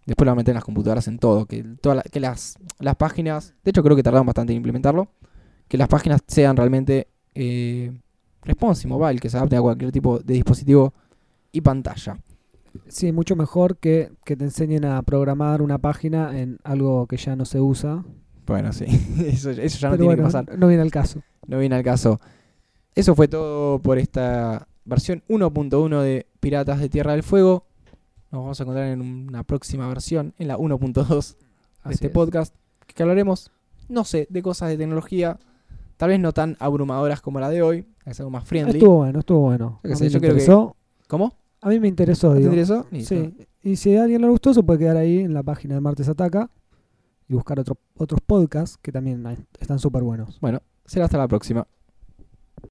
Después 0.05 0.25
lo 0.25 0.31
van 0.31 0.37
a 0.37 0.41
meter 0.41 0.51
en 0.51 0.55
las 0.55 0.63
computadoras 0.65 1.07
en 1.07 1.19
todo. 1.19 1.45
Que, 1.45 1.63
toda 1.81 1.95
la- 1.95 2.01
que 2.03 2.19
las, 2.19 2.57
las 2.79 2.95
páginas... 2.95 3.53
De 3.63 3.69
hecho 3.69 3.83
creo 3.83 3.95
que 3.95 4.03
tardaron 4.03 4.25
bastante 4.25 4.53
en 4.53 4.57
implementarlo. 4.57 5.07
Que 5.67 5.77
las 5.77 5.87
páginas 5.87 6.21
sean 6.27 6.57
realmente 6.57 7.07
eh, 7.35 7.91
responsive 8.43 8.89
mobile, 8.89 9.19
que 9.19 9.29
se 9.29 9.37
adapten 9.37 9.59
a 9.59 9.61
cualquier 9.61 9.91
tipo 9.91 10.19
de 10.19 10.33
dispositivo 10.33 10.93
y 11.51 11.61
pantalla. 11.61 12.17
Sí, 12.87 13.11
mucho 13.11 13.35
mejor 13.35 13.77
que, 13.77 14.11
que 14.25 14.35
te 14.35 14.43
enseñen 14.45 14.83
a 14.85 15.01
programar 15.03 15.61
una 15.61 15.77
página 15.77 16.39
en 16.39 16.57
algo 16.63 17.05
que 17.07 17.17
ya 17.17 17.35
no 17.35 17.45
se 17.45 17.61
usa. 17.61 18.03
Bueno, 18.47 18.73
sí. 18.73 18.85
Eso, 19.25 19.51
eso 19.51 19.77
ya 19.79 19.89
no 19.89 19.95
tiene 19.95 20.05
bueno, 20.15 20.23
que 20.23 20.23
pasar. 20.33 20.57
no 20.57 20.67
viene 20.67 20.81
al 20.81 20.91
caso. 20.91 21.21
No 21.47 21.59
viene 21.59 21.75
al 21.75 21.83
caso. 21.83 22.19
Eso 22.95 23.15
fue 23.15 23.27
todo 23.27 23.79
por 23.79 23.97
esta 23.99 24.67
versión 24.85 25.23
1.1 25.27 26.01
de 26.01 26.27
Piratas 26.39 26.79
de 26.79 26.89
Tierra 26.89 27.13
del 27.13 27.23
Fuego. 27.23 27.65
Nos 28.31 28.41
vamos 28.41 28.59
a 28.59 28.63
encontrar 28.63 28.87
en 28.87 29.01
una 29.01 29.43
próxima 29.43 29.87
versión, 29.87 30.33
en 30.39 30.47
la 30.47 30.57
1.2 30.57 31.35
de 31.85 31.91
este 31.93 32.07
es. 32.07 32.13
podcast, 32.13 32.55
que 32.87 33.03
hablaremos, 33.03 33.51
no 33.89 34.03
sé, 34.03 34.27
de 34.29 34.41
cosas 34.41 34.69
de 34.69 34.77
tecnología, 34.77 35.37
tal 35.97 36.09
vez 36.09 36.19
no 36.19 36.31
tan 36.31 36.57
abrumadoras 36.59 37.21
como 37.21 37.39
la 37.39 37.49
de 37.49 37.61
hoy, 37.61 37.85
es 38.05 38.19
algo 38.19 38.31
más 38.31 38.43
friendly. 38.45 38.77
Estuvo 38.79 38.97
bueno, 38.97 39.19
estuvo 39.19 39.39
bueno. 39.41 39.79
Yo 39.83 39.95
sé, 39.95 40.09
que- 40.09 40.15
interesó. 40.15 40.75
¿Cómo? 41.07 41.33
A 41.61 41.69
mí 41.69 41.79
me 41.79 41.87
interesó, 41.87 42.31
¿Te 42.33 42.39
digo. 42.39 42.49
interesó? 42.49 42.85
Listo. 42.91 43.15
Sí. 43.15 43.35
Y 43.61 43.75
si 43.77 43.95
a 43.95 44.03
alguien 44.03 44.21
le 44.21 44.27
gustó, 44.29 44.53
se 44.53 44.63
puede 44.63 44.79
quedar 44.79 44.97
ahí 44.97 45.19
en 45.19 45.33
la 45.33 45.43
página 45.43 45.75
de 45.75 45.81
Martes 45.81 46.09
Ataca 46.09 46.49
y 47.29 47.33
buscar 47.35 47.59
otro- 47.59 47.77
otros 47.95 48.19
podcasts 48.25 48.77
que 48.81 48.91
también 48.91 49.23
están 49.59 49.79
súper 49.79 50.03
buenos. 50.03 50.39
Bueno, 50.41 50.61
será 50.85 51.05
hasta 51.05 51.17
la 51.17 51.27
próxima. 51.27 51.65